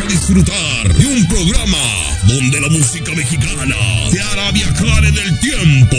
A 0.00 0.04
disfrutar 0.04 0.94
de 0.94 1.06
un 1.06 1.26
programa 1.26 1.78
donde 2.26 2.60
la 2.60 2.68
música 2.68 3.12
mexicana 3.14 3.76
te 4.10 4.20
hará 4.20 4.50
viajar 4.50 5.04
en 5.04 5.16
el 5.16 5.38
tiempo. 5.38 5.96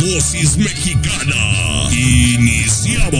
Dosis 0.00 0.58
mexicana. 0.58 1.88
Iniciamos. 1.92 3.12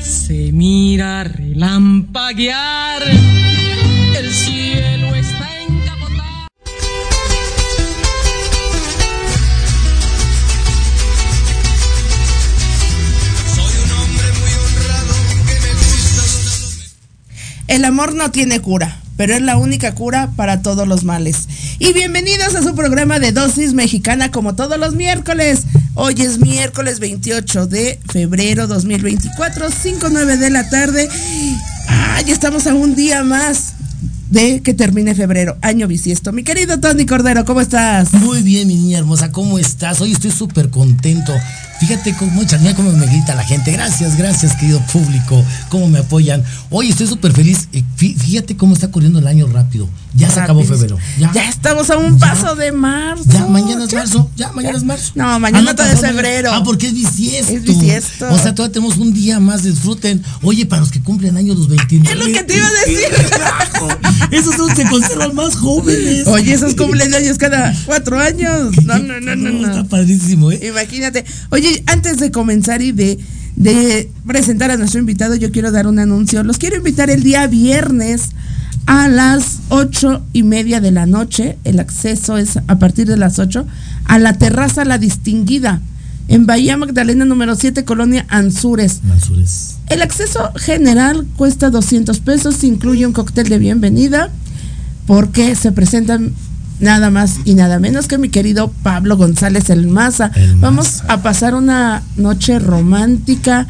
Se 0.00 0.50
mira 0.52 1.24
relampaguear. 1.24 3.02
El 17.72 17.86
amor 17.86 18.14
no 18.14 18.30
tiene 18.30 18.60
cura, 18.60 19.00
pero 19.16 19.32
es 19.32 19.40
la 19.40 19.56
única 19.56 19.94
cura 19.94 20.30
para 20.36 20.60
todos 20.60 20.86
los 20.86 21.04
males. 21.04 21.48
Y 21.78 21.94
bienvenidos 21.94 22.54
a 22.54 22.62
su 22.62 22.74
programa 22.74 23.18
de 23.18 23.32
dosis 23.32 23.72
mexicana 23.72 24.30
como 24.30 24.54
todos 24.54 24.78
los 24.78 24.94
miércoles. 24.94 25.62
Hoy 25.94 26.16
es 26.18 26.38
miércoles 26.38 27.00
28 27.00 27.66
de 27.68 27.98
febrero 28.12 28.66
2024, 28.66 29.70
5.9 29.70 30.36
de 30.36 30.50
la 30.50 30.68
tarde. 30.68 31.08
Ay, 31.88 32.30
estamos 32.30 32.66
a 32.66 32.74
un 32.74 32.94
día 32.94 33.24
más 33.24 33.72
de 34.28 34.60
que 34.60 34.74
termine 34.74 35.14
febrero, 35.14 35.56
año 35.62 35.88
bisiesto. 35.88 36.30
Mi 36.30 36.44
querido 36.44 36.78
Tony 36.78 37.06
Cordero, 37.06 37.46
¿cómo 37.46 37.62
estás? 37.62 38.12
Muy 38.12 38.42
bien, 38.42 38.68
mi 38.68 38.74
niña 38.74 38.98
hermosa, 38.98 39.32
¿cómo 39.32 39.58
estás? 39.58 40.02
Hoy 40.02 40.12
estoy 40.12 40.30
súper 40.30 40.68
contento. 40.68 41.32
Fíjate 41.82 42.14
cómo, 42.14 42.42
mira 42.60 42.74
cómo 42.76 42.92
me 42.92 43.06
grita 43.06 43.34
la 43.34 43.42
gente. 43.42 43.72
Gracias, 43.72 44.16
gracias, 44.16 44.54
querido 44.54 44.80
público. 44.92 45.44
Cómo 45.68 45.88
me 45.88 45.98
apoyan. 45.98 46.44
Hoy 46.70 46.90
estoy 46.90 47.08
súper 47.08 47.32
feliz. 47.32 47.66
Fí- 47.98 48.16
Fíjate 48.16 48.56
cómo 48.56 48.74
está 48.74 48.86
corriendo 48.92 49.18
el 49.18 49.26
año 49.26 49.48
rápido. 49.48 49.88
Ya 50.14 50.30
se 50.30 50.38
acabó 50.40 50.62
febrero. 50.62 50.96
Ya 51.34 51.48
estamos 51.48 51.90
a 51.90 51.98
un 51.98 52.18
paso 52.20 52.54
de 52.54 52.70
marzo. 52.70 53.24
Ya, 53.26 53.46
mañana 53.46 53.82
es 53.84 53.90
Ya. 53.90 53.98
marzo. 53.98 54.30
Ya, 54.36 54.52
mañana 54.52 54.78
es 54.78 54.84
marzo. 54.84 55.10
No, 55.16 55.40
mañana 55.40 55.62
no, 55.70 55.74
todavía 55.74 55.94
es 55.94 56.00
febrero. 56.00 56.50
Ah, 56.52 56.62
porque 56.62 56.86
es 56.86 56.94
bisiesto. 56.94 57.52
Es 57.52 57.64
bisiesto. 57.64 58.28
O 58.30 58.38
sea, 58.38 58.54
todavía 58.54 58.74
tenemos 58.74 58.98
un 58.98 59.12
día 59.12 59.40
más. 59.40 59.64
Disfruten. 59.64 60.22
Oye, 60.42 60.66
para 60.66 60.82
los 60.82 60.90
que 60.92 61.00
cumplen 61.02 61.36
años 61.36 61.56
los 61.58 61.66
29. 61.66 62.12
Es 62.12 62.26
lo 62.28 62.32
que 62.32 62.44
te 62.44 62.56
iba 62.56 62.66
a 62.66 62.70
decir. 62.70 62.98
Esos 64.30 64.54
son, 64.54 64.74
se 64.76 64.84
conservan 64.84 65.34
más 65.34 65.56
jóvenes. 65.56 66.26
Oye, 66.28 66.52
esos 66.54 66.74
cumpleaños 66.74 67.38
cada 67.38 67.74
cuatro 67.86 68.18
años. 68.20 68.70
No, 68.84 68.98
no, 68.98 69.20
no, 69.20 69.34
no, 69.36 69.50
no. 69.50 69.66
Está 69.68 69.84
padrísimo, 69.84 70.52
¿eh? 70.52 70.60
Imagínate. 70.68 71.24
Oye, 71.50 71.71
antes 71.86 72.18
de 72.18 72.30
comenzar 72.30 72.82
y 72.82 72.92
de, 72.92 73.18
de 73.56 74.10
presentar 74.26 74.70
a 74.70 74.76
nuestro 74.76 75.00
invitado, 75.00 75.34
yo 75.34 75.50
quiero 75.50 75.70
dar 75.70 75.86
un 75.86 75.98
anuncio. 75.98 76.42
Los 76.42 76.58
quiero 76.58 76.76
invitar 76.76 77.10
el 77.10 77.22
día 77.22 77.46
viernes 77.46 78.30
a 78.86 79.08
las 79.08 79.60
ocho 79.68 80.22
y 80.32 80.42
media 80.42 80.80
de 80.80 80.90
la 80.90 81.06
noche. 81.06 81.56
El 81.64 81.80
acceso 81.80 82.36
es 82.36 82.58
a 82.66 82.78
partir 82.78 83.06
de 83.06 83.16
las 83.16 83.38
ocho 83.38 83.66
a 84.04 84.18
la 84.18 84.34
terraza 84.38 84.84
La 84.84 84.98
Distinguida 84.98 85.80
en 86.28 86.46
Bahía 86.46 86.76
Magdalena 86.76 87.24
número 87.24 87.54
7, 87.56 87.84
Colonia 87.84 88.24
Anzures. 88.28 89.02
Manzures. 89.04 89.76
El 89.88 90.02
acceso 90.02 90.52
general 90.56 91.26
cuesta 91.36 91.70
200 91.70 92.20
pesos, 92.20 92.64
incluye 92.64 93.06
un 93.06 93.12
cóctel 93.12 93.48
de 93.48 93.58
bienvenida, 93.58 94.30
porque 95.06 95.54
se 95.54 95.72
presentan 95.72 96.32
nada 96.80 97.10
más 97.10 97.36
y 97.44 97.54
nada 97.54 97.78
menos 97.78 98.08
que 98.08 98.18
mi 98.18 98.28
querido 98.28 98.72
Pablo 98.82 99.16
González 99.16 99.70
El 99.70 99.86
Maza. 99.86 100.30
El 100.34 100.56
Maza. 100.56 100.60
Vamos 100.60 101.02
a 101.08 101.22
pasar 101.22 101.54
una 101.54 102.02
noche 102.16 102.58
romántica 102.58 103.66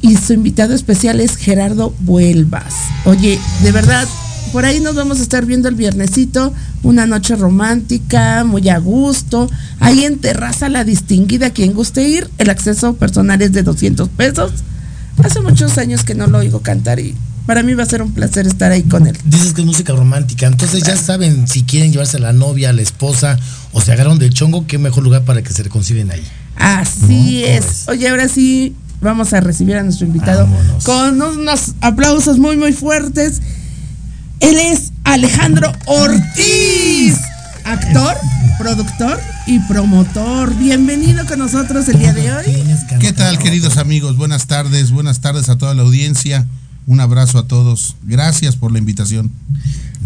y 0.00 0.16
su 0.16 0.32
invitado 0.32 0.74
especial 0.74 1.20
es 1.20 1.36
Gerardo 1.36 1.92
Vuelvas. 2.00 2.74
Oye, 3.04 3.38
de 3.62 3.72
verdad, 3.72 4.06
por 4.52 4.64
ahí 4.64 4.80
nos 4.80 4.94
vamos 4.94 5.18
a 5.18 5.22
estar 5.22 5.44
viendo 5.44 5.68
el 5.68 5.74
viernesito, 5.74 6.52
una 6.82 7.06
noche 7.06 7.36
romántica, 7.36 8.44
muy 8.44 8.68
a 8.68 8.78
gusto. 8.78 9.50
Ahí 9.80 10.04
en 10.04 10.18
Terraza 10.18 10.68
La 10.68 10.84
Distinguida, 10.84 11.50
quien 11.50 11.74
guste 11.74 12.08
ir, 12.08 12.30
el 12.38 12.50
acceso 12.50 12.94
personal 12.94 13.42
es 13.42 13.52
de 13.52 13.62
200 13.62 14.08
pesos. 14.10 14.52
Hace 15.22 15.40
muchos 15.40 15.76
años 15.78 16.04
que 16.04 16.14
no 16.14 16.28
lo 16.28 16.38
oigo 16.38 16.60
cantar 16.60 17.00
y 17.00 17.14
para 17.48 17.62
mí 17.62 17.72
va 17.72 17.82
a 17.82 17.86
ser 17.86 18.02
un 18.02 18.12
placer 18.12 18.46
estar 18.46 18.70
ahí 18.72 18.82
con 18.82 19.06
él. 19.06 19.16
Dices 19.24 19.54
que 19.54 19.62
es 19.62 19.66
música 19.66 19.94
romántica, 19.94 20.46
entonces 20.46 20.82
ya 20.82 20.98
saben 20.98 21.48
si 21.48 21.62
quieren 21.62 21.90
llevarse 21.92 22.18
a 22.18 22.20
la 22.20 22.34
novia, 22.34 22.68
a 22.68 22.72
la 22.74 22.82
esposa 22.82 23.38
o 23.72 23.80
se 23.80 23.90
agarraron 23.90 24.18
del 24.18 24.34
chongo, 24.34 24.66
qué 24.66 24.76
mejor 24.76 25.02
lugar 25.02 25.22
para 25.22 25.40
que 25.40 25.50
se 25.50 25.62
reconcilien 25.62 26.10
ahí. 26.10 26.22
Así 26.56 27.40
No, 27.40 27.46
es. 27.48 27.88
Oye, 27.88 28.06
ahora 28.06 28.28
sí 28.28 28.76
vamos 29.00 29.32
a 29.32 29.40
recibir 29.40 29.76
a 29.76 29.82
nuestro 29.82 30.06
invitado 30.06 30.42
Vámonos. 30.42 30.84
con 30.84 31.22
unos 31.22 31.72
aplausos 31.80 32.38
muy, 32.38 32.58
muy 32.58 32.74
fuertes. 32.74 33.40
Él 34.40 34.58
es 34.58 34.92
Alejandro 35.04 35.72
Ortiz, 35.86 37.16
actor, 37.64 38.14
productor 38.58 39.18
y 39.46 39.58
promotor. 39.60 40.54
Bienvenido 40.54 41.24
con 41.24 41.38
nosotros 41.38 41.88
el 41.88 41.98
día 41.98 42.12
de 42.12 42.30
hoy. 42.30 42.62
¿Qué 43.00 43.14
tal, 43.14 43.38
queridos 43.38 43.78
amigos? 43.78 44.18
Buenas 44.18 44.46
tardes, 44.46 44.90
buenas 44.90 45.20
tardes 45.22 45.48
a 45.48 45.56
toda 45.56 45.72
la 45.72 45.80
audiencia. 45.80 46.46
Un 46.88 47.00
abrazo 47.00 47.38
a 47.38 47.46
todos. 47.46 47.96
Gracias 48.02 48.56
por 48.56 48.72
la 48.72 48.78
invitación. 48.78 49.30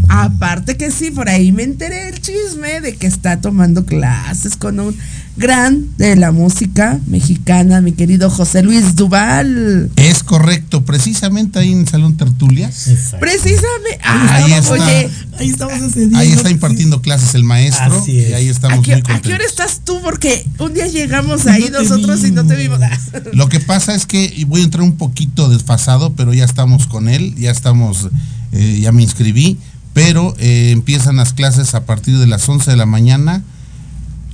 Aparte 0.09 0.77
que 0.77 0.91
sí, 0.91 1.11
por 1.11 1.29
ahí 1.29 1.53
me 1.53 1.63
enteré 1.63 2.09
el 2.09 2.21
chisme 2.21 2.81
de 2.81 2.97
que 2.97 3.07
está 3.07 3.41
tomando 3.41 3.85
clases 3.87 4.57
con 4.57 4.79
un 4.81 4.97
gran 5.37 5.87
de 5.97 6.17
la 6.17 6.31
música 6.33 7.01
mexicana, 7.07 7.81
mi 7.81 7.93
querido 7.93 8.29
José 8.29 8.63
Luis 8.63 8.95
Duval. 8.97 9.91
Es 9.97 10.23
correcto, 10.23 10.85
precisamente 10.85 11.59
ahí 11.59 11.73
en 11.73 11.87
Salón 11.87 12.17
Tertulias. 12.17 12.89
Exacto. 12.89 13.19
Precisamente. 13.21 13.99
Ah, 14.05 14.35
Ahí 14.45 14.53
está. 14.53 14.73
Oye, 14.73 15.11
Ahí 15.39 15.49
estamos 15.49 15.95
día. 15.95 16.19
Ahí 16.19 16.33
está 16.33 16.51
impartiendo 16.51 17.01
clases 17.01 17.35
el 17.35 17.45
maestro. 17.45 17.99
Así 18.01 18.21
es. 18.21 18.31
Y 18.31 18.33
ahí 18.35 18.49
¿a 18.49 18.51
estamos 18.51 18.85
qué, 18.85 18.93
muy 18.93 19.03
a 19.07 19.21
qué 19.23 19.33
hora 19.33 19.45
estás 19.45 19.81
tú? 19.85 19.99
Porque 20.03 20.47
un 20.59 20.75
día 20.75 20.87
llegamos 20.87 21.47
ahí 21.47 21.69
No 21.71 21.81
nosotros 21.81 22.23
y 22.25 22.33
no 22.33 22.47
te 22.47 22.55
vimos. 22.55 22.79
vimos. 22.81 23.25
Lo 23.33 23.49
que 23.49 23.61
pasa 23.61 23.95
es 23.95 24.05
que 24.05 24.45
voy 24.47 24.61
a 24.61 24.65
entrar 24.65 24.83
un 24.83 24.97
poquito 24.97 25.49
desfasado, 25.49 26.15
pero 26.15 26.35
ya 26.35 26.45
estamos 26.45 26.87
con 26.87 27.09
él, 27.09 27.35
ya 27.37 27.51
estamos, 27.51 28.09
eh, 28.53 28.79
ya 28.81 28.93
me 28.93 29.03
inscribí, 29.03 29.59
pero 29.93 30.35
eh, 30.39 30.71
empiezan 30.71 31.17
las 31.17 31.33
clases 31.33 31.75
a 31.75 31.85
partir 31.85 32.19
de 32.19 32.27
las 32.27 32.49
11 32.49 32.71
de 32.71 32.77
la 32.77 32.87
mañana, 32.87 33.43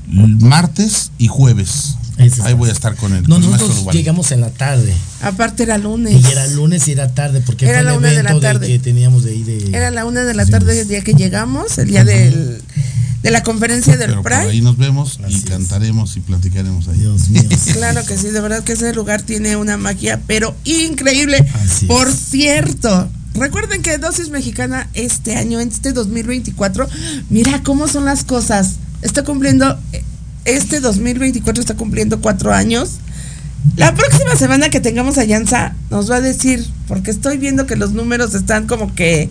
martes 0.06 1.10
y 1.18 1.26
jueves. 1.28 1.96
Ahí 2.42 2.52
voy 2.54 2.68
a 2.68 2.72
estar 2.72 2.96
con 2.96 3.12
él. 3.12 3.22
No, 3.28 3.36
con 3.36 3.44
el 3.44 3.50
maestro 3.50 3.68
nosotros 3.68 3.94
llegamos 3.94 4.32
en 4.32 4.40
la 4.40 4.50
tarde. 4.50 4.92
Aparte 5.22 5.62
era 5.62 5.78
lunes. 5.78 6.20
Y 6.20 6.26
era 6.32 6.46
lunes 6.48 6.88
y 6.88 6.92
era 6.92 7.14
tarde, 7.14 7.40
porque 7.44 7.66
Era 7.66 7.76
fue 7.78 7.84
la 7.84 7.92
el 7.92 7.98
una 7.98 8.08
de 8.08 8.22
la 8.24 8.40
tarde. 8.40 8.66
que 8.66 8.78
teníamos 8.80 9.22
de 9.22 9.30
ahí 9.30 9.42
de. 9.44 9.70
Era 9.76 9.90
la 9.92 10.04
una 10.04 10.24
de 10.24 10.34
la 10.34 10.44
tarde 10.44 10.80
el 10.80 10.88
día 10.88 11.02
que 11.04 11.12
llegamos, 11.14 11.78
el 11.78 11.86
día 11.88 12.02
del, 12.04 12.60
de 13.22 13.30
la 13.30 13.44
conferencia 13.44 13.96
del 13.96 14.10
Pero 14.10 14.22
por 14.22 14.32
Pride. 14.32 14.50
ahí 14.50 14.60
nos 14.62 14.76
vemos 14.78 15.20
Así 15.22 15.34
y 15.34 15.38
es. 15.38 15.44
cantaremos 15.44 16.16
y 16.16 16.20
platicaremos 16.20 16.88
ahí. 16.88 16.98
Dios 16.98 17.28
mío. 17.28 17.44
Claro 17.74 18.04
que 18.04 18.18
sí, 18.18 18.28
de 18.30 18.40
verdad 18.40 18.64
que 18.64 18.72
ese 18.72 18.92
lugar 18.94 19.22
tiene 19.22 19.56
una 19.56 19.76
magia, 19.76 20.20
pero 20.26 20.56
increíble. 20.64 21.38
Así 21.54 21.84
es. 21.84 21.88
Por 21.88 22.10
cierto, 22.12 23.08
recuerden 23.34 23.82
que 23.82 23.98
Dosis 23.98 24.30
Mexicana 24.30 24.88
este 24.94 25.36
año, 25.36 25.60
en 25.60 25.68
este 25.68 25.92
2024, 25.92 26.88
mira 27.30 27.62
cómo 27.62 27.88
son 27.88 28.04
las 28.04 28.24
cosas. 28.24 28.76
Está 29.02 29.24
cumpliendo, 29.24 29.78
este 30.44 30.80
2024 30.80 31.60
está 31.60 31.74
cumpliendo 31.74 32.20
cuatro 32.20 32.52
años. 32.52 32.98
La 33.76 33.94
próxima 33.94 34.36
semana 34.36 34.70
que 34.70 34.80
tengamos 34.80 35.18
a 35.18 35.24
Yanza 35.24 35.74
nos 35.90 36.10
va 36.10 36.16
a 36.16 36.20
decir, 36.20 36.64
porque 36.86 37.10
estoy 37.10 37.38
viendo 37.38 37.66
que 37.66 37.76
los 37.76 37.92
números 37.92 38.34
están 38.34 38.66
como 38.66 38.94
que 38.94 39.28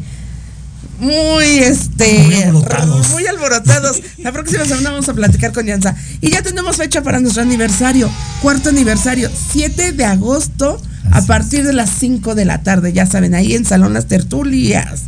muy 0.99 1.45
este 1.59 2.23
Muy 2.23 2.41
alborotados. 2.43 3.09
muy 3.09 3.27
alborotados. 3.27 4.01
La 4.17 4.31
próxima 4.31 4.65
semana 4.65 4.91
vamos 4.91 5.07
a 5.09 5.13
platicar 5.13 5.53
con 5.53 5.65
Yanza. 5.65 5.95
Y 6.21 6.31
ya 6.31 6.41
tenemos 6.41 6.75
fecha 6.77 7.03
para 7.03 7.19
nuestro 7.19 7.41
aniversario, 7.43 8.09
cuarto 8.41 8.69
aniversario, 8.69 9.29
7 9.51 9.91
de 9.93 10.05
agosto, 10.05 10.81
a 11.11 11.21
partir 11.23 11.63
de 11.65 11.73
las 11.73 11.89
5 11.89 12.35
de 12.35 12.45
la 12.45 12.63
tarde, 12.63 12.93
ya 12.93 13.05
saben, 13.05 13.33
ahí 13.35 13.53
en 13.53 13.65
Salón 13.65 13.93
Las 13.93 14.07
Tertulias. 14.07 15.03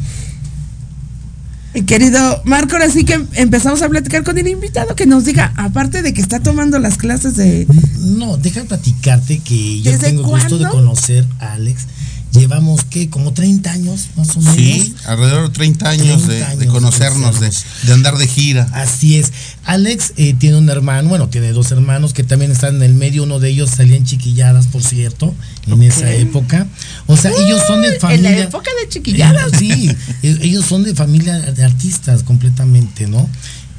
Mi 1.73 1.83
querido 1.83 2.41
Marco, 2.45 2.73
ahora 2.73 2.89
sí 2.89 3.05
que 3.05 3.19
empezamos 3.33 3.81
a 3.83 3.89
platicar 3.89 4.23
con 4.23 4.37
el 4.37 4.47
invitado 4.47 4.95
que 4.95 5.05
nos 5.05 5.25
diga, 5.25 5.53
aparte 5.55 6.01
de 6.01 6.13
que 6.13 6.21
está 6.21 6.39
tomando 6.39 6.79
las 6.79 6.97
clases 6.97 7.35
de... 7.35 7.67
No, 7.99 8.37
deja 8.37 8.63
platicarte 8.63 9.39
que 9.39 9.81
yo 9.81 9.91
¿Desde 9.91 10.07
tengo 10.07 10.23
el 10.23 10.27
gusto 10.27 10.57
de 10.57 10.67
conocer 10.67 11.25
a 11.39 11.53
Alex 11.53 11.85
llevamos, 12.31 12.83
¿qué? 12.85 13.09
Como 13.09 13.33
30 13.33 13.71
años, 13.71 14.09
más 14.15 14.35
o 14.37 14.41
menos. 14.41 14.55
Sí, 14.55 14.95
alrededor 15.05 15.49
de 15.49 15.53
30 15.53 15.89
años, 15.89 16.05
30 16.05 16.27
de, 16.27 16.43
años 16.43 16.59
de, 16.59 16.67
conocernos, 16.67 17.39
de, 17.39 17.51
de, 17.83 17.93
andar 17.93 18.17
de 18.17 18.27
gira. 18.27 18.69
Así 18.73 19.17
es. 19.17 19.31
Alex 19.65 20.13
eh, 20.17 20.35
tiene 20.37 20.57
un 20.57 20.69
hermano, 20.69 21.09
bueno, 21.09 21.29
tiene 21.29 21.51
dos 21.51 21.71
hermanos 21.71 22.13
que 22.13 22.23
también 22.23 22.51
están 22.51 22.77
en 22.77 22.83
el 22.83 22.93
medio. 22.93 23.23
Uno 23.23 23.39
de 23.39 23.49
ellos 23.49 23.69
salían 23.71 24.05
chiquilladas, 24.05 24.67
por 24.67 24.83
cierto, 24.83 25.33
en 25.67 25.73
okay. 25.73 25.87
esa 25.87 26.11
época. 26.13 26.67
O 27.07 27.17
sea, 27.17 27.31
ellos 27.31 27.61
son 27.67 27.81
de 27.81 27.99
familia. 27.99 28.29
En 28.29 28.35
la 28.35 28.43
época 28.43 28.71
de 28.81 28.89
chiquilladas. 28.89 29.51
Sí, 29.57 29.89
ellos 30.21 30.65
son 30.65 30.83
de 30.83 30.93
familia 30.95 31.37
de 31.37 31.63
artistas 31.63 32.23
completamente, 32.23 33.07
¿no? 33.07 33.29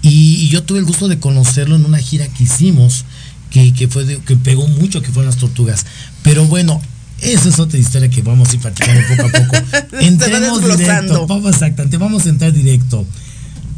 Y, 0.02 0.36
y, 0.36 0.48
yo 0.48 0.62
tuve 0.62 0.78
el 0.78 0.86
gusto 0.86 1.08
de 1.08 1.18
conocerlo 1.18 1.76
en 1.76 1.84
una 1.84 1.98
gira 1.98 2.26
que 2.26 2.44
hicimos, 2.44 3.04
que, 3.50 3.74
que 3.74 3.86
fue 3.86 4.06
de, 4.06 4.18
que 4.18 4.34
pegó 4.34 4.66
mucho, 4.66 5.02
que 5.02 5.10
fueron 5.10 5.26
las 5.26 5.38
tortugas. 5.38 5.84
Pero 6.22 6.46
bueno, 6.46 6.80
esa 7.22 7.48
es 7.48 7.58
otra 7.58 7.78
historia 7.78 8.08
que 8.08 8.22
vamos 8.22 8.50
a 8.50 8.54
ir 8.54 8.60
platicando 8.60 9.00
poco 9.08 9.28
a 9.28 9.40
poco. 9.40 9.96
Entremos 10.00 10.78
directo. 10.78 11.26
Vamos, 11.26 11.52
exactamente, 11.52 11.96
vamos 11.96 12.26
a 12.26 12.28
entrar 12.28 12.52
directo. 12.52 13.06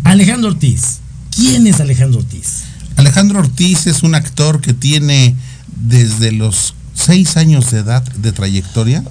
Alejandro 0.05 0.51
Ortiz. 0.51 0.99
¿Quién 1.35 1.67
es 1.67 1.81
Alejandro 1.81 2.21
Ortiz? 2.21 2.65
Alejandro 2.97 3.41
Ortiz 3.41 3.87
es 3.87 4.03
un 4.03 4.15
actor 4.15 4.61
que 4.61 4.75
tiene 4.75 5.35
desde 5.75 6.33
los 6.33 6.75
seis 6.95 7.37
años 7.37 7.71
de 7.71 7.79
edad 7.79 8.03
de 8.03 8.33
trayectoria 8.33 9.03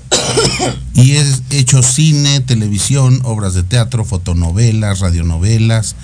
y 0.94 1.12
es 1.12 1.42
hecho 1.50 1.82
cine, 1.82 2.42
televisión, 2.42 3.22
obras 3.24 3.54
de 3.54 3.64
teatro, 3.64 4.06
fotonovelas, 4.06 5.00
radionovelas 5.00 5.96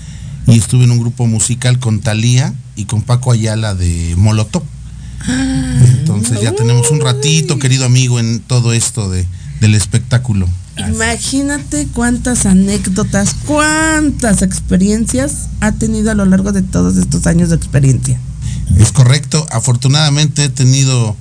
y 0.46 0.58
estuve 0.58 0.84
en 0.84 0.90
un 0.90 1.00
grupo 1.00 1.26
musical 1.26 1.78
con 1.78 2.00
Talía 2.00 2.54
y 2.74 2.86
con 2.86 3.02
Paco 3.02 3.32
Ayala 3.32 3.74
de 3.74 4.14
Molotov. 4.16 4.62
Entonces 5.26 6.40
ya 6.40 6.52
tenemos 6.54 6.90
un 6.90 7.00
ratito, 7.00 7.58
querido 7.58 7.84
amigo, 7.84 8.20
en 8.20 8.40
todo 8.40 8.72
esto 8.72 9.10
de, 9.10 9.26
del 9.60 9.74
espectáculo. 9.74 10.48
Imagínate 10.76 11.88
cuántas 11.92 12.46
anécdotas, 12.46 13.34
cuántas 13.46 14.42
experiencias 14.42 15.48
ha 15.60 15.72
tenido 15.72 16.10
a 16.10 16.14
lo 16.14 16.24
largo 16.24 16.52
de 16.52 16.62
todos 16.62 16.96
estos 16.96 17.26
años 17.26 17.50
de 17.50 17.56
experiencia. 17.56 18.18
Es 18.78 18.92
correcto, 18.92 19.44
afortunadamente 19.50 20.44
he 20.44 20.48
tenido 20.48 21.16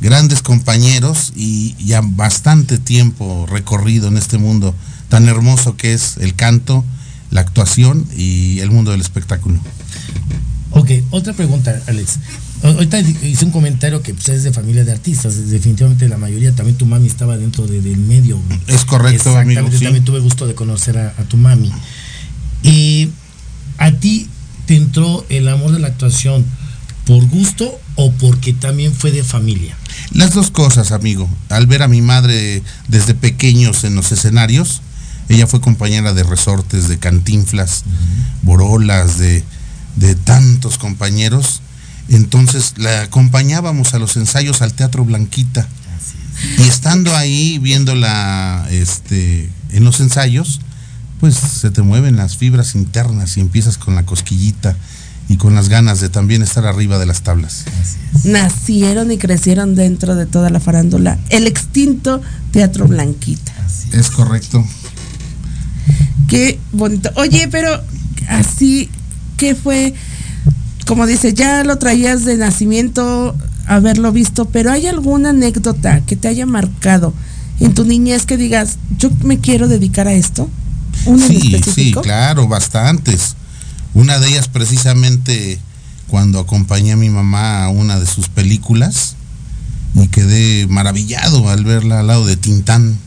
grandes 0.00 0.42
compañeros 0.42 1.32
y 1.36 1.74
ya 1.84 2.00
bastante 2.02 2.78
tiempo 2.78 3.46
recorrido 3.48 4.08
en 4.08 4.16
este 4.16 4.38
mundo 4.38 4.74
tan 5.08 5.28
hermoso 5.28 5.76
que 5.76 5.92
es 5.92 6.16
el 6.18 6.34
canto, 6.34 6.84
la 7.30 7.42
actuación 7.42 8.06
y 8.16 8.60
el 8.60 8.70
mundo 8.70 8.92
del 8.92 9.00
espectáculo. 9.00 9.60
Ok, 10.70 10.90
otra 11.10 11.34
pregunta, 11.34 11.82
Alex. 11.86 12.18
Ahorita 12.62 13.00
hice 13.00 13.44
un 13.44 13.50
comentario 13.50 14.02
que 14.02 14.14
pues, 14.14 14.28
es 14.28 14.44
de 14.44 14.52
familia 14.52 14.84
de 14.84 14.92
artistas, 14.92 15.50
definitivamente 15.50 16.08
la 16.08 16.16
mayoría, 16.16 16.54
también 16.54 16.78
tu 16.78 16.86
mami 16.86 17.08
estaba 17.08 17.36
dentro 17.36 17.66
de, 17.66 17.80
del 17.80 17.98
medio. 17.98 18.40
Es 18.68 18.84
correcto, 18.84 19.36
amigo. 19.36 19.68
Sí. 19.70 19.84
También 19.84 20.04
tuve 20.04 20.20
gusto 20.20 20.46
de 20.46 20.54
conocer 20.54 20.96
a, 20.96 21.08
a 21.18 21.24
tu 21.24 21.36
mami. 21.36 21.72
Y 22.62 23.10
a 23.78 23.90
ti 23.92 24.28
te 24.66 24.76
entró 24.76 25.26
el 25.28 25.48
amor 25.48 25.72
de 25.72 25.80
la 25.80 25.88
actuación 25.88 26.44
por 27.04 27.26
gusto 27.28 27.80
o 27.96 28.12
porque 28.12 28.52
también 28.52 28.92
fue 28.92 29.10
de 29.10 29.24
familia. 29.24 29.76
Las 30.12 30.32
dos 30.34 30.50
cosas, 30.50 30.92
amigo. 30.92 31.28
Al 31.48 31.66
ver 31.66 31.82
a 31.82 31.88
mi 31.88 32.00
madre 32.00 32.62
desde 32.86 33.14
pequeños 33.14 33.82
en 33.82 33.96
los 33.96 34.12
escenarios, 34.12 34.82
ella 35.28 35.48
fue 35.48 35.60
compañera 35.60 36.12
de 36.12 36.22
resortes, 36.22 36.88
de 36.88 36.98
cantinflas, 36.98 37.82
uh 37.86 37.90
-huh. 37.90 38.42
borolas, 38.42 39.18
de, 39.18 39.42
de 39.96 40.14
tantos 40.14 40.78
compañeros 40.78 41.60
entonces 42.08 42.74
la 42.76 43.02
acompañábamos 43.02 43.94
a 43.94 43.98
los 43.98 44.16
ensayos 44.16 44.62
al 44.62 44.74
Teatro 44.74 45.04
Blanquita. 45.04 45.66
Y 46.58 46.62
estando 46.62 47.14
ahí 47.14 47.58
viéndola 47.58 48.66
este, 48.70 49.48
en 49.70 49.84
los 49.84 50.00
ensayos, 50.00 50.60
pues 51.20 51.36
se 51.36 51.70
te 51.70 51.82
mueven 51.82 52.16
las 52.16 52.36
fibras 52.36 52.74
internas 52.74 53.36
y 53.36 53.40
empiezas 53.40 53.78
con 53.78 53.94
la 53.94 54.04
cosquillita 54.04 54.76
y 55.28 55.36
con 55.36 55.54
las 55.54 55.68
ganas 55.68 56.00
de 56.00 56.08
también 56.08 56.42
estar 56.42 56.66
arriba 56.66 56.98
de 56.98 57.06
las 57.06 57.22
tablas. 57.22 57.64
Nacieron 58.24 59.12
y 59.12 59.18
crecieron 59.18 59.74
dentro 59.74 60.16
de 60.16 60.26
toda 60.26 60.50
la 60.50 60.58
farándula. 60.58 61.18
El 61.28 61.46
extinto 61.46 62.20
Teatro 62.50 62.88
Blanquita. 62.88 63.52
Es. 63.64 63.94
es 63.94 64.10
correcto. 64.10 64.66
Qué 66.28 66.58
bonito. 66.72 67.10
Oye, 67.16 67.48
pero 67.48 67.68
así, 68.28 68.90
¿qué 69.36 69.54
fue? 69.54 69.94
Como 70.86 71.06
dice, 71.06 71.34
ya 71.34 71.64
lo 71.64 71.78
traías 71.78 72.24
de 72.24 72.36
nacimiento, 72.36 73.36
haberlo 73.66 74.12
visto, 74.12 74.46
pero 74.46 74.72
¿hay 74.72 74.86
alguna 74.86 75.30
anécdota 75.30 76.00
que 76.00 76.16
te 76.16 76.28
haya 76.28 76.46
marcado 76.46 77.14
en 77.60 77.74
tu 77.74 77.84
niñez 77.84 78.26
que 78.26 78.36
digas, 78.36 78.78
yo 78.98 79.10
me 79.22 79.38
quiero 79.38 79.68
dedicar 79.68 80.08
a 80.08 80.12
esto? 80.12 80.50
¿Una 81.06 81.26
sí, 81.26 81.60
sí, 81.74 81.92
claro, 81.92 82.48
bastantes. 82.48 83.36
Una 83.94 84.18
de 84.18 84.28
ellas 84.28 84.48
precisamente 84.48 85.58
cuando 86.08 86.40
acompañé 86.40 86.92
a 86.92 86.96
mi 86.96 87.08
mamá 87.08 87.64
a 87.64 87.68
una 87.68 87.98
de 87.98 88.06
sus 88.06 88.28
películas 88.28 89.16
y 89.94 90.08
quedé 90.08 90.66
maravillado 90.66 91.48
al 91.48 91.64
verla 91.64 92.00
al 92.00 92.06
lado 92.06 92.26
de 92.26 92.36
Tintán. 92.36 92.98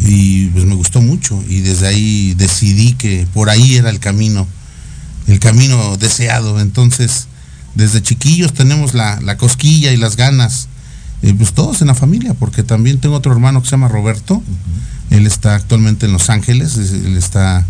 Y 0.00 0.46
pues 0.48 0.64
me 0.64 0.74
gustó 0.74 1.00
mucho 1.00 1.42
y 1.48 1.60
desde 1.60 1.86
ahí 1.86 2.34
decidí 2.34 2.94
que 2.94 3.26
por 3.32 3.48
ahí 3.48 3.76
era 3.76 3.90
el 3.90 4.00
camino 4.00 4.46
el 5.26 5.38
camino 5.40 5.96
deseado. 5.96 6.60
Entonces, 6.60 7.26
desde 7.74 8.02
chiquillos 8.02 8.52
tenemos 8.52 8.94
la, 8.94 9.20
la 9.20 9.36
cosquilla 9.36 9.92
y 9.92 9.96
las 9.96 10.16
ganas, 10.16 10.68
eh, 11.22 11.34
pues 11.36 11.52
todos 11.52 11.80
en 11.80 11.88
la 11.88 11.94
familia, 11.94 12.34
porque 12.34 12.62
también 12.62 12.98
tengo 12.98 13.16
otro 13.16 13.32
hermano 13.32 13.60
que 13.60 13.66
se 13.66 13.72
llama 13.72 13.88
Roberto, 13.88 14.34
uh 14.34 14.40
-huh. 14.40 15.16
él 15.16 15.26
está 15.26 15.54
actualmente 15.54 16.06
en 16.06 16.12
Los 16.12 16.30
Ángeles, 16.30 16.76
él 16.76 17.16
está 17.16 17.64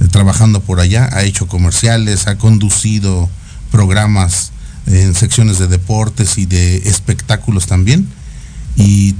eh, 0.00 0.08
trabajando 0.10 0.60
por 0.60 0.80
allá, 0.80 1.08
ha 1.12 1.22
hecho 1.22 1.46
comerciales, 1.46 2.26
ha 2.26 2.36
conducido 2.36 3.28
programas 3.70 4.52
en 4.86 5.14
secciones 5.14 5.58
de 5.58 5.66
deportes 5.66 6.38
y 6.38 6.46
de 6.46 6.76
espectáculos 6.88 7.66
también. 7.66 8.06
Y 8.76 9.14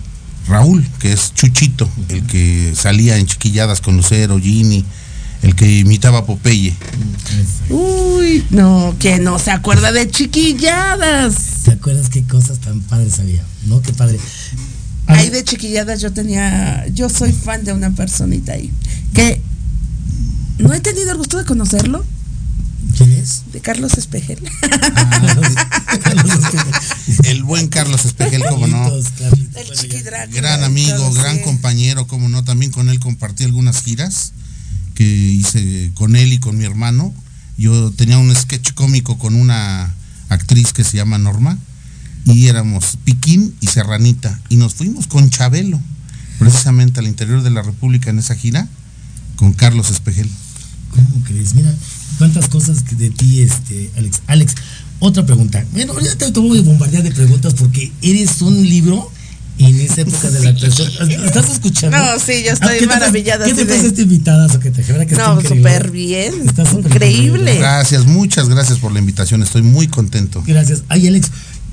Raúl, 0.48 0.86
que 0.98 1.12
es 1.12 1.32
Chuchito, 1.34 1.88
el 2.08 2.22
que 2.26 2.74
salía 2.76 3.16
en 3.16 3.26
chiquilladas 3.26 3.80
con 3.80 3.96
Lucero, 3.96 4.38
Gini, 4.38 4.84
el 5.44 5.54
que 5.54 5.80
imitaba 5.80 6.20
a 6.20 6.24
Popeye. 6.24 6.74
Uy, 7.68 8.44
no, 8.48 8.96
que 8.98 9.18
no 9.18 9.38
se 9.38 9.50
acuerda 9.50 9.92
de 9.92 10.10
chiquilladas. 10.10 11.34
¿Te 11.64 11.72
acuerdas 11.72 12.08
qué 12.08 12.24
cosas 12.24 12.60
tan 12.60 12.80
padres 12.80 13.18
había? 13.18 13.44
¿No? 13.66 13.82
Qué 13.82 13.92
padre. 13.92 14.18
Ahí 15.06 15.28
de 15.28 15.44
chiquilladas 15.44 16.00
yo 16.00 16.14
tenía, 16.14 16.86
yo 16.88 17.10
soy 17.10 17.32
fan 17.32 17.62
de 17.62 17.74
una 17.74 17.90
personita 17.90 18.54
ahí, 18.54 18.72
que 19.12 19.42
no 20.58 20.72
he 20.72 20.80
tenido 20.80 21.12
el 21.12 21.18
gusto 21.18 21.36
de 21.36 21.44
conocerlo. 21.44 22.04
¿Quién 22.96 23.12
es? 23.12 23.42
De 23.52 23.60
Carlos 23.60 23.98
Espejel. 23.98 24.38
Ah, 24.62 25.36
el 27.24 27.44
buen 27.44 27.68
Carlos 27.68 28.04
Espejel, 28.04 28.42
como 28.48 28.66
no. 28.66 28.90
Gran 30.30 30.64
amigo, 30.64 31.12
gran 31.12 31.40
compañero, 31.40 32.06
como 32.06 32.28
no. 32.28 32.44
También 32.44 32.72
con 32.72 32.88
él 32.88 32.98
compartí 32.98 33.44
algunas 33.44 33.82
giras 33.82 34.32
que 34.94 35.04
hice 35.04 35.90
con 35.94 36.16
él 36.16 36.32
y 36.32 36.38
con 36.38 36.56
mi 36.56 36.64
hermano. 36.64 37.12
Yo 37.56 37.90
tenía 37.90 38.18
un 38.18 38.34
sketch 38.34 38.72
cómico 38.72 39.18
con 39.18 39.34
una 39.34 39.92
actriz 40.28 40.72
que 40.72 40.84
se 40.84 40.96
llama 40.96 41.18
Norma 41.18 41.58
y 42.24 42.46
éramos 42.46 42.98
Piquín 43.04 43.54
y 43.60 43.66
Serranita 43.66 44.40
y 44.48 44.56
nos 44.56 44.74
fuimos 44.74 45.06
con 45.06 45.30
Chabelo, 45.30 45.80
precisamente 46.38 47.00
al 47.00 47.06
interior 47.06 47.42
de 47.42 47.50
la 47.50 47.62
República 47.62 48.10
en 48.10 48.18
esa 48.18 48.34
gira 48.34 48.68
con 49.36 49.52
Carlos 49.52 49.90
Espejel. 49.90 50.30
¿Cómo 50.90 51.24
crees? 51.24 51.54
Mira, 51.54 51.74
cuántas 52.18 52.48
cosas 52.48 52.84
de 52.96 53.10
ti, 53.10 53.40
este, 53.40 53.90
Alex. 53.96 54.22
Alex, 54.26 54.54
otra 55.00 55.26
pregunta. 55.26 55.64
Bueno, 55.72 55.94
ya 56.00 56.16
te 56.16 56.30
voy 56.40 56.58
a 56.58 56.62
bombardear 56.62 57.02
de 57.02 57.10
preguntas 57.10 57.54
porque 57.54 57.92
eres 58.00 58.40
un 58.42 58.62
libro 58.62 59.10
en 59.58 59.80
esa 59.80 60.00
época 60.00 60.30
de 60.30 60.40
la 60.40 60.50
actuación. 60.50 61.10
¿Estás 61.24 61.50
escuchando? 61.50 61.96
No, 61.96 62.18
sí, 62.18 62.42
yo 62.44 62.52
estoy 62.52 62.78
¿Qué 62.78 62.86
maravillada. 62.86 63.46
¿Qué 63.46 63.54
te 63.54 63.66
pasa 63.66 63.86
esta 63.86 64.02
invitada? 64.02 64.48
Que 64.58 64.70
te 64.70 64.82
que 64.82 65.14
no, 65.14 65.40
súper 65.40 65.90
bien. 65.90 66.48
Estás 66.48 66.72
increíble. 66.72 67.58
Gracias, 67.58 68.06
muchas 68.06 68.48
gracias 68.48 68.78
por 68.78 68.92
la 68.92 68.98
invitación. 68.98 69.42
Estoy 69.42 69.62
muy 69.62 69.88
contento. 69.88 70.42
Gracias. 70.46 70.82
Ay, 70.88 71.06
Alex, 71.08 71.30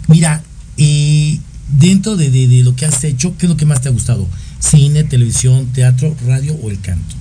mira, 0.07 0.43
eh, 0.77 1.39
dentro 1.79 2.15
de, 2.15 2.29
de, 2.29 2.47
de, 2.47 2.63
lo 2.63 2.75
que 2.75 2.85
has 2.85 3.03
hecho, 3.03 3.35
¿qué 3.37 3.45
es 3.45 3.49
lo 3.49 3.57
que 3.57 3.65
más 3.65 3.81
te 3.81 3.89
ha 3.89 3.91
gustado? 3.91 4.27
¿Cine, 4.59 5.03
televisión, 5.03 5.67
teatro, 5.73 6.15
radio 6.27 6.55
o 6.61 6.69
el 6.69 6.79
canto? 6.79 7.15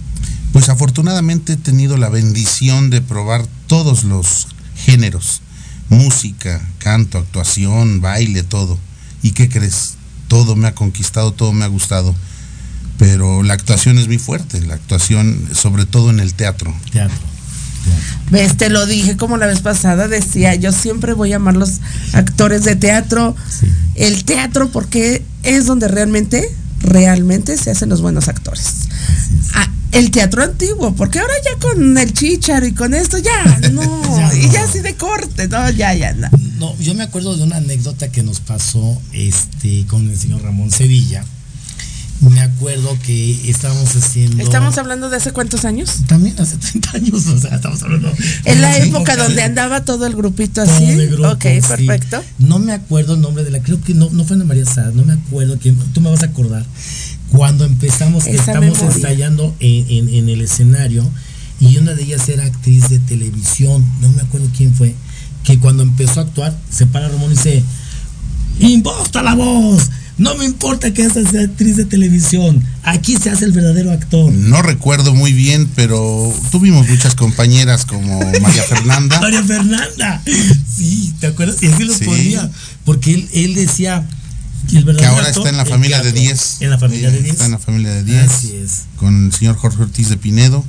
Pues 0.53 0.69
afortunadamente 0.69 1.55
he 1.55 1.57
tenido 1.57 1.97
la 1.97 2.09
bendición 2.09 2.91
de 2.91 3.01
probar 3.01 3.47
todos 3.67 4.05
los 4.05 4.49
géneros. 4.75 5.43
Música, 5.89 6.61
canto, 6.79 7.19
actuación, 7.19 8.01
baile, 8.01 8.43
todo. 8.43 8.79
¿Y 9.23 9.33
qué 9.33 9.49
crees? 9.49 9.95
Todo 10.31 10.55
me 10.55 10.69
ha 10.69 10.77
conquistado, 10.77 11.33
todo 11.33 11.53
me 11.53 11.65
ha 11.65 11.69
gustado. 11.69 12.15
Pero 12.99 13.43
la 13.43 13.55
actuación 13.55 13.99
es 13.99 14.07
muy 14.07 14.19
fuerte, 14.19 14.61
la 14.61 14.75
actuación, 14.75 15.49
sobre 15.53 15.87
todo 15.87 16.09
en 16.11 16.21
el 16.21 16.35
teatro. 16.35 16.73
Teatro. 16.93 17.19
Ves, 18.31 18.57
te 18.57 18.71
lo 18.71 18.87
dije 18.87 19.17
como 19.17 19.39
la 19.39 19.47
vez 19.47 19.61
pasada, 19.61 20.07
decía, 20.07 20.55
yo 20.55 20.71
siempre 20.71 21.15
voy 21.15 21.33
a 21.33 21.37
amar 21.37 21.57
los 21.57 21.81
actores 22.13 22.63
de 22.63 22.77
teatro, 22.77 23.35
sí. 23.49 23.67
el 23.97 24.25
teatro 24.25 24.71
porque 24.71 25.25
es 25.43 25.67
donde 25.67 25.89
realmente 25.89 26.49
realmente 26.81 27.57
se 27.57 27.73
hacen 27.73 27.89
los 27.89 28.01
buenos 28.01 28.29
actores. 28.29 28.89
Ah, 29.55 29.69
el 29.93 30.11
teatro 30.11 30.43
antiguo, 30.43 30.95
porque 30.95 31.19
ahora 31.19 31.35
ya 31.45 31.59
con 31.59 31.97
el 31.97 32.13
chicharo 32.13 32.67
y 32.67 32.73
con 32.73 32.95
esto 32.95 33.19
ya 33.19 33.45
no, 33.73 34.17
Ya 34.17 34.35
y 34.35 34.51
ya 34.51 34.65
así 34.65 34.81
de 34.81 34.95
corte, 34.95 35.49
no, 35.49 35.71
ya, 35.71 35.95
ya, 35.95 36.13
no. 36.13 36.29
No, 36.59 36.77
yo 36.79 36.95
me 36.95 37.03
acuerdo 37.03 37.37
de 37.37 37.43
una 37.43 37.57
anécdota 37.57 38.13
que 38.13 38.23
nos 38.23 38.41
pasó 38.41 39.01
este 39.13 39.87
con 39.87 40.09
el 40.09 40.19
señor 40.19 40.43
Ramón 40.43 40.71
Sevilla. 40.71 41.25
Me 42.21 42.41
acuerdo 42.43 42.99
que 43.05 43.49
estábamos 43.51 43.97
haciendo. 43.97 44.43
Estamos 44.43 44.77
hablando 44.77 45.09
de 45.09 45.17
hace 45.17 45.33
cuántos 45.33 45.65
años? 45.65 46.03
También 46.07 46.39
hace 46.39 46.57
30 46.59 46.91
años, 46.97 47.27
o 47.35 47.39
sea, 47.39 47.55
estamos 47.57 47.83
hablando. 47.83 48.13
En 48.45 48.61
la 48.61 48.77
época 48.77 49.17
de- 49.17 49.23
donde 49.23 49.43
andaba 49.43 49.85
todo 49.85 50.05
el 50.07 50.15
grupito 50.15 50.63
todo 50.65 50.75
así. 50.75 50.87
de 50.87 51.07
grupo, 51.07 51.29
ok, 51.31 51.43
sí. 51.45 51.61
perfecto. 51.67 52.23
No 52.39 52.59
me 52.59 52.73
acuerdo 52.73 53.15
el 53.15 53.21
nombre 53.23 53.43
de 53.45 53.51
la, 53.51 53.61
creo 53.63 53.81
que 53.81 53.95
no, 53.95 54.11
no 54.11 54.25
fue 54.25 54.37
Ana 54.37 54.45
María 54.45 54.67
Sá, 54.67 54.91
no 54.95 55.05
me 55.05 55.15
acuerdo 55.15 55.59
quién, 55.61 55.77
tú 55.95 56.01
me 56.03 56.11
vas 56.11 56.23
a 56.23 56.27
acordar. 56.27 56.67
Cuando 57.31 57.65
empezamos, 57.65 58.27
Esa 58.27 58.37
estamos 58.53 58.61
memoria. 58.79 58.97
ensayando 58.97 59.55
en, 59.61 59.87
en- 59.89 60.15
en 60.15 60.29
el 60.29 60.43
escenario 60.43 61.09
y 61.59 61.79
una 61.79 61.95
de 61.95 62.03
ellas 62.03 62.29
era 62.29 62.45
actriz 62.45 62.89
de 62.91 62.99
televisión, 62.99 63.85
no 64.01 64.09
me 64.11 64.23
acuerdo 64.23 64.49
quién 64.57 64.75
fue, 64.75 64.95
que 65.45 65.59
cuando 65.59 65.83
empezó 65.85 66.21
a 66.21 66.25
actuar, 66.25 66.55
se 66.71 66.87
para 66.87 67.09
Ramón 67.09 67.33
y 67.33 67.35
dice, 67.37 67.63
imposta 68.59 69.23
la 69.23 69.35
voz, 69.35 69.91
no 70.21 70.35
me 70.35 70.45
importa 70.45 70.93
que 70.93 71.03
esa 71.03 71.29
sea 71.29 71.43
actriz 71.45 71.77
de 71.77 71.87
televisión, 71.87 72.63
aquí 72.83 73.17
se 73.17 73.31
hace 73.31 73.47
el 73.47 73.53
verdadero 73.53 73.91
actor. 73.91 74.31
No 74.31 74.61
recuerdo 74.61 75.15
muy 75.15 75.33
bien, 75.33 75.67
pero 75.75 76.31
tuvimos 76.51 76.87
muchas 76.89 77.15
compañeras 77.15 77.87
como 77.87 78.21
María 78.41 78.63
Fernanda. 78.63 79.19
María 79.23 79.43
Fernanda. 79.43 80.23
Sí, 80.77 81.15
¿te 81.21 81.29
acuerdas? 81.29 81.63
Y 81.63 81.69
así 81.69 81.85
lo 81.85 81.95
Sí. 81.95 82.05
ponía. 82.05 82.51
Porque 82.85 83.15
él, 83.15 83.29
él 83.33 83.55
decía 83.55 84.07
que 84.69 84.77
el 84.79 84.85
que 84.85 85.07
ahora 85.07 85.29
actor, 85.29 85.39
está 85.47 85.49
en 85.49 85.57
la 85.57 85.65
familia 85.65 85.97
de 86.03 86.13
teatro. 86.13 86.21
10. 86.21 86.57
En 86.61 86.71
la 86.71 86.79
familia 86.79 87.11
de 87.11 87.19
10. 87.23 87.33
Está 87.33 87.45
en 87.47 87.53
la 87.53 87.59
familia 87.59 87.91
de 87.93 88.05
10. 88.05 88.23
Así 88.31 88.53
es. 88.57 88.83
Con 88.97 89.25
el 89.27 89.33
señor 89.33 89.57
Jorge 89.57 89.83
Ortiz 89.83 90.11
de 90.11 90.19
Pinedo. 90.19 90.65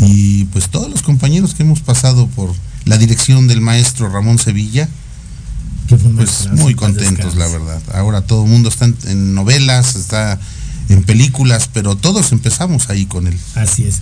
Y 0.00 0.44
pues 0.46 0.68
todos 0.70 0.90
los 0.90 1.02
compañeros 1.02 1.54
que 1.54 1.62
hemos 1.62 1.80
pasado 1.80 2.26
por 2.26 2.52
la 2.84 2.98
dirección 2.98 3.46
del 3.46 3.60
maestro 3.60 4.08
Ramón 4.10 4.38
Sevilla, 4.38 4.88
pues 5.88 6.04
maestrazo, 6.04 6.62
muy 6.62 6.74
contentos, 6.74 7.36
la 7.36 7.48
verdad. 7.48 7.82
Ahora 7.92 8.22
todo 8.22 8.44
el 8.44 8.50
mundo 8.50 8.68
está 8.68 8.86
en, 8.86 8.96
en 9.06 9.34
novelas, 9.34 9.96
está 9.96 10.38
en 10.88 11.02
películas, 11.02 11.68
pero 11.72 11.96
todos 11.96 12.32
empezamos 12.32 12.90
ahí 12.90 13.06
con 13.06 13.26
él. 13.26 13.38
Así 13.54 13.84
es. 13.84 14.00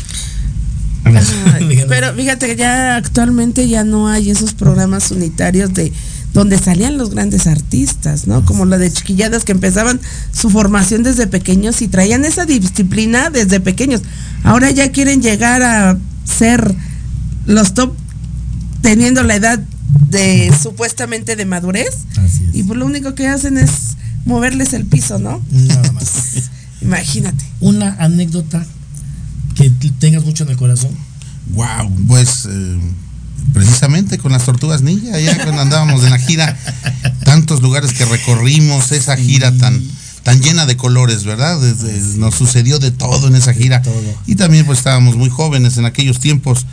Ay, 1.05 1.85
pero 1.89 2.15
fíjate 2.15 2.47
que 2.47 2.57
ya 2.57 2.97
actualmente 2.97 3.69
ya 3.69 3.85
no 3.85 4.09
hay 4.09 4.31
esos 4.31 4.55
programas 4.55 5.11
unitarios 5.11 5.75
de 5.75 5.93
donde 6.33 6.59
salían 6.59 6.99
los 6.99 7.11
grandes 7.11 7.47
artistas, 7.47 8.27
¿no? 8.27 8.45
Como 8.45 8.65
la 8.65 8.77
de 8.77 8.93
chiquilladas 8.93 9.45
que 9.45 9.53
empezaban 9.53 10.01
su 10.33 10.51
formación 10.51 11.05
desde 11.05 11.29
pequeños 11.29 11.81
y 11.81 11.87
traían 11.87 12.25
esa 12.25 12.45
disciplina 12.45 13.31
desde 13.31 13.61
pequeños. 13.61 14.03
Ahora 14.43 14.71
ya 14.73 14.91
quieren 14.91 15.23
llegar 15.23 15.63
a 15.63 15.97
ser 16.25 16.75
los 17.47 17.75
top 17.75 17.95
teniendo 18.83 19.23
la 19.23 19.37
edad 19.37 19.61
de 20.09 20.53
supuestamente 20.61 21.37
de 21.37 21.45
madurez 21.47 21.89
Así 22.17 22.45
es. 22.49 22.55
y 22.55 22.63
pues 22.63 22.79
lo 22.79 22.87
único 22.87 23.15
que 23.15 23.29
hacen 23.29 23.59
es 23.59 23.71
moverles 24.25 24.73
el 24.73 24.85
piso, 24.87 25.19
¿no? 25.19 25.41
Nada 25.51 25.93
más. 25.93 26.09
Imagínate. 26.83 27.45
Una 27.61 27.97
anécdota 27.99 28.65
que 29.55 29.71
tengas 29.99 30.25
mucho 30.25 30.45
en 30.45 30.51
el 30.51 30.57
corazón. 30.57 30.91
Wow, 31.51 31.91
pues 32.09 32.47
eh, 32.51 32.79
precisamente 33.53 34.19
con 34.19 34.33
las 34.33 34.45
tortugas 34.45 34.83
ninja, 34.83 35.15
allá 35.15 35.43
cuando 35.45 35.63
andábamos 35.63 36.03
en 36.05 36.11
la 36.11 36.19
gira, 36.19 36.59
tantos 37.25 37.63
lugares 37.63 37.93
que 37.93 38.05
recorrimos, 38.05 38.93
esa 38.93 39.17
gira 39.17 39.53
tan 39.53 39.81
tan 40.25 40.41
llena 40.41 40.65
de 40.65 40.77
colores, 40.79 41.25
¿verdad? 41.25 41.61
Desde- 41.61 42.17
nos 42.19 42.35
sucedió 42.35 42.79
de 42.79 42.91
todo 42.91 43.29
en 43.29 43.37
esa 43.37 43.53
gira. 43.53 43.83
Y 44.27 44.37
también 44.37 44.65
pues 44.65 44.79
estábamos 44.79 45.17
muy 45.17 45.29
jóvenes 45.29 45.77
en 45.77 45.85
aquellos 45.85 46.19
tiempos, 46.19 46.65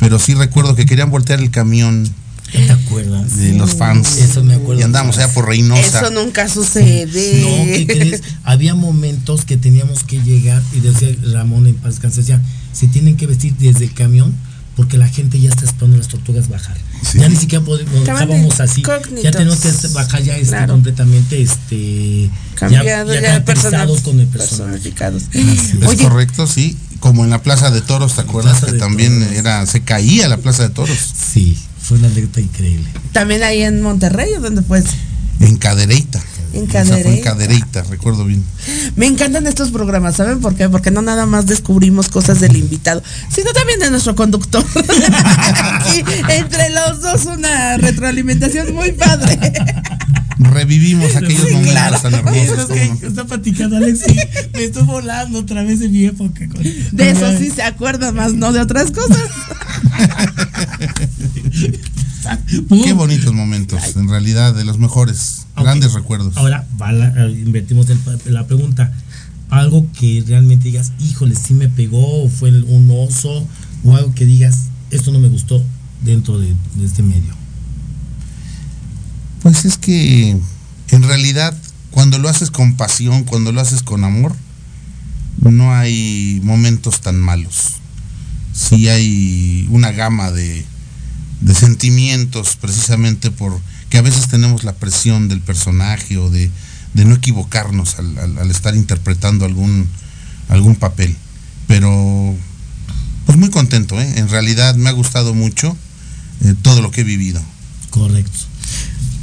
pero 0.00 0.18
sí 0.18 0.34
recuerdo 0.34 0.74
que 0.74 0.86
querían 0.86 1.10
voltear 1.12 1.38
el 1.40 1.50
camión 1.52 2.02
¿No 2.02 2.10
te 2.52 2.70
acuerdas? 2.72 3.36
de 3.36 3.52
los 3.54 3.74
fans. 3.74 4.16
Eso 4.18 4.42
me 4.44 4.54
acuerdo 4.54 4.80
Y 4.80 4.84
andamos 4.84 5.18
allá 5.18 5.32
por 5.32 5.46
Reynosa. 5.48 6.00
Eso 6.00 6.10
nunca 6.10 6.48
sucede. 6.48 7.40
No, 7.42 7.64
¿qué 7.66 7.86
crees? 7.86 8.22
Había 8.44 8.74
momentos 8.74 9.44
que 9.44 9.56
teníamos 9.56 10.04
que 10.04 10.20
llegar 10.22 10.62
y 10.74 10.80
decía 10.80 11.08
Ramón 11.32 11.66
en 11.66 11.74
paz 11.74 11.94
descanse, 11.94 12.20
decía, 12.20 12.40
se 12.72 12.88
tienen 12.88 13.16
que 13.16 13.26
vestir 13.26 13.54
desde 13.58 13.84
el 13.84 13.94
camión 13.94 14.34
porque 14.76 14.98
la 14.98 15.08
gente 15.08 15.40
ya 15.40 15.48
está 15.48 15.64
esperando 15.64 15.96
las 15.96 16.08
tortugas 16.08 16.48
bajar. 16.50 16.76
Sí. 17.02 17.18
Ya 17.18 17.28
ni 17.30 17.36
siquiera 17.36 17.64
podemos, 17.64 17.94
Estaban 17.94 18.28
bajábamos 18.28 18.60
así. 18.60 18.80
incógnitos. 18.82 19.22
Ya 19.22 19.30
tenemos 19.30 19.58
que 19.60 19.70
bajar 19.88 20.22
ya 20.22 20.36
este, 20.36 20.48
Claro. 20.48 20.74
completamente 20.74 21.40
este 21.40 22.28
cambiado 22.56 23.14
ya, 23.14 23.20
caracterizados 23.22 23.42
personas- 23.42 24.02
con 24.02 24.20
el 24.20 24.26
personificados. 24.26 25.22
Es 25.32 25.74
Oye, 25.86 26.02
correcto, 26.02 26.46
sí. 26.46 26.76
Como 27.00 27.24
en 27.24 27.30
la 27.30 27.42
Plaza 27.42 27.70
de 27.70 27.80
Toros, 27.80 28.14
¿te 28.16 28.20
acuerdas? 28.22 28.62
Que 28.64 28.72
también 28.74 29.20
Toros. 29.20 29.36
era, 29.36 29.64
se 29.66 29.80
caía 29.82 30.28
la 30.28 30.36
Plaza 30.38 30.64
de 30.64 30.70
Toros. 30.70 30.98
Sí, 31.32 31.56
fue 31.86 31.98
una 31.98 32.08
anécdota 32.08 32.40
increíble. 32.40 32.88
también 33.12 33.44
ahí 33.44 33.62
en 33.62 33.80
Monterrey, 33.80 34.34
¿o 34.34 34.40
¿dónde 34.40 34.62
fue? 34.62 34.82
En 35.38 35.56
Cadereyta. 35.56 36.18
En 36.52 36.52
fue 36.52 36.60
en 36.60 36.66
Cadereyta. 36.66 37.30
Cadereyta, 37.30 37.82
recuerdo 37.84 38.24
bien. 38.24 38.42
Me 38.96 39.06
encantan 39.06 39.46
estos 39.46 39.70
programas, 39.70 40.16
¿saben 40.16 40.40
por 40.40 40.56
qué? 40.56 40.68
Porque 40.68 40.90
no 40.90 41.00
nada 41.02 41.26
más 41.26 41.46
descubrimos 41.46 42.08
cosas 42.08 42.40
del 42.40 42.56
invitado, 42.56 43.04
sino 43.32 43.52
también 43.52 43.78
de 43.78 43.90
nuestro 43.90 44.16
conductor. 44.16 44.64
Aquí, 44.74 46.02
entre 46.28 46.70
los 46.70 47.02
dos, 47.02 47.26
una 47.26 47.76
retroalimentación 47.76 48.74
muy 48.74 48.90
padre. 48.92 49.38
Revivimos 50.38 51.16
aquellos 51.16 51.46
Sí, 51.48 51.54
momentos 51.54 51.72
claro. 51.72 52.00
tan 52.00 52.14
hermosos. 52.14 52.70
está 53.02 53.24
platicando 53.24 53.76
Alex, 53.78 54.00
sí, 54.06 54.16
me 54.54 54.64
estoy 54.64 54.82
volando 54.84 55.38
otra 55.40 55.62
vez 55.62 55.80
de 55.80 55.88
mi 55.88 56.04
época. 56.04 56.46
con- 56.48 56.62
De 56.62 57.10
eso 57.10 57.38
sí 57.38 57.50
se 57.50 57.62
acuerda 57.62 58.12
más, 58.12 58.34
no 58.34 58.52
de 58.52 58.60
otras 58.60 58.90
cosas. 58.90 59.18
Qué 62.84 62.92
bonitos 62.92 63.32
momentos, 63.32 63.96
en 63.96 64.08
realidad, 64.08 64.54
de 64.54 64.64
los 64.64 64.78
mejores, 64.78 65.46
grandes 65.56 65.92
recuerdos. 65.94 66.36
Ahora, 66.36 66.66
va 66.80 66.92
la- 66.92 67.26
eh, 67.26 67.30
invertimos 67.30 67.88
el 67.90 67.98
la 68.26 68.46
pregunta. 68.46 68.92
Algo 69.48 69.86
que 69.98 70.24
realmente 70.26 70.64
digas, 70.64 70.92
híjole, 70.98 71.34
sí 71.36 71.54
me 71.54 71.68
pegó, 71.68 72.24
o 72.24 72.28
fue 72.28 72.50
un 72.50 72.90
oso, 72.90 73.46
o 73.84 73.96
algo 73.96 74.12
que 74.14 74.24
digas, 74.26 74.64
esto 74.90 75.12
no 75.12 75.20
me 75.20 75.28
gustó 75.28 75.62
dentro 76.04 76.38
de, 76.38 76.48
de 76.74 76.84
este 76.84 77.02
medio. 77.02 77.34
Pues 79.46 79.64
es 79.64 79.78
que, 79.78 80.36
en 80.88 81.02
realidad, 81.04 81.56
cuando 81.92 82.18
lo 82.18 82.28
haces 82.28 82.50
con 82.50 82.74
pasión, 82.74 83.22
cuando 83.22 83.52
lo 83.52 83.60
haces 83.60 83.84
con 83.84 84.02
amor, 84.02 84.34
no 85.40 85.72
hay 85.72 86.40
momentos 86.42 87.00
tan 87.00 87.20
malos. 87.20 87.74
Sí 88.52 88.88
hay 88.88 89.68
una 89.70 89.92
gama 89.92 90.32
de, 90.32 90.64
de 91.42 91.54
sentimientos, 91.54 92.56
precisamente 92.60 93.30
por 93.30 93.60
que 93.88 93.98
a 93.98 94.02
veces 94.02 94.26
tenemos 94.26 94.64
la 94.64 94.72
presión 94.74 95.28
del 95.28 95.40
personaje 95.40 96.18
o 96.18 96.28
de, 96.28 96.50
de 96.94 97.04
no 97.04 97.14
equivocarnos 97.14 98.00
al, 98.00 98.18
al- 98.18 98.50
estar 98.50 98.74
interpretando 98.74 99.44
algún, 99.44 99.86
algún 100.48 100.74
papel. 100.74 101.14
Pero, 101.68 102.34
pues 103.26 103.38
muy 103.38 103.50
contento, 103.50 104.00
¿eh? 104.00 104.14
En 104.16 104.28
realidad 104.28 104.74
me 104.74 104.88
ha 104.88 104.92
gustado 104.92 105.34
mucho 105.34 105.76
eh, 106.42 106.56
todo 106.62 106.82
lo 106.82 106.90
que 106.90 107.02
he 107.02 107.04
vivido. 107.04 107.40
Correcto. 107.90 108.40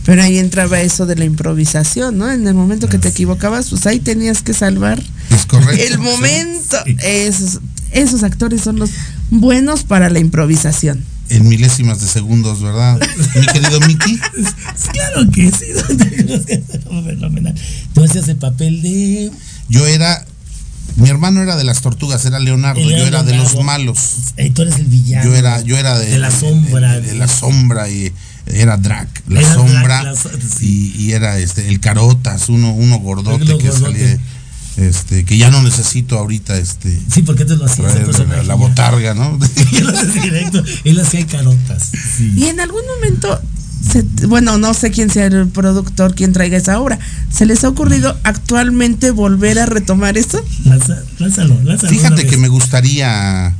Pero 0.06 0.22
ahí 0.24 0.38
entraba 0.38 0.82
eso 0.82 1.06
de 1.06 1.16
la 1.16 1.26
improvisación, 1.26 2.18
¿no? 2.18 2.30
En 2.32 2.46
el 2.48 2.54
momento 2.54 2.90
que 2.90 2.98
te 3.00 3.08
equivocabas, 3.10 3.70
pues 3.70 3.86
ahí 3.88 4.00
tenías 4.00 4.42
que 4.42 4.54
salvar 4.54 5.02
Es 5.30 5.46
correcto. 5.46 5.82
el 5.82 5.98
momento. 6.00 6.78
Sí. 6.86 6.98
Esos, 7.02 7.60
esos 7.92 8.24
actores 8.24 8.62
son 8.62 8.80
los 8.80 8.90
buenos 9.30 9.84
para 9.84 10.10
la 10.10 10.20
improvisación. 10.20 11.04
en 11.30 11.48
milésimas 11.48 12.02
de 12.02 12.08
segundos, 12.08 12.62
¿verdad? 12.62 13.00
Mi 13.36 13.46
querido 13.48 13.80
Mickey. 13.82 14.20
Claro 14.92 15.32
que 15.32 15.50
sí. 15.52 15.68
Fenomenal. 17.06 17.56
Tú 17.94 18.04
hacías 18.04 18.28
el 18.28 18.38
papel 18.38 18.82
de. 18.82 19.32
Yo 19.70 19.86
era, 19.88 20.26
mi 20.98 21.10
hermano 21.10 21.42
era 21.42 21.56
de 21.56 21.64
las 21.64 21.82
tortugas, 21.82 22.26
era 22.26 22.40
Leonardo, 22.40 22.82
yo 22.82 23.06
era 23.08 23.24
de 23.24 23.36
los 23.36 23.56
malos. 23.64 23.98
eh, 24.38 24.52
tú 24.54 24.64
eres 24.64 24.76
el 24.76 24.86
villano. 24.86 25.26
Yo 25.30 25.36
era, 25.36 25.62
yo 25.62 25.78
era 25.78 25.98
de, 25.98 26.10
De 26.12 26.20
la 26.20 26.30
sombra. 26.32 26.94
de, 27.00 27.02
de 27.02 27.16
la 27.16 27.28
sombra 27.28 27.90
y 27.90 28.12
era 28.46 28.78
Drac, 28.78 29.08
la 29.30 29.40
Era 29.40 29.50
Drac, 29.56 29.58
sombra 29.68 30.04
la 30.04 30.16
so- 30.16 30.30
sí. 30.58 30.94
y, 30.98 31.02
y 31.04 31.12
era 31.14 31.38
este 31.40 31.68
el 31.70 31.80
Carotas, 31.80 32.50
uno, 32.50 32.72
uno 32.74 32.98
gordote 33.00 33.46
que 33.46 33.54
gordote. 33.70 33.80
salía, 33.80 34.18
este, 34.78 35.24
que 35.24 35.38
ya 35.38 35.50
no 35.52 35.62
necesito 35.62 36.18
ahorita 36.18 36.58
este 36.58 37.00
Sí, 37.12 37.22
porque 37.22 37.46
te 37.46 37.56
lo 37.56 37.66
traer 37.66 38.06
personaje. 38.06 38.44
la, 38.44 38.56
botarga, 38.56 39.14
¿no? 39.14 39.38
Él 39.72 39.90
hacía 39.90 40.22
directo. 40.22 40.64
Él 40.84 41.00
hacía 41.00 41.26
carotas. 41.28 41.92
Sí. 42.18 42.34
Y 42.36 42.46
en 42.46 42.60
algún 42.60 42.82
momento, 42.96 43.40
se- 43.92 44.26
bueno, 44.28 44.58
no 44.58 44.74
sé 44.74 44.90
quién 44.92 45.10
sea 45.12 45.28
el 45.28 45.48
productor, 45.48 46.16
quién 46.16 46.34
traiga 46.34 46.58
esa 46.58 46.80
obra. 46.80 46.98
¿Se 47.32 47.46
les 47.46 47.64
ha 47.64 47.70
ocurrido 47.70 48.18
actualmente 48.24 49.12
volver 49.12 49.60
a 49.60 49.68
retomar 49.68 50.18
esto? 50.18 50.44
Lánzalo, 50.66 51.56
lánzalo. 51.64 51.90
Fíjate 51.90 52.26
que 52.26 52.38
me 52.38 52.48
gustaría, 52.48 53.54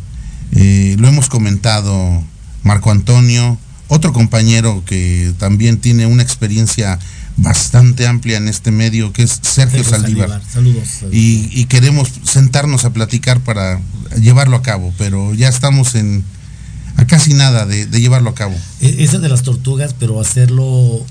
eh, 0.54 0.96
lo 1.00 1.08
hemos 1.08 1.30
comentado, 1.30 2.24
Marco 2.64 2.90
Antonio, 2.92 3.58
otro 3.94 4.12
compañero 4.14 4.84
que 4.86 5.34
también 5.38 5.78
tiene 5.78 6.06
una 6.06 6.24
experiencia 6.24 7.00
bastante 7.38 8.06
amplia 8.08 8.38
en 8.38 8.48
este 8.48 8.72
medio, 8.72 9.12
que 9.14 9.24
es 9.24 9.40
Sergio, 9.42 9.84
Sergio 9.84 9.84
Saldívar. 9.84 10.30
Saldívar, 10.30 10.86
Saludos. 10.86 11.14
Y, 11.14 11.50
y 11.52 11.66
queremos 11.66 12.10
sentarnos 12.24 12.86
a 12.86 12.94
platicar 12.94 13.40
para 13.40 13.80
llevarlo 14.22 14.56
a 14.58 14.62
cabo, 14.62 14.94
pero 14.98 15.34
ya 15.34 15.50
estamos 15.50 15.96
en 15.96 16.24
a 16.96 17.08
casi 17.08 17.34
nada 17.34 17.66
de, 17.66 17.88
de 17.88 18.02
llevarlo 18.02 18.30
a 18.30 18.36
cabo. 18.36 18.56
E- 18.82 18.98
Esa 19.04 19.18
de 19.18 19.30
las 19.30 19.42
tortugas, 19.42 19.96
pero 20.00 20.20
hacerlo 20.22 21.04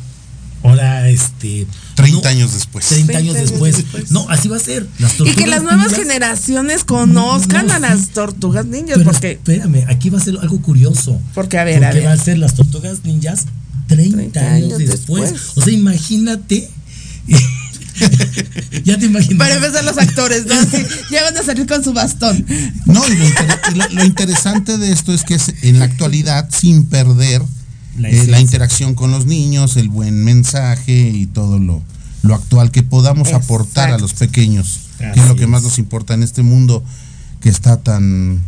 ahora, 0.62 1.08
este. 1.08 1.66
30 1.96 2.22
no, 2.22 2.28
años 2.28 2.52
después. 2.54 2.86
30 2.86 3.18
años 3.18 3.34
30 3.34 3.38
años 3.40 3.50
después. 3.50 3.76
después. 3.76 4.10
No, 4.10 4.26
así 4.30 4.48
va 4.48 4.56
a 4.56 4.60
ser. 4.60 4.86
Las 4.98 5.18
Y 5.20 5.34
que 5.34 5.46
las 5.46 5.62
nuevas 5.62 5.88
ninjas- 5.92 5.96
generaciones 5.96 6.84
conozcan 6.84 7.66
No, 7.66 7.72
a 7.74 7.78
las 7.78 8.08
tortugas 8.10 8.66
ninjas, 8.66 8.98
Pero 8.98 9.10
porque 9.10 9.32
espérame, 9.32 9.84
aquí 9.88 10.10
va 10.10 10.18
a 10.18 10.22
ser 10.22 10.36
algo 10.40 10.60
curioso. 10.62 11.20
Porque, 11.34 11.58
a 11.58 11.64
ver, 11.64 11.74
Porque 11.80 11.88
a 11.88 11.92
ver. 11.94 12.06
va 12.06 12.12
a 12.12 12.16
ser 12.16 12.38
las 12.38 12.54
tortugas 12.54 13.04
ninjas 13.04 13.44
30, 13.88 14.16
30 14.16 14.40
años, 14.40 14.74
años 14.74 14.78
después. 14.90 15.32
después. 15.32 15.52
O 15.56 15.62
sea, 15.62 15.72
imagínate. 15.72 16.70
ya 18.84 18.98
te 18.98 19.06
imaginas. 19.06 19.38
para 19.38 19.54
empezar 19.54 19.84
los 19.84 19.98
actores, 19.98 20.46
¿no? 20.46 20.54
Sí, 20.64 20.84
ya 21.10 21.22
van 21.24 21.36
a 21.36 21.42
salir 21.42 21.66
con 21.66 21.84
su 21.84 21.92
bastón. 21.92 22.44
No, 22.86 23.06
y 23.08 23.16
lo, 23.16 23.24
inter- 23.26 23.60
y 23.72 23.74
lo- 23.76 23.88
lo 23.90 24.04
interesante 24.04 24.78
de 24.78 24.92
esto 24.92 25.12
es 25.12 25.22
que 25.24 25.34
es 25.34 25.52
en 25.62 25.78
la 25.78 25.84
actualidad, 25.84 26.48
sin 26.50 26.86
perder 26.86 27.42
La 27.98 28.08
eh, 28.08 28.26
la, 28.26 28.40
interacción 28.40 28.94
con 28.94 29.10
los 29.10 29.26
niños, 29.26 29.76
el 29.76 29.88
buen 29.88 30.24
mensaje 30.24 31.10
y 31.10 31.26
todo 31.26 31.58
lo, 31.58 31.82
lo 32.22 32.34
actual 32.34 32.70
que 32.70 32.82
podamos 32.82 33.32
aportar 33.32 33.90
a 33.90 33.98
los 33.98 34.14
pequeños, 34.14 34.80
que 34.98 35.20
es 35.20 35.26
lo 35.26 35.32
Así 35.32 35.40
que 35.40 35.46
más 35.46 35.62
nos 35.62 35.78
importa 35.78 36.14
en 36.14 36.22
este 36.22 36.42
mundo 36.42 36.82
que 37.40 37.48
está 37.48 37.76
tan, 37.76 38.40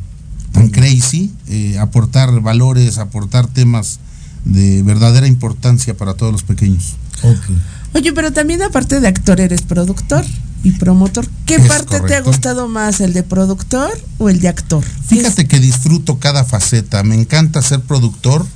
tan 0.52 0.70
crazy, 0.70 1.32
eh, 1.48 1.78
aportar 1.78 2.40
valores, 2.40 2.98
aportar 2.98 3.46
temas 3.48 3.98
de 4.44 4.82
verdadera 4.82 5.26
importancia 5.26 5.96
para 5.96 6.14
todos 6.14 6.32
los 6.32 6.42
pequeños. 6.42 6.94
Ok. 7.22 7.44
Oye, 7.94 8.12
pero 8.12 8.32
también 8.32 8.62
aparte 8.62 9.00
de 9.00 9.08
actor, 9.08 9.40
eres 9.40 9.62
productor 9.62 10.24
y 10.64 10.72
promotor. 10.72 11.26
¿Qué 11.46 11.56
Es 11.56 11.66
parte 11.66 12.00
te 12.00 12.14
ha 12.14 12.20
gustado 12.22 12.68
más, 12.68 13.00
el 13.00 13.12
de 13.12 13.22
productor 13.22 13.90
o 14.18 14.28
el 14.28 14.40
de 14.40 14.48
actor? 14.48 14.84
Fíjate 15.06 15.46
que 15.46 15.60
disfruto 15.60 16.18
cada 16.18 16.44
faceta. 16.44 17.02
Me 17.02 17.14
encanta 17.14 17.62
ser 17.62 17.80
productor 17.80 18.46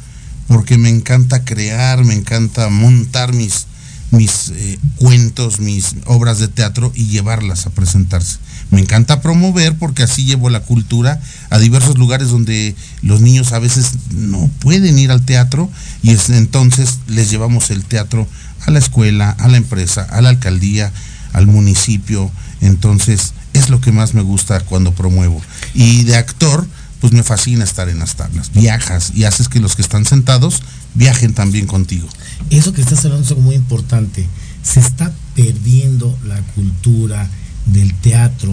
porque 0.49 0.79
me 0.79 0.89
encanta 0.89 1.45
crear, 1.45 2.05
me 2.05 2.15
encanta 2.15 2.69
montar 2.71 3.33
mis, 3.33 3.67
mis 4.11 4.51
eh, 4.51 4.79
cuentos, 4.97 5.61
mis 5.61 5.95
obras 6.07 6.39
de 6.39 6.49
teatro 6.49 6.91
y 6.95 7.07
llevarlas 7.07 7.67
a 7.67 7.71
presentarse. 7.71 8.39
Me 8.71 8.81
encanta 8.81 9.21
promover 9.21 9.77
porque 9.77 10.03
así 10.03 10.25
llevo 10.25 10.51
la 10.51 10.61
cultura 10.61 11.21
a 11.51 11.59
diversos 11.59 11.97
lugares 11.97 12.29
donde 12.29 12.75
los 13.03 13.21
niños 13.21 13.53
a 13.53 13.59
veces 13.59 13.93
no 14.11 14.51
pueden 14.61 14.99
ir 14.99 15.11
al 15.11 15.25
teatro 15.25 15.71
y 16.03 16.11
es, 16.11 16.29
entonces 16.31 16.99
les 17.07 17.31
llevamos 17.31 17.71
el 17.71 17.85
teatro 17.85 18.27
a 18.67 18.71
la 18.71 18.79
escuela, 18.79 19.31
a 19.31 19.49
la 19.49 19.57
empresa, 19.57 20.03
a 20.03 20.21
la 20.21 20.31
alcaldía, 20.31 20.93
al 21.33 21.47
municipio. 21.47 22.31
Entonces 22.61 23.33
es 23.53 23.71
lo 23.71 23.81
que 23.81 23.93
más 23.93 24.15
me 24.15 24.23
gusta 24.23 24.61
cuando 24.61 24.93
promuevo. 24.93 25.41
Y 25.75 26.05
de 26.05 26.17
actor, 26.17 26.67
pues 27.01 27.13
me 27.13 27.23
fascina 27.23 27.65
estar 27.65 27.89
en 27.89 27.99
las 27.99 28.17
tablas. 28.17 28.51
Viajas 28.53 29.13
y 29.15 29.25
haces 29.25 29.49
que 29.49 29.61
los 29.61 29.77
que 29.77 29.83
están 29.83 30.05
sentados 30.05 30.63
viajen 30.95 31.35
también 31.35 31.67
contigo. 31.67 32.09
Eso 32.51 32.73
que 32.73 32.81
estás 32.81 33.05
hablando 33.05 33.25
es 33.25 33.31
algo 33.31 33.43
muy 33.43 33.55
importante. 33.55 34.27
Se 34.63 34.81
está 34.81 35.13
perdiendo 35.35 36.17
la 36.27 36.41
cultura 36.55 37.29
del 37.67 37.95
teatro, 37.95 38.53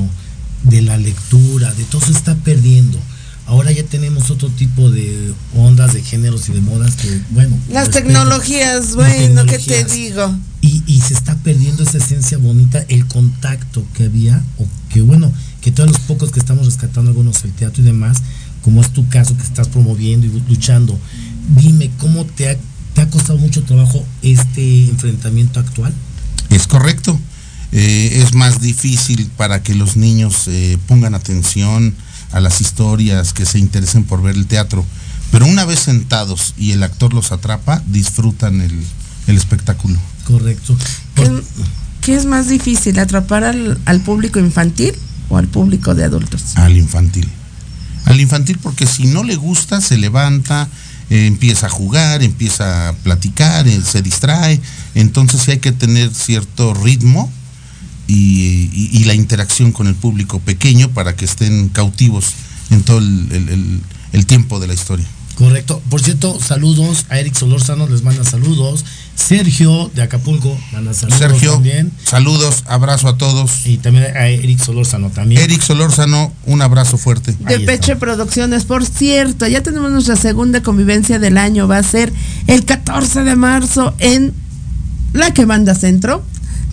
de 0.64 0.82
la 0.82 0.98
lectura, 0.98 1.74
de 1.74 1.84
todo 1.86 2.02
se 2.02 2.12
está 2.12 2.36
perdiendo. 2.36 3.00
Ahora 3.48 3.72
ya 3.72 3.84
tenemos 3.84 4.32
otro 4.32 4.50
tipo 4.50 4.90
de 4.90 5.34
ondas, 5.56 5.94
de 5.94 6.02
géneros 6.02 6.50
y 6.50 6.54
de 6.54 6.62
modas 6.62 6.96
que, 6.96 7.22
bueno. 7.30 7.56
Las 7.70 7.88
respeto. 7.88 8.08
tecnologías, 8.08 8.96
bueno, 8.96 9.46
¿qué 9.46 9.60
te 9.60 9.84
digo? 9.84 10.36
Y, 10.62 10.82
y 10.88 11.02
se 11.02 11.14
está 11.14 11.36
perdiendo 11.38 11.84
esa 11.84 12.00
esencia 12.00 12.40
bonita, 12.40 12.84
el 12.90 13.06
contacto 13.06 13.86
que 13.94 14.06
había, 14.06 14.44
o 14.58 14.66
que 14.90 15.02
bueno, 15.02 15.32
que 15.66 15.72
todos 15.72 15.90
los 15.90 16.00
pocos 16.02 16.32
que 16.32 16.38
estamos 16.38 16.68
rescatando 16.68 17.10
algunos 17.10 17.44
el 17.44 17.52
teatro 17.52 17.82
y 17.82 17.86
demás, 17.88 18.18
como 18.62 18.82
es 18.82 18.94
tu 18.94 19.10
caso 19.10 19.36
que 19.36 19.42
estás 19.42 19.68
promoviendo 19.68 20.28
y 20.28 20.44
luchando, 20.48 20.96
dime 21.60 21.90
cómo 21.98 22.24
te 22.24 22.52
ha, 22.52 22.58
te 22.94 23.02
ha 23.02 23.10
costado 23.10 23.40
mucho 23.40 23.64
trabajo 23.64 24.06
este 24.22 24.86
enfrentamiento 24.88 25.60
actual. 25.60 25.92
Es 26.52 26.68
correcto. 26.68 27.20
Eh, 27.72 28.22
es 28.22 28.36
más 28.36 28.62
difícil 28.62 29.28
para 29.38 29.64
que 29.64 29.74
los 29.74 29.98
niños 29.98 30.48
eh, 30.50 30.78
pongan 30.88 31.16
atención 31.16 31.96
a 32.32 32.40
las 32.42 32.62
historias, 32.62 33.34
que 33.34 33.48
se 33.48 33.58
interesen 33.58 34.04
por 34.04 34.22
ver 34.22 34.36
el 34.36 34.46
teatro. 34.46 34.86
Pero 35.32 35.48
una 35.48 35.66
vez 35.66 35.80
sentados 35.80 36.54
y 36.60 36.74
el 36.74 36.84
actor 36.84 37.12
los 37.12 37.32
atrapa, 37.32 37.82
disfrutan 37.88 38.62
el, 38.62 38.80
el 39.26 39.36
espectáculo. 39.36 39.98
Correcto. 40.26 40.78
¿Qué, 41.16 41.42
qué 42.02 42.16
es 42.16 42.28
más 42.28 42.50
difícil, 42.50 43.00
atrapar 43.00 43.44
al, 43.44 43.80
al 43.86 44.02
público 44.02 44.38
infantil 44.38 44.94
o 45.30 45.38
al 45.38 45.48
público 45.48 45.96
de 45.96 46.04
adultos? 46.04 46.42
Al 46.56 46.78
infantil. 46.78 47.28
Al 48.06 48.20
infantil 48.22 48.60
porque 48.62 48.86
si 48.86 49.06
no 49.08 49.24
le 49.24 49.36
gusta, 49.36 49.82
se 49.82 49.98
levanta, 49.98 50.68
eh, 51.10 51.26
empieza 51.28 51.68
a 51.68 51.70
jugar, 51.70 52.22
empieza 52.24 52.90
a 52.90 52.94
platicar, 52.94 53.68
eh, 53.68 53.82
se 53.84 54.02
distrae. 54.02 54.60
Entonces 54.94 55.42
sí 55.42 55.52
hay 55.52 55.60
que 55.60 55.72
tener 55.72 56.14
cierto 56.14 56.74
ritmo 56.74 57.32
y, 58.08 58.70
y- 58.74 58.90
y 58.94 59.04
la 59.06 59.16
interacción 59.16 59.72
con 59.72 59.88
el 59.88 59.96
público 59.96 60.40
pequeño 60.40 60.90
para 60.92 61.16
que 61.16 61.26
estén 61.26 61.70
cautivos 61.70 62.26
en 62.70 62.84
todo 62.84 63.00
el, 63.00 63.28
el- 63.32 63.50
el- 63.50 63.82
el 64.14 64.26
tiempo 64.26 64.60
de 64.60 64.68
la 64.68 64.74
historia. 64.76 65.06
Correcto. 65.36 65.82
Por 65.90 66.02
cierto, 66.02 66.40
saludos 66.40 67.06
a 67.10 67.20
Eric 67.20 67.36
Solórzano, 67.36 67.88
les 67.88 68.04
manda 68.04 68.24
saludos. 68.24 68.86
Sergio 69.16 69.90
de 69.96 70.02
Acapulco 70.04 70.58
manda 70.74 70.94
saludos 70.94 71.20
Sergio, 71.20 71.54
también. 71.54 71.92
saludos, 72.04 72.64
abrazo 72.68 73.08
a 73.08 73.18
todos. 73.18 73.66
Y 73.66 73.78
también 73.78 74.06
a 74.16 74.28
Eric 74.28 74.60
Solórzano 74.60 75.10
también. 75.10 75.42
Eric 75.42 75.62
Solórzano, 75.62 76.34
un 76.46 76.62
abrazo 76.62 76.98
fuerte. 76.98 77.34
De 77.40 77.56
Ahí 77.56 77.66
Peche 77.66 77.94
está. 77.94 78.00
Producciones, 78.00 78.66
por 78.66 78.86
cierto, 78.86 79.48
ya 79.48 79.62
tenemos 79.64 79.90
nuestra 79.92 80.16
segunda 80.16 80.62
convivencia 80.62 81.18
del 81.18 81.38
año, 81.38 81.68
va 81.68 81.78
a 81.78 81.84
ser 81.84 82.12
el 82.48 82.66
14 82.66 83.24
de 83.24 83.36
marzo 83.36 83.96
en 84.00 84.34
la 85.14 85.34
que 85.34 85.46
manda 85.46 85.74
centro, 85.76 86.24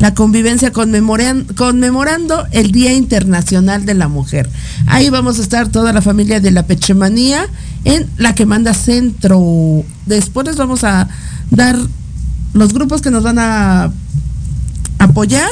la 0.01 0.15
convivencia 0.15 0.73
conmemoran- 0.73 1.47
conmemorando 1.55 2.45
el 2.51 2.73
Día 2.73 2.93
Internacional 2.93 3.87
de 3.87 3.95
la 3.95 4.09
Mujer. 4.09 4.51
Ahí 4.87 5.11
vamos 5.11 5.39
a 5.39 5.43
estar 5.43 5.69
toda 5.69 5.93
la 5.93 6.03
familia 6.03 6.41
de 6.41 6.51
la 6.51 6.67
Pechemanía 6.67 7.47
en 7.85 8.09
la 8.17 8.35
que 8.35 8.47
manda 8.47 8.75
centro. 8.75 9.85
Después 10.07 10.45
les 10.49 10.57
vamos 10.57 10.83
a 10.83 11.09
dar 11.51 11.79
los 12.55 12.73
grupos 12.73 13.01
que 13.01 13.11
nos 13.11 13.23
van 13.23 13.39
a 13.39 13.93
apoyar 14.99 15.51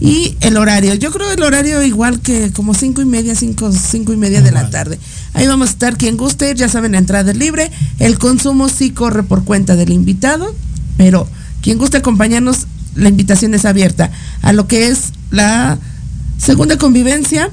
y 0.00 0.36
el 0.40 0.56
horario. 0.56 0.94
Yo 0.94 1.10
creo 1.10 1.30
el 1.30 1.42
horario 1.42 1.82
igual 1.82 2.20
que 2.20 2.52
como 2.52 2.74
cinco 2.74 3.00
y 3.00 3.04
media, 3.04 3.34
cinco, 3.34 3.70
cinco 3.72 4.12
y 4.12 4.16
media 4.16 4.42
de 4.42 4.52
la 4.52 4.70
tarde. 4.70 4.98
Ahí 5.32 5.46
vamos 5.46 5.68
a 5.68 5.70
estar 5.72 5.96
quien 5.96 6.16
guste, 6.16 6.54
ya 6.54 6.68
saben, 6.68 6.92
la 6.92 6.98
entrada 6.98 7.32
es 7.32 7.36
libre. 7.38 7.70
El 7.98 8.18
consumo 8.18 8.68
sí 8.68 8.90
corre 8.90 9.22
por 9.22 9.44
cuenta 9.44 9.76
del 9.76 9.90
invitado, 9.90 10.54
pero 10.96 11.28
quien 11.62 11.78
guste 11.78 11.98
acompañarnos, 11.98 12.66
la 12.94 13.08
invitación 13.08 13.54
es 13.54 13.64
abierta 13.64 14.10
a 14.42 14.52
lo 14.52 14.68
que 14.68 14.88
es 14.88 15.12
la 15.30 15.78
segunda 16.38 16.76
convivencia 16.76 17.50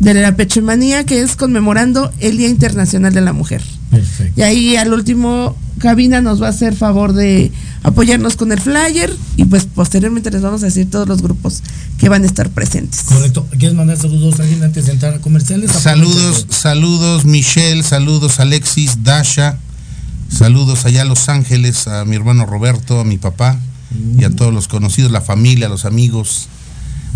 de 0.00 0.14
la 0.14 0.34
Pechemanía, 0.34 1.04
que 1.04 1.22
es 1.22 1.36
conmemorando 1.36 2.12
el 2.18 2.36
Día 2.36 2.48
Internacional 2.48 3.12
de 3.12 3.20
la 3.20 3.32
Mujer. 3.32 3.62
Perfecto. 3.94 4.40
Y 4.40 4.42
ahí 4.42 4.76
al 4.76 4.92
último, 4.92 5.56
Cabina 5.78 6.20
nos 6.20 6.42
va 6.42 6.46
a 6.48 6.50
hacer 6.50 6.74
favor 6.74 7.12
de 7.12 7.50
apoyarnos 7.82 8.36
con 8.36 8.52
el 8.52 8.60
flyer 8.60 9.14
y 9.36 9.44
pues 9.44 9.66
posteriormente 9.66 10.30
les 10.30 10.42
vamos 10.42 10.62
a 10.62 10.66
decir 10.66 10.88
todos 10.90 11.06
los 11.06 11.22
grupos 11.22 11.62
que 11.98 12.08
van 12.08 12.22
a 12.22 12.26
estar 12.26 12.50
presentes. 12.50 13.02
Correcto. 13.02 13.46
¿Quieres 13.50 13.74
mandar 13.74 13.96
saludos 13.96 14.38
a 14.40 14.42
alguien 14.42 14.62
antes 14.62 14.86
de 14.86 14.92
entrar 14.92 15.14
a 15.14 15.18
comerciales? 15.20 15.70
Saludos, 15.70 16.46
saludos 16.48 17.24
Michelle, 17.24 17.82
saludos 17.82 18.40
Alexis, 18.40 19.02
Dasha, 19.02 19.58
saludos 20.30 20.86
allá 20.86 21.02
a 21.02 21.04
Los 21.04 21.28
Ángeles, 21.28 21.86
a 21.86 22.04
mi 22.04 22.16
hermano 22.16 22.46
Roberto, 22.46 23.00
a 23.00 23.04
mi 23.04 23.18
papá 23.18 23.58
y 24.18 24.24
a 24.24 24.30
todos 24.30 24.52
los 24.52 24.66
conocidos, 24.66 25.12
la 25.12 25.20
familia, 25.20 25.68
los 25.68 25.84
amigos. 25.84 26.48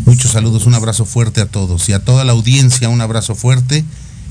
Muchos 0.06 0.32
saludos, 0.32 0.66
un 0.66 0.74
abrazo 0.74 1.04
fuerte 1.04 1.40
a 1.40 1.46
todos 1.46 1.88
y 1.88 1.92
a 1.92 2.04
toda 2.04 2.24
la 2.24 2.32
audiencia, 2.32 2.88
un 2.88 3.00
abrazo 3.00 3.34
fuerte 3.34 3.84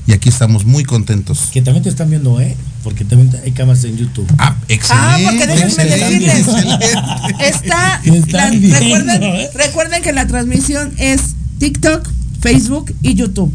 y 0.08 0.12
aquí 0.14 0.28
estamos 0.30 0.64
muy 0.64 0.82
contentos. 0.84 1.50
Que 1.52 1.60
también 1.62 1.84
te 1.84 1.90
están 1.90 2.08
viendo, 2.10 2.40
¿eh? 2.40 2.56
Porque 2.82 3.04
también 3.04 3.30
hay 3.44 3.52
cámaras 3.52 3.84
en 3.84 3.96
YouTube. 3.98 4.26
Ah, 4.38 4.56
excelente. 4.66 5.06
Ah, 5.06 5.18
porque 5.22 5.46
déjenme 5.46 5.84
decirles, 5.84 6.46
está, 7.40 8.00
Me 8.04 8.16
están 8.18 8.32
la- 8.32 8.50
viendo, 8.58 8.78
recuerden, 8.80 9.22
¿eh? 9.22 9.48
recuerden 9.54 10.02
que 10.02 10.12
la 10.14 10.26
transmisión 10.26 10.92
es 10.98 11.20
TikTok, 11.58 12.08
Facebook 12.40 12.94
y 13.02 13.14
YouTube 13.14 13.52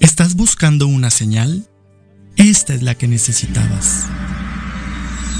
¿Estás 0.00 0.36
buscando 0.36 0.86
una 0.86 1.10
señal? 1.10 1.68
Esta 2.36 2.72
es 2.72 2.82
la 2.82 2.94
que 2.94 3.08
necesitabas. 3.08 4.06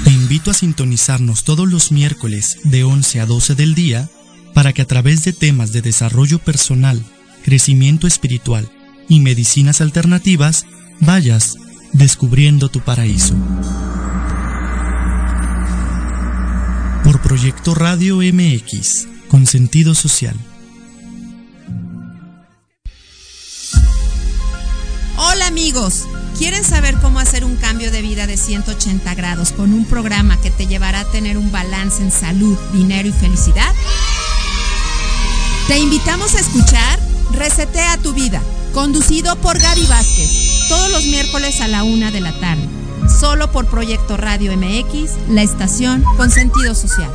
Te 0.03 0.11
invito 0.11 0.51
a 0.51 0.53
sintonizarnos 0.53 1.43
todos 1.43 1.67
los 1.67 1.91
miércoles 1.91 2.59
de 2.63 2.83
11 2.83 3.19
a 3.19 3.25
12 3.25 3.55
del 3.55 3.73
día 3.73 4.11
para 4.53 4.73
que 4.73 4.83
a 4.83 4.87
través 4.87 5.23
de 5.23 5.33
temas 5.33 5.71
de 5.71 5.81
desarrollo 5.81 6.37
personal, 6.37 7.03
crecimiento 7.41 8.05
espiritual 8.05 8.69
y 9.09 9.21
medicinas 9.21 9.81
alternativas 9.81 10.67
vayas 10.99 11.57
descubriendo 11.93 12.69
tu 12.69 12.81
paraíso. 12.81 13.33
Por 17.03 17.19
Proyecto 17.21 17.73
Radio 17.73 18.17
MX, 18.17 19.07
con 19.27 19.47
sentido 19.47 19.95
social. 19.95 20.35
Hola 25.17 25.47
amigos, 25.47 26.05
¿quieren 26.37 26.63
saber 26.63 26.95
cómo 27.01 27.19
hacer 27.19 27.43
un 27.43 27.55
cambio 27.55 27.91
de 27.91 28.01
vida 28.01 28.27
de 28.27 28.37
180 28.37 29.15
grados 29.15 29.51
con 29.51 29.73
un 29.73 29.85
programa 29.85 30.39
que 30.41 30.51
te 30.51 30.67
llevará 30.67 31.01
a 31.01 31.11
tener 31.11 31.37
un 31.37 31.51
balance 31.51 32.03
en 32.03 32.11
salud, 32.11 32.57
dinero 32.71 33.07
y 33.07 33.13
felicidad? 33.13 33.73
Te 35.67 35.79
invitamos 35.79 36.35
a 36.35 36.39
escuchar 36.39 36.99
Resetea 37.33 37.97
tu 37.97 38.13
vida, 38.13 38.41
conducido 38.73 39.35
por 39.37 39.57
Gaby 39.57 39.85
Vázquez, 39.87 40.67
todos 40.69 40.91
los 40.91 41.05
miércoles 41.05 41.61
a 41.61 41.67
la 41.67 41.83
una 41.83 42.11
de 42.11 42.21
la 42.21 42.33
tarde, 42.39 42.67
solo 43.09 43.51
por 43.51 43.67
Proyecto 43.67 44.17
Radio 44.17 44.55
MX, 44.55 45.29
la 45.29 45.41
estación 45.41 46.03
con 46.17 46.29
sentido 46.31 46.75
social. 46.75 47.09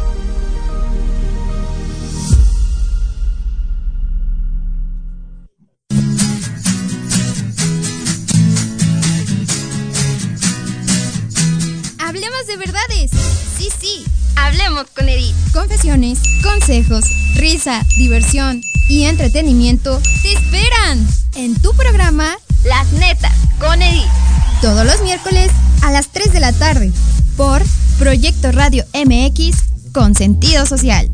Hablemos 11.99 12.47
de 12.47 12.57
verdades. 12.57 13.11
Sí, 13.59 13.69
sí. 13.81 14.05
Hablemos 14.37 14.87
con 14.95 15.09
Edith. 15.09 15.35
Confesiones, 15.53 16.21
consejos, 16.43 17.05
risa, 17.35 17.85
diversión 17.99 18.63
y 18.89 19.05
entretenimiento 19.05 20.01
te 20.23 20.33
esperan 20.33 21.07
en 21.35 21.61
tu 21.61 21.75
programa 21.75 22.37
Las 22.67 22.93
Netas 22.93 23.33
con 23.61 23.81
Edith. 23.81 24.03
Todos 24.61 24.85
los 24.85 25.01
miércoles 25.03 25.51
a 25.83 25.93
las 25.93 26.09
3 26.09 26.33
de 26.33 26.41
la 26.41 26.53
tarde 26.53 26.91
por 27.37 27.63
Proyecto 27.97 28.51
Radio 28.51 28.85
MX 28.93 29.57
con 29.93 30.17
sentido 30.17 30.67
social. 30.67 31.09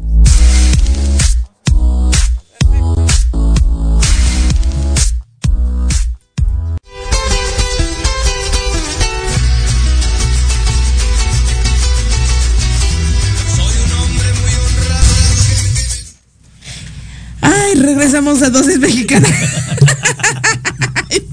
Ay, 17.43 17.75
regresamos 17.75 18.41
a 18.41 18.49
Dosis 18.49 18.79
Mexicana. 18.79 19.29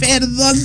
Perdón. 0.09 0.57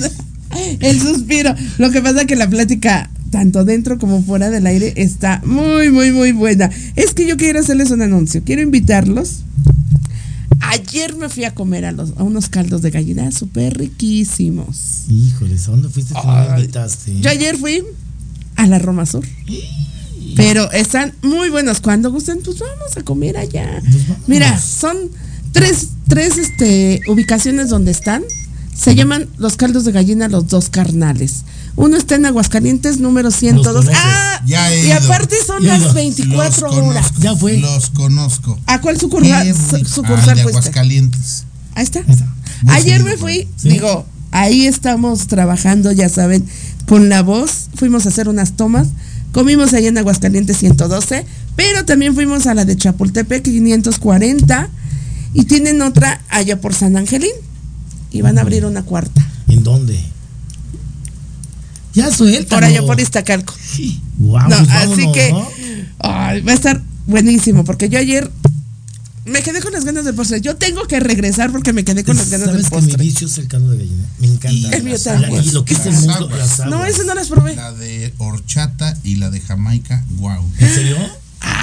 El 0.79 0.99
suspiro. 0.99 1.53
Lo 1.77 1.91
que 1.91 2.01
pasa 2.01 2.25
que 2.25 2.35
la 2.35 2.49
plática, 2.49 3.09
tanto 3.29 3.65
dentro 3.65 3.99
como 3.99 4.23
fuera 4.23 4.49
del 4.49 4.65
aire, 4.65 4.93
está 4.95 5.41
muy, 5.45 5.91
muy, 5.91 6.11
muy 6.11 6.31
buena. 6.31 6.69
Es 6.95 7.13
que 7.13 7.27
yo 7.27 7.37
quiero 7.37 7.59
hacerles 7.59 7.91
un 7.91 8.01
anuncio. 8.01 8.41
Quiero 8.43 8.61
invitarlos. 8.61 9.41
Ayer 10.61 11.15
me 11.15 11.29
fui 11.29 11.43
a 11.43 11.53
comer 11.53 11.85
a, 11.85 11.91
los, 11.91 12.13
a 12.17 12.23
unos 12.23 12.49
caldos 12.49 12.81
de 12.81 12.89
gallina 12.89 13.31
súper 13.31 13.77
riquísimos. 13.77 15.03
Híjoles, 15.09 15.67
¿a 15.67 15.71
dónde 15.71 15.89
fuiste 15.89 16.13
me 16.13 16.59
invitaste? 16.61 17.19
Yo 17.19 17.29
ayer 17.29 17.57
fui 17.57 17.83
a 18.55 18.65
la 18.67 18.79
Roma 18.79 19.05
Sur. 19.05 19.25
Pero 20.35 20.71
están 20.71 21.13
muy 21.21 21.49
buenos. 21.49 21.81
Cuando 21.81 22.11
gusten, 22.11 22.39
pues 22.43 22.59
vamos 22.59 22.97
a 22.97 23.03
comer 23.03 23.37
allá. 23.37 23.81
Mira, 24.27 24.57
son 24.59 24.97
tres, 25.51 25.89
tres 26.07 26.37
este, 26.37 27.01
ubicaciones 27.07 27.69
donde 27.69 27.91
están. 27.91 28.23
Se 28.77 28.93
llaman 28.93 29.27
los 29.37 29.55
caldos 29.55 29.85
de 29.85 29.91
gallina 29.93 30.27
los 30.27 30.47
dos 30.47 30.69
carnales. 30.69 31.43
Uno 31.77 31.95
está 31.97 32.15
en 32.15 32.25
Aguascalientes, 32.25 32.99
número 32.99 33.31
102. 33.31 33.73
conoces. 33.85 33.95
Ah, 33.97 34.41
Ya 34.45 34.71
he 34.71 34.83
y 34.83 34.87
ido. 34.87 34.97
aparte 34.97 35.35
son 35.47 35.63
Ya 35.63 35.73
las 35.73 35.81
ido. 35.83 35.93
24 35.93 36.67
Los 36.67 36.77
horas. 36.77 37.11
conozco, 37.11 37.21
Ya 37.21 37.35
fue. 37.35 37.57
Los 37.57 37.89
conozco. 37.91 38.59
¿A 38.67 38.81
cuál 38.81 38.99
sucursal, 38.99 39.53
su- 39.55 39.85
sucursal 39.85 40.29
Al 40.31 40.35
de 40.37 40.43
fuiste? 40.43 40.59
Aguascalientes. 40.59 41.43
Ahí 41.73 41.83
está. 41.83 42.01
Muy 42.03 42.73
Ayer 42.73 43.03
me 43.03 43.17
fui, 43.17 43.47
Sí. 43.55 43.69
digo, 43.69 44.05
ahí 44.31 44.65
estamos 44.67 45.27
trabajando, 45.27 45.91
ya 45.91 46.09
saben, 46.09 46.45
con 46.87 47.09
la 47.09 47.21
voz. 47.23 47.69
Fuimos 47.75 48.05
a 48.05 48.09
hacer 48.09 48.27
unas 48.29 48.53
tomas. 48.53 48.87
Comimos 49.31 49.73
ahí 49.73 49.87
en 49.87 49.97
Aguascalientes 49.97 50.57
112, 50.57 51.25
pero 51.55 51.83
también 51.85 52.13
fuimos 52.15 52.45
a 52.47 52.53
la 52.53 52.63
de 52.65 52.75
Chapultepec 52.77 53.43
540 53.43 54.69
y 55.33 55.43
tienen 55.45 55.81
otra 55.81 56.21
allá 56.29 56.59
por 56.61 56.73
San 56.73 56.95
Angelín 56.95 57.31
y 58.15 58.21
van 58.21 58.37
a 58.37 58.41
abrir 58.41 58.65
una 58.65 58.83
cuarta. 58.83 59.27
¿En 59.49 59.61
dónde? 59.63 59.99
Ya 61.93 62.11
suelta. 62.11 62.55
Por 62.55 62.63
allá 62.63 62.81
por 62.83 62.99
Iztacalco. 62.99 63.53
Guau, 64.17 64.49
No, 64.49 64.57
pues 64.57 64.69
así 64.69 65.11
que 65.13 65.31
¿no? 65.31 65.47
ay, 65.99 66.41
va 66.41 66.51
a 66.53 66.55
estar 66.55 66.81
buenísimo 67.07 67.63
porque 67.65 67.89
yo 67.89 67.99
ayer 67.99 68.31
me 69.25 69.41
quedé 69.41 69.59
con 69.61 69.73
las 69.73 69.83
ganas 69.85 70.05
del 70.05 70.13
postre. 70.15 70.39
Yo 70.39 70.55
tengo 70.55 70.83
que 70.87 70.99
regresar 70.99 71.51
porque 71.51 71.73
me 71.73 71.83
quedé 71.83 72.03
con 72.05 72.15
las 72.15 72.29
ganas 72.29 72.47
del 72.53 72.63
¿Sabes 72.63 72.69
que 72.69 72.75
mi 72.77 72.81
postre. 72.87 73.03
vicio 73.03 73.27
es 73.27 73.37
el 73.37 73.47
caldo 73.47 73.71
de 73.71 73.77
gallina? 73.79 74.03
Me 74.19 74.27
encanta. 74.27 74.77
El 74.77 74.83
mío 74.83 74.97
también. 75.01 75.43
Y 75.43 75.51
lo 75.51 75.65
que 75.65 75.73
es 75.73 75.85
el 75.85 75.95
aguas. 76.09 76.37
las 76.37 76.59
aguas. 76.61 76.69
No, 76.69 76.85
ese 76.85 77.03
no 77.05 77.15
las 77.15 77.27
probé. 77.27 77.55
La 77.55 77.73
de 77.73 78.13
horchata 78.17 78.97
y 79.03 79.15
la 79.15 79.29
de 79.29 79.41
Jamaica, 79.41 80.05
wow. 80.17 80.41
¿En 80.59 80.73
serio? 80.73 80.97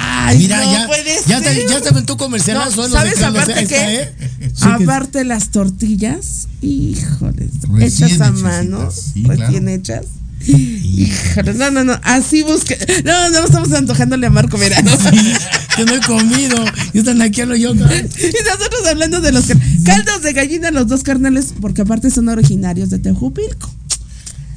Ay, 0.05 0.37
Mira, 0.37 0.57
no 0.63 0.71
ya, 0.71 0.87
puede 0.87 1.15
ya, 1.27 1.41
te, 1.41 1.65
ya 1.67 1.81
te 1.81 1.89
aventó 1.89 2.17
comercialazo. 2.17 2.87
No, 2.87 2.93
¿Sabes 2.93 3.21
aparte 3.23 3.65
qué? 3.67 4.01
¿eh? 4.01 4.13
Sí 4.53 4.65
que- 4.77 4.83
Aparte 4.83 5.23
las 5.23 5.49
tortillas, 5.51 6.47
híjoles, 6.61 7.49
hechas 7.79 8.01
a 8.01 8.05
hechecitas, 8.05 8.33
mano, 8.35 8.91
sí, 8.91 9.23
recién 9.25 9.49
claro. 9.63 9.69
hechas. 9.69 10.05
Híjole, 10.45 11.53
no, 11.53 11.71
no, 11.71 11.83
no, 11.85 11.97
así 12.03 12.43
busque. 12.43 12.77
No, 13.05 13.29
no 13.29 13.45
estamos 13.45 13.71
antojándole 13.71 14.27
a 14.27 14.29
Marco 14.29 14.57
Verano. 14.57 14.91
que 15.75 15.85
no 15.85 15.95
he 15.95 16.01
comido. 16.01 16.57
Y 16.93 16.99
están 16.99 17.21
aquí 17.21 17.41
a 17.41 17.45
lo 17.45 17.55
yo. 17.55 17.71
Y 17.71 17.75
nosotros 17.77 18.87
hablando 18.89 19.21
de 19.21 19.31
los 19.31 19.45
cal- 19.45 19.61
caldos 19.85 20.21
de 20.21 20.33
gallina, 20.33 20.71
los 20.71 20.87
dos 20.87 21.03
carnales, 21.03 21.53
porque 21.61 21.81
aparte 21.83 22.11
son 22.11 22.27
originarios 22.29 22.89
de 22.89 22.99
Tejupilco. 22.99 23.71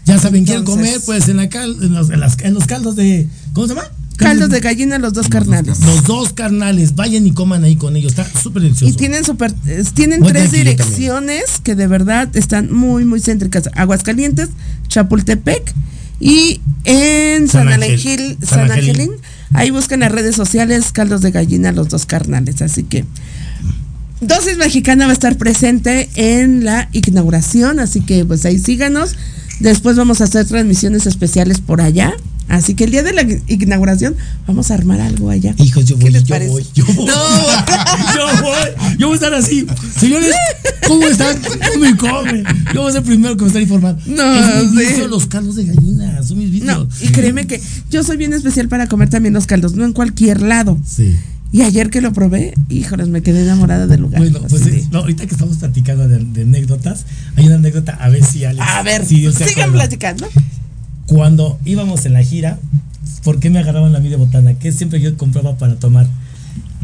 Ya 0.06 0.18
saben, 0.20 0.44
quieren 0.44 0.64
comer, 0.64 1.00
pues 1.04 1.28
en, 1.28 1.36
la 1.36 1.48
cal, 1.48 1.76
en, 1.82 1.92
los, 1.94 2.10
en, 2.10 2.20
las, 2.20 2.36
en 2.40 2.54
los 2.54 2.66
caldos 2.66 2.94
de. 2.96 3.26
¿Cómo 3.52 3.66
se 3.68 3.74
llama? 3.74 3.88
Caldos 4.16 4.50
de 4.50 4.60
gallina, 4.60 4.98
los 4.98 5.12
dos 5.12 5.28
carnales. 5.28 5.80
Los 5.80 6.04
dos 6.04 6.32
carnales, 6.32 6.94
vayan 6.94 7.26
y 7.26 7.32
coman 7.32 7.64
ahí 7.64 7.76
con 7.76 7.96
ellos, 7.96 8.12
está 8.12 8.24
súper 8.40 8.62
delicioso. 8.62 8.92
Y 8.92 8.96
tienen 8.96 9.24
super, 9.24 9.52
tienen 9.94 10.22
tres 10.22 10.52
direcciones 10.52 11.60
que 11.62 11.74
de 11.74 11.86
verdad 11.86 12.34
están 12.36 12.72
muy, 12.72 13.04
muy 13.04 13.20
céntricas. 13.20 13.70
Aguascalientes, 13.74 14.48
Chapultepec 14.88 15.74
y 16.20 16.60
en 16.84 17.48
San, 17.48 17.68
San, 17.68 17.82
Ángel, 17.82 18.38
San, 18.40 18.68
San 18.68 18.72
Angelín. 18.72 19.10
Ahí 19.52 19.70
buscan 19.70 20.00
las 20.00 20.12
redes 20.12 20.34
sociales 20.34 20.92
Caldos 20.92 21.20
de 21.20 21.30
Gallina, 21.30 21.72
los 21.72 21.88
dos 21.88 22.06
carnales. 22.06 22.62
Así 22.62 22.82
que 22.82 23.04
Dosis 24.20 24.56
Mexicana 24.56 25.04
va 25.04 25.10
a 25.10 25.14
estar 25.14 25.36
presente 25.36 26.08
en 26.14 26.64
la 26.64 26.88
inauguración, 26.92 27.80
así 27.80 28.00
que 28.00 28.24
pues 28.24 28.44
ahí 28.46 28.58
síganos. 28.58 29.14
Después 29.60 29.96
vamos 29.96 30.20
a 30.20 30.24
hacer 30.24 30.46
transmisiones 30.46 31.06
especiales 31.06 31.60
por 31.60 31.80
allá. 31.80 32.14
Así 32.48 32.74
que 32.74 32.84
el 32.84 32.90
día 32.92 33.02
de 33.02 33.12
la 33.12 33.26
inauguración 33.48 34.14
vamos 34.46 34.70
a 34.70 34.74
armar 34.74 35.00
algo 35.00 35.30
allá. 35.30 35.54
Hijos, 35.58 35.84
yo 35.84 35.96
voy, 35.96 36.12
yo 36.12 36.38
voy, 36.48 36.66
yo 36.74 36.84
voy. 36.94 37.06
No. 37.06 37.14
yo 38.14 38.42
voy. 38.42 38.96
Yo 38.98 39.06
voy 39.08 39.14
a 39.14 39.16
estar 39.16 39.34
así. 39.34 39.66
Señores, 39.98 40.32
¿cómo 40.86 41.06
están? 41.06 41.36
¿Cómo 41.42 41.84
me 41.84 41.96
comen? 41.96 42.44
Yo 42.72 42.82
voy 42.82 42.90
a 42.90 42.92
ser 42.92 43.02
el 43.02 43.08
primero 43.08 43.36
que 43.36 43.42
me 43.42 43.48
estar 43.48 43.62
informando. 43.62 44.00
No, 44.06 44.80
es 44.80 44.98
los 45.08 45.26
caldos 45.26 45.56
de 45.56 45.64
gallina, 45.64 46.22
son 46.22 46.38
mis 46.38 46.50
vicios. 46.50 46.76
No, 46.76 46.88
y 47.00 47.08
créeme 47.08 47.46
que 47.46 47.60
yo 47.90 48.02
soy 48.04 48.16
bien 48.16 48.32
especial 48.32 48.68
para 48.68 48.86
comer 48.86 49.08
también 49.10 49.34
los 49.34 49.46
caldos, 49.46 49.74
no 49.74 49.84
en 49.84 49.92
cualquier 49.92 50.40
lado. 50.42 50.78
Sí. 50.86 51.14
Y 51.52 51.62
ayer 51.62 51.90
que 51.90 52.00
lo 52.00 52.12
probé, 52.12 52.54
híjoles, 52.68 53.08
me 53.08 53.22
quedé 53.22 53.42
enamorada 53.42 53.86
del 53.86 54.00
lugar. 54.00 54.20
Bueno, 54.20 54.40
pues 54.48 54.62
sí, 54.62 54.86
no, 54.90 55.00
ahorita 55.00 55.26
que 55.26 55.34
estamos 55.34 55.56
platicando 55.58 56.08
de, 56.08 56.18
de, 56.18 56.42
anécdotas, 56.42 57.06
hay 57.36 57.46
una 57.46 57.54
anécdota, 57.56 57.94
a 57.94 58.08
ver 58.08 58.24
si 58.24 58.44
Alex. 58.44 58.66
A 58.68 58.82
ver, 58.82 59.06
si 59.06 59.30
sigan 59.32 59.72
platicando. 59.72 60.28
Cuando 61.06 61.58
íbamos 61.64 62.04
en 62.06 62.12
la 62.14 62.22
gira, 62.22 62.58
¿por 63.22 63.40
qué 63.40 63.50
me 63.50 63.58
agarraban 63.58 63.92
la 63.92 64.00
mí 64.00 64.08
de 64.08 64.16
botana? 64.16 64.54
¿Qué 64.54 64.72
siempre 64.72 65.00
yo 65.00 65.16
compraba 65.16 65.56
para 65.56 65.76
tomar? 65.76 66.08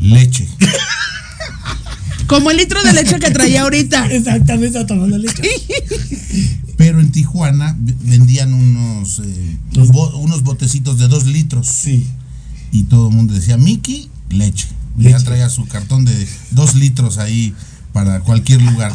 Leche. 0.00 0.48
Como 2.26 2.50
el 2.50 2.56
litro 2.56 2.82
de 2.82 2.92
leche 2.92 3.18
que 3.18 3.30
traía 3.30 3.62
ahorita. 3.62 4.06
Exactamente, 4.10 4.68
estaba 4.68 4.86
tomando 4.86 5.18
leche. 5.18 5.42
Pero 6.76 7.00
en 7.00 7.12
Tijuana 7.12 7.76
vendían 7.78 8.54
unos, 8.54 9.20
eh, 9.20 9.56
bo 9.92 10.16
unos 10.18 10.42
botecitos 10.42 10.98
de 10.98 11.08
dos 11.08 11.26
litros. 11.26 11.66
Sí. 11.66 12.06
Y 12.70 12.84
todo 12.84 13.08
el 13.08 13.14
mundo 13.14 13.34
decía, 13.34 13.56
Mickey, 13.56 14.08
leche. 14.30 14.68
Y 14.98 15.04
ya 15.04 15.18
traía 15.18 15.48
su 15.48 15.66
cartón 15.66 16.04
de 16.04 16.28
dos 16.50 16.74
litros 16.74 17.18
ahí 17.18 17.54
para 17.92 18.20
cualquier 18.20 18.62
lugar. 18.62 18.92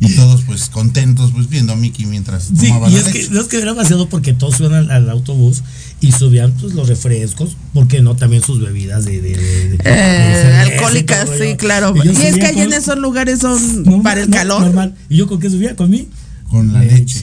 Y 0.00 0.16
todos 0.16 0.42
pues 0.42 0.68
contentos 0.68 1.30
pues 1.32 1.48
viendo 1.48 1.72
a 1.74 1.76
Mickey 1.76 2.06
mientras 2.06 2.44
sí, 2.44 2.68
tomaba 2.68 2.88
y 2.88 2.94
la 2.94 2.98
es 2.98 3.06
leche. 3.06 3.28
que, 3.28 3.38
es 3.38 3.44
que 3.44 3.58
era 3.58 3.72
vaciado 3.72 4.08
porque 4.08 4.32
todos 4.34 4.56
suben 4.56 4.74
al, 4.74 4.90
al, 4.90 5.08
autobús 5.08 5.62
y 6.00 6.10
subían 6.10 6.52
pues 6.60 6.74
los 6.74 6.88
refrescos, 6.88 7.56
porque 7.72 8.02
no 8.02 8.16
también 8.16 8.42
sus 8.42 8.60
bebidas 8.60 9.04
de, 9.04 9.20
de, 9.20 9.36
de, 9.36 9.68
de 9.76 9.78
eh, 9.84 10.72
alcohólicas, 10.72 11.28
sí, 11.40 11.56
claro. 11.56 11.94
Y, 11.96 12.08
y 12.08 12.22
es 12.22 12.36
que 12.36 12.46
allá 12.46 12.64
en 12.64 12.72
esos 12.72 12.98
lugares 12.98 13.38
son 13.38 13.84
normal, 13.84 14.02
para 14.02 14.22
el 14.22 14.30
calor. 14.30 14.62
Normal. 14.62 14.96
¿Y 15.08 15.18
yo 15.18 15.28
con 15.28 15.38
qué 15.38 15.48
subía? 15.48 15.76
¿Con 15.76 15.90
mí? 15.90 16.08
Con 16.48 16.72
la 16.72 16.80
leche. 16.82 17.22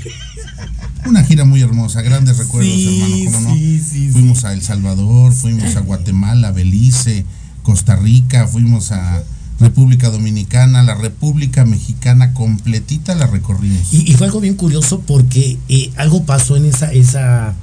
Una 1.06 1.24
gira 1.24 1.44
muy 1.46 1.62
hermosa, 1.62 2.02
grandes 2.02 2.38
recuerdos, 2.38 2.72
sí, 2.74 3.02
hermano, 3.02 3.32
¿cómo 3.32 3.50
no? 3.50 3.56
Sí, 3.56 3.80
sí, 3.80 4.10
fuimos 4.12 4.44
a 4.46 4.54
El 4.54 4.62
Salvador, 4.62 5.34
fuimos 5.34 5.76
a 5.76 5.82
Guatemala, 5.82 6.52
Belice, 6.52 7.26
Costa 7.64 7.96
Rica, 7.96 8.48
fuimos 8.48 8.92
a 8.92 9.24
República 9.60 10.10
Dominicana, 10.10 10.84
la 10.84 10.96
República 10.96 11.66
Mexicana 11.66 12.34
completita 12.34 13.16
la 13.16 13.28
recorrimos. 13.28 13.94
Y, 13.94 14.10
y 14.10 14.16
fue 14.16 14.28
algo 14.28 14.40
bien 14.40 14.56
curioso 14.56 15.02
porque 15.02 15.58
eh, 15.68 15.92
algo 15.98 16.24
pasó 16.26 16.56
en 16.56 16.66
esa, 16.66 16.92
esa, 16.94 17.54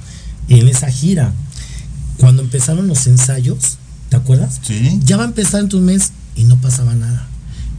en 0.47 0.67
esa 0.67 0.89
gira. 0.91 1.33
Cuando 2.17 2.43
empezaron 2.43 2.87
los 2.87 3.07
ensayos, 3.07 3.77
¿te 4.09 4.15
acuerdas? 4.15 4.59
Sí. 4.61 4.99
Ya 5.05 5.17
va 5.17 5.23
a 5.23 5.27
empezar 5.27 5.61
en 5.61 5.69
tu 5.69 5.79
mes 5.79 6.11
y 6.35 6.43
no 6.43 6.57
pasaba 6.57 6.93
nada. 6.93 7.27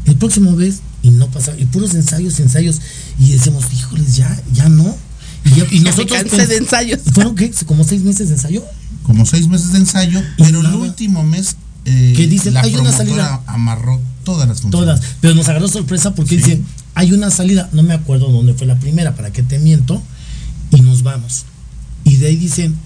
El 0.04 0.16
próximo 0.16 0.52
mes 0.52 0.80
y 1.02 1.10
no 1.10 1.28
pasaba. 1.30 1.58
Y 1.58 1.66
puros 1.66 1.94
ensayos, 1.94 2.40
ensayos. 2.40 2.80
Y 3.18 3.32
decíamos, 3.32 3.64
híjoles, 3.72 4.16
ya, 4.16 4.42
ya 4.52 4.68
no. 4.68 4.96
Y, 5.44 5.50
ya, 5.50 5.66
y 5.70 5.80
nosotros. 5.84 6.24
Me 6.32 6.46
de 6.46 6.56
ensayos. 6.56 7.00
¿Fueron 7.12 7.34
qué? 7.36 7.52
¿Como 7.66 7.84
seis 7.84 8.02
meses 8.02 8.28
de 8.28 8.34
ensayo? 8.34 8.64
Como 9.02 9.26
seis 9.26 9.48
meses 9.48 9.72
de 9.72 9.78
ensayo, 9.78 10.22
pero 10.36 10.60
el 10.60 10.74
último 10.74 11.22
mes 11.22 11.56
eh, 11.88 12.12
que 12.16 12.26
dicen 12.26 12.54
la 12.54 12.60
hay 12.60 12.74
una 12.76 12.92
salida 12.92 13.42
amarró 13.46 14.00
todas 14.24 14.48
las 14.48 14.60
funciones. 14.60 15.00
todas 15.00 15.16
pero 15.20 15.34
nos 15.34 15.48
agarró 15.48 15.68
sorpresa 15.68 16.14
porque 16.14 16.30
sí. 16.30 16.36
dicen 16.36 16.66
hay 16.94 17.12
una 17.12 17.30
salida 17.30 17.68
no 17.72 17.82
me 17.82 17.94
acuerdo 17.94 18.28
dónde 18.28 18.54
fue 18.54 18.66
la 18.66 18.78
primera 18.78 19.14
para 19.14 19.32
qué 19.32 19.42
te 19.42 19.58
miento 19.58 20.02
y 20.70 20.80
nos 20.82 21.02
vamos 21.02 21.44
y 22.04 22.16
de 22.16 22.28
ahí 22.28 22.36
dicen 22.36 22.76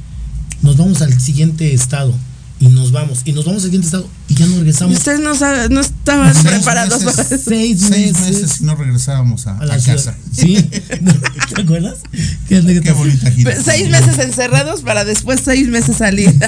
nos 0.62 0.76
vamos 0.76 1.02
al 1.02 1.20
siguiente 1.20 1.74
estado 1.74 2.14
y 2.62 2.68
nos 2.68 2.92
vamos. 2.92 3.22
Y 3.24 3.32
nos 3.32 3.44
vamos 3.44 3.64
al 3.64 3.70
siguiente 3.70 3.86
estado 3.86 4.08
y 4.28 4.34
ya 4.34 4.46
no 4.46 4.56
regresamos. 4.58 4.94
Y 4.94 4.96
ustedes 4.98 5.18
no, 5.20 5.34
no 5.68 5.80
estaban 5.80 6.32
seis 6.32 6.46
preparados 6.46 7.02
meses, 7.02 7.16
para 7.16 7.28
seis, 7.38 7.80
seis 7.80 7.90
meses. 7.90 8.40
meses 8.42 8.60
y 8.60 8.64
no 8.64 8.76
regresábamos 8.76 9.48
a, 9.48 9.58
a 9.58 9.66
la 9.66 9.74
a 9.74 9.80
casa. 9.80 10.16
Sí. 10.32 10.62
¿te 11.54 11.60
acuerdas? 11.60 11.98
qué, 12.48 12.80
qué 12.80 12.92
bonita 12.92 13.32
gira. 13.32 13.60
Seis 13.60 13.88
meses 13.90 14.16
encerrados 14.20 14.82
para 14.82 15.04
después 15.04 15.40
seis 15.44 15.68
meses 15.68 15.96
salir. 15.96 16.32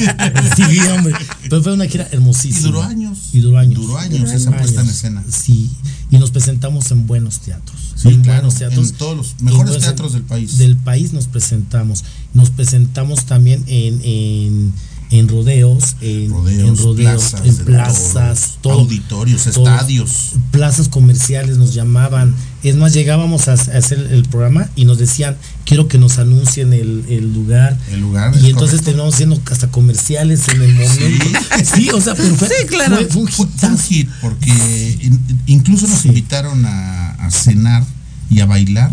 Sí 0.56 0.78
hombre. 0.96 1.14
Pero 1.42 1.62
fue 1.62 1.72
una 1.72 1.86
gira 1.86 2.06
hermosísima. 2.12 2.60
Y 2.60 2.62
duró 2.62 2.82
años. 2.82 3.18
Y 3.32 3.40
duró 3.40 3.58
años. 3.58 3.80
Duró 3.80 3.98
años 3.98 4.20
duró 4.20 4.32
esa 4.32 4.50
años. 4.50 4.60
puesta 4.62 4.80
en 4.82 4.88
escena. 4.88 5.24
Sí. 5.28 5.70
Y 6.10 6.18
nos 6.18 6.30
presentamos 6.30 6.90
en 6.92 7.08
buenos 7.08 7.40
teatros. 7.40 7.94
Sí, 7.96 8.08
en 8.08 8.22
claro, 8.22 8.42
buenos 8.42 8.58
teatros. 8.58 8.90
en 8.90 8.96
todos 8.96 9.16
los 9.16 9.34
mejores 9.40 9.66
Entonces, 9.66 9.82
teatros 9.82 10.12
del 10.12 10.22
país. 10.22 10.58
Del 10.58 10.76
país 10.76 11.12
nos 11.12 11.26
presentamos. 11.26 12.04
Nos 12.34 12.50
presentamos 12.50 13.26
también 13.26 13.64
en, 13.66 14.00
en, 14.04 14.72
en 15.10 15.28
rodeos, 15.28 15.96
en 16.00 16.30
rodeos, 16.30 16.68
en, 16.68 16.76
rodeos, 16.76 17.22
plazas, 17.30 17.46
en 17.46 17.64
plazas, 17.64 18.58
todo, 18.60 18.80
auditorios, 18.80 19.44
todo, 19.44 19.68
estadios. 19.68 20.32
Plazas 20.50 20.88
comerciales 20.88 21.56
nos 21.58 21.74
llamaban. 21.74 22.34
Es 22.62 22.76
más, 22.76 22.92
llegábamos 22.92 23.48
a, 23.48 23.52
a, 23.52 23.54
hacer 23.54 23.98
el 24.10 24.24
programa 24.24 24.68
y 24.74 24.86
nos 24.86 24.98
decían, 24.98 25.36
quiero 25.64 25.86
que 25.88 25.98
nos 25.98 26.18
anuncien 26.18 26.72
el, 26.72 27.04
el 27.08 27.32
lugar. 27.32 27.78
El 27.90 28.00
lugar. 28.00 28.34
Y 28.42 28.50
entonces 28.50 28.82
terminamos 28.82 29.14
haciendo 29.14 29.40
hasta 29.50 29.68
comerciales 29.68 30.48
en 30.48 30.62
el 30.62 30.74
momento. 30.74 31.38
Sí, 31.58 31.64
sí 31.74 31.90
o 31.90 32.00
sea, 32.00 32.14
pero 32.14 32.34
fue, 32.34 32.48
sí, 32.48 32.66
claro. 32.66 32.96
fue, 32.96 33.06
fue 33.06 33.22
un, 33.22 33.28
hit, 33.28 33.48
fue 33.56 33.68
un 33.68 33.78
hit 33.78 34.08
porque 34.20 34.98
in, 35.00 35.20
incluso 35.46 35.86
nos 35.86 36.00
sí. 36.00 36.08
invitaron 36.08 36.64
a, 36.64 37.10
a 37.12 37.30
cenar 37.30 37.84
y 38.30 38.40
a 38.40 38.46
bailar 38.46 38.90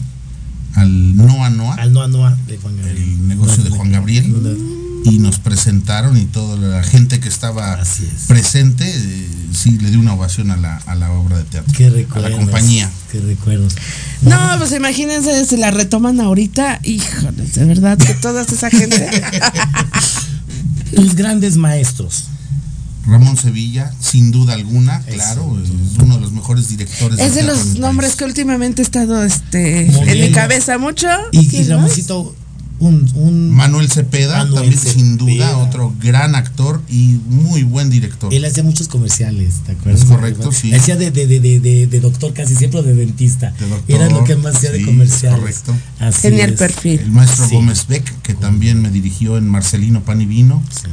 al 0.75 1.15
Noa 1.15 1.49
Noa. 1.49 1.75
Al 1.75 1.93
Noa 1.93 2.07
Noa 2.07 2.37
de 2.47 2.57
Juan 2.57 2.77
Gabriel. 2.77 2.97
El 2.97 3.27
negocio 3.27 3.63
de 3.63 3.69
Juan 3.69 3.91
Gabriel. 3.91 4.25
Y 5.03 5.17
nos 5.17 5.39
presentaron 5.39 6.17
y 6.17 6.25
toda 6.25 6.57
la 6.57 6.83
gente 6.83 7.19
que 7.19 7.27
estaba 7.27 7.79
presente, 8.27 8.85
eh, 8.87 9.27
sí, 9.53 9.77
le 9.79 9.89
dio 9.89 9.99
una 9.99 10.13
ovación 10.13 10.51
a 10.51 10.57
la, 10.57 10.77
a 10.77 10.95
la 10.95 11.11
obra 11.11 11.37
de 11.37 11.43
teatro. 11.45 11.73
Qué 11.75 11.89
recuerdos. 11.89 12.25
A 12.25 12.29
la 12.29 12.37
compañía. 12.37 12.91
Qué 13.11 13.19
recuerdos. 13.19 13.75
No, 14.21 14.37
pues 14.57 14.71
imagínense, 14.73 15.45
si 15.45 15.57
la 15.57 15.71
retoman 15.71 16.21
ahorita, 16.21 16.79
híjoles, 16.83 17.55
de 17.55 17.65
verdad 17.65 17.97
que 17.97 18.13
toda 18.13 18.43
esa 18.43 18.69
gente. 18.69 19.09
Tus 20.95 21.15
grandes 21.15 21.57
maestros. 21.57 22.25
Ramón 23.07 23.35
Sevilla, 23.35 23.91
sin 23.99 24.31
duda 24.31 24.53
alguna, 24.53 25.01
claro, 25.01 25.57
es 25.63 25.97
uno 25.99 26.15
de 26.15 26.21
los 26.21 26.31
mejores 26.33 26.69
directores. 26.69 27.19
Es 27.19 27.33
de, 27.33 27.41
de 27.41 27.47
los 27.47 27.77
nombres 27.77 28.11
país. 28.11 28.17
que 28.17 28.25
últimamente 28.25 28.81
he 28.83 28.85
estado 28.85 29.23
este, 29.23 29.87
en 29.87 30.21
mi 30.21 30.31
cabeza 30.31 30.77
mucho. 30.77 31.07
Y, 31.31 31.55
y 31.55 31.63
Ramoncito, 31.63 32.35
un, 32.81 33.07
un, 33.15 33.51
Manuel 33.51 33.89
Cepeda, 33.91 34.39
Manuel 34.39 34.53
también 34.55 34.77
Cepeda. 34.79 34.93
sin 34.93 35.17
duda, 35.17 35.57
otro 35.57 35.93
gran 36.01 36.35
actor 36.35 36.81
y 36.89 37.19
muy 37.29 37.63
buen 37.63 37.89
director. 37.89 38.33
Él 38.33 38.43
hacía 38.43 38.63
muchos 38.63 38.87
comerciales, 38.87 39.61
¿te 39.65 39.73
acuerdas? 39.73 40.01
Es 40.01 40.07
correcto, 40.07 40.51
sí. 40.51 40.73
Hacía 40.73 40.95
de, 40.95 41.11
de, 41.11 41.27
de, 41.27 41.39
de, 41.39 41.87
de 41.87 41.99
doctor 41.99 42.33
casi 42.33 42.55
siempre 42.55 42.81
de 42.81 42.93
dentista. 42.95 43.51
De 43.59 43.69
doctor, 43.69 43.95
Era 43.95 44.09
lo 44.09 44.23
que 44.23 44.35
más 44.35 44.55
hacía 44.55 44.71
sí, 44.71 44.79
de 44.79 44.85
comerciales. 44.85 45.39
Correcto. 45.39 45.75
Así 45.99 46.21
Genial 46.23 46.51
es. 46.53 46.59
perfil. 46.59 46.99
El 46.99 47.11
maestro 47.11 47.47
sí. 47.47 47.55
Gómez 47.55 47.85
Beck, 47.87 48.21
que 48.23 48.33
también 48.33 48.81
me 48.81 48.89
dirigió 48.89 49.37
en 49.37 49.47
Marcelino 49.47 50.01
Pan 50.03 50.19
y 50.21 50.25
Vino. 50.25 50.63
Sí. 50.69 50.87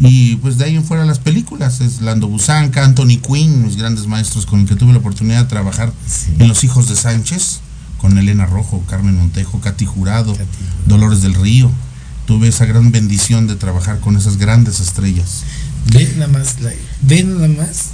Y 0.00 0.36
pues 0.36 0.58
de 0.58 0.64
ahí 0.64 0.74
en 0.74 0.84
fuera 0.84 1.04
las 1.04 1.20
películas, 1.20 1.80
es 1.80 2.00
Lando 2.00 2.26
Busanca, 2.26 2.84
Anthony 2.84 3.20
Quinn, 3.24 3.62
mis 3.64 3.76
grandes 3.76 4.08
maestros 4.08 4.44
con 4.44 4.60
el 4.60 4.66
que 4.66 4.74
tuve 4.74 4.92
la 4.92 4.98
oportunidad 4.98 5.42
de 5.44 5.48
trabajar 5.48 5.92
sí. 6.06 6.32
en 6.40 6.48
Los 6.48 6.64
Hijos 6.64 6.88
de 6.88 6.96
Sánchez, 6.96 7.60
con 8.04 8.18
Elena 8.18 8.44
Rojo, 8.44 8.84
Carmen 8.86 9.16
Montejo, 9.16 9.62
Katy 9.62 9.86
Jurado, 9.86 10.32
Katy. 10.32 10.44
Dolores 10.84 11.22
del 11.22 11.32
Río. 11.32 11.70
Tuve 12.26 12.48
esa 12.48 12.66
gran 12.66 12.92
bendición 12.92 13.46
de 13.46 13.56
trabajar 13.56 13.98
con 14.00 14.14
esas 14.18 14.36
grandes 14.36 14.78
estrellas. 14.78 15.44
Ven 15.90 16.18
nada 16.18 16.30
más, 16.30 16.60
la, 16.60 16.70
ven 17.00 17.32
nada 17.32 17.48
más 17.48 17.92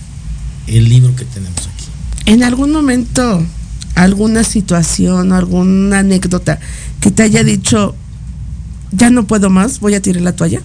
el 0.66 0.88
libro 0.88 1.14
que 1.14 1.24
tenemos 1.26 1.58
aquí. 1.58 1.84
En 2.26 2.42
algún 2.42 2.72
momento, 2.72 3.46
alguna 3.94 4.42
situación, 4.42 5.32
alguna 5.32 6.00
anécdota 6.00 6.58
que 6.98 7.12
te 7.12 7.22
haya 7.22 7.44
dicho, 7.44 7.94
ya 8.90 9.10
no 9.10 9.28
puedo 9.28 9.48
más, 9.48 9.78
voy 9.78 9.94
a 9.94 10.02
tirar 10.02 10.22
la 10.22 10.32
toalla. 10.32 10.60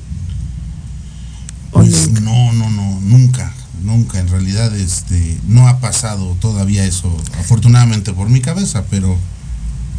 Pues 1.69 2.09
no, 2.19 2.51
no, 2.51 2.71
no, 2.71 2.99
nunca, 3.01 3.53
nunca. 3.83 4.19
En 4.19 4.27
realidad, 4.27 4.75
este, 4.75 5.37
no 5.47 5.67
ha 5.67 5.79
pasado 5.81 6.35
todavía 6.39 6.83
eso, 6.83 7.15
afortunadamente 7.39 8.11
por 8.11 8.27
mi 8.27 8.41
cabeza, 8.41 8.85
pero 8.89 9.15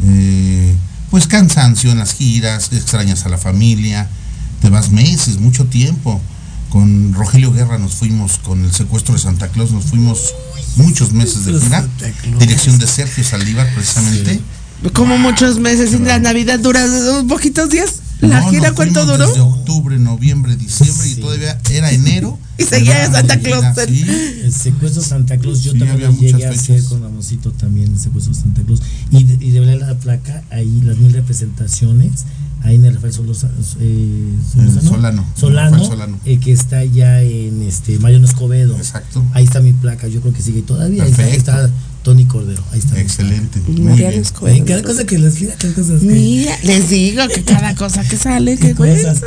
eh, 0.04 0.74
pues 1.10 1.26
cansancio 1.26 1.90
en 1.92 1.98
las 1.98 2.14
giras, 2.14 2.70
extrañas 2.72 3.24
a 3.26 3.28
la 3.28 3.38
familia, 3.38 4.08
te 4.60 4.70
vas 4.70 4.90
meses, 4.90 5.38
mucho 5.38 5.66
tiempo. 5.66 6.20
Con 6.70 7.14
Rogelio 7.14 7.52
Guerra 7.52 7.78
nos 7.78 7.94
fuimos, 7.94 8.38
con 8.38 8.64
el 8.64 8.72
secuestro 8.72 9.14
de 9.14 9.20
Santa 9.20 9.48
Claus, 9.48 9.70
nos 9.70 9.84
fuimos 9.84 10.34
muchos 10.76 11.12
meses 11.12 11.44
de 11.44 11.58
gira. 11.58 11.86
Dirección 12.38 12.78
de 12.78 12.86
Sergio 12.86 13.24
Saldívar, 13.24 13.72
precisamente. 13.74 14.40
Como 14.92 15.16
muchos 15.16 15.58
meses, 15.58 15.94
y 15.94 15.98
la 15.98 16.18
Navidad 16.18 16.58
dura 16.58 16.84
un 17.18 17.28
poquitos 17.28 17.70
días. 17.70 18.00
¿La 18.20 18.40
No, 18.40 18.50
gira 18.50 18.72
cuánto 18.72 19.04
duró? 19.04 19.26
Desde 19.28 19.40
octubre, 19.40 19.98
noviembre, 19.98 20.56
diciembre 20.56 21.08
y 21.08 21.14
todavía 21.16 21.58
era 21.70 21.90
enero. 21.92 22.38
Y 22.58 22.62
seguía 22.64 23.04
Era 23.04 23.12
Santa 23.12 23.38
Claus. 23.38 23.64
sí. 23.86 24.04
El 24.44 24.52
secuestro 24.52 25.02
Santa 25.02 25.36
Claus, 25.36 25.62
yo 25.62 25.72
Sí, 25.72 25.78
también 25.78 26.00
lo 26.00 26.10
llegué 26.18 26.32
muchas 26.32 26.50
a 26.56 26.58
hacer 26.60 26.82
con 26.84 27.02
Ramoncito 27.02 27.52
también, 27.52 27.92
el 27.92 27.98
secuestro 27.98 28.32
Santa 28.32 28.62
Claus. 28.62 28.80
Y 29.10 29.24
de, 29.24 29.44
y 29.44 29.50
de 29.50 29.60
ver 29.60 29.78
la 29.78 29.94
placa, 29.98 30.42
ahí 30.50 30.80
las 30.82 30.96
mil 30.96 31.12
representaciones, 31.12 32.24
ahí 32.62 32.76
en 32.76 32.86
el 32.86 32.94
Rafael 32.94 33.12
Solosa- 33.12 33.50
eh, 33.80 34.32
Solano. 34.82 35.26
Solano, 35.36 35.70
Rafael 35.72 35.86
Solano. 35.90 36.18
eh, 36.24 36.38
que 36.38 36.52
está 36.52 36.82
ya 36.84 37.20
en 37.22 37.62
este 37.62 37.98
Mariano 37.98 38.26
Escobedo. 38.26 38.76
Exacto. 38.76 39.22
Ahí 39.34 39.44
está 39.44 39.60
mi 39.60 39.74
placa, 39.74 40.08
yo 40.08 40.22
creo 40.22 40.32
que 40.32 40.40
sigue 40.42 40.62
todavía. 40.62 41.04
Ahí 41.04 41.12
está 41.36 41.70
Tony 42.06 42.24
Cordero, 42.24 42.62
ahí 42.70 42.78
está. 42.78 43.00
Excelente. 43.00 43.60
Muy 43.66 43.96
bien. 43.96 44.22
Cada 44.64 44.80
cosa 44.84 45.04
que 45.04 45.18
les 45.18 45.40
mira, 45.40 45.56
cada 45.56 45.74
cosa 45.74 45.98
que. 45.98 46.06
Mira, 46.06 46.56
les 46.62 46.88
digo 46.88 47.26
que 47.26 47.42
cada 47.42 47.74
cosa 47.74 48.04
que 48.04 48.16
sale, 48.16 48.56
que 48.58 48.76
cosas. 48.76 49.22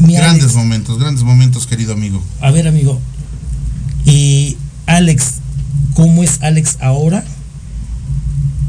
Grandes 0.00 0.42
Alex, 0.42 0.54
momentos, 0.54 0.98
grandes 0.98 1.24
momentos, 1.24 1.66
querido 1.66 1.94
amigo. 1.94 2.22
A 2.42 2.50
ver, 2.50 2.68
amigo. 2.68 3.00
Y 4.04 4.58
Alex, 4.84 5.36
¿cómo 5.94 6.22
es 6.22 6.42
Alex 6.42 6.76
ahora? 6.80 7.24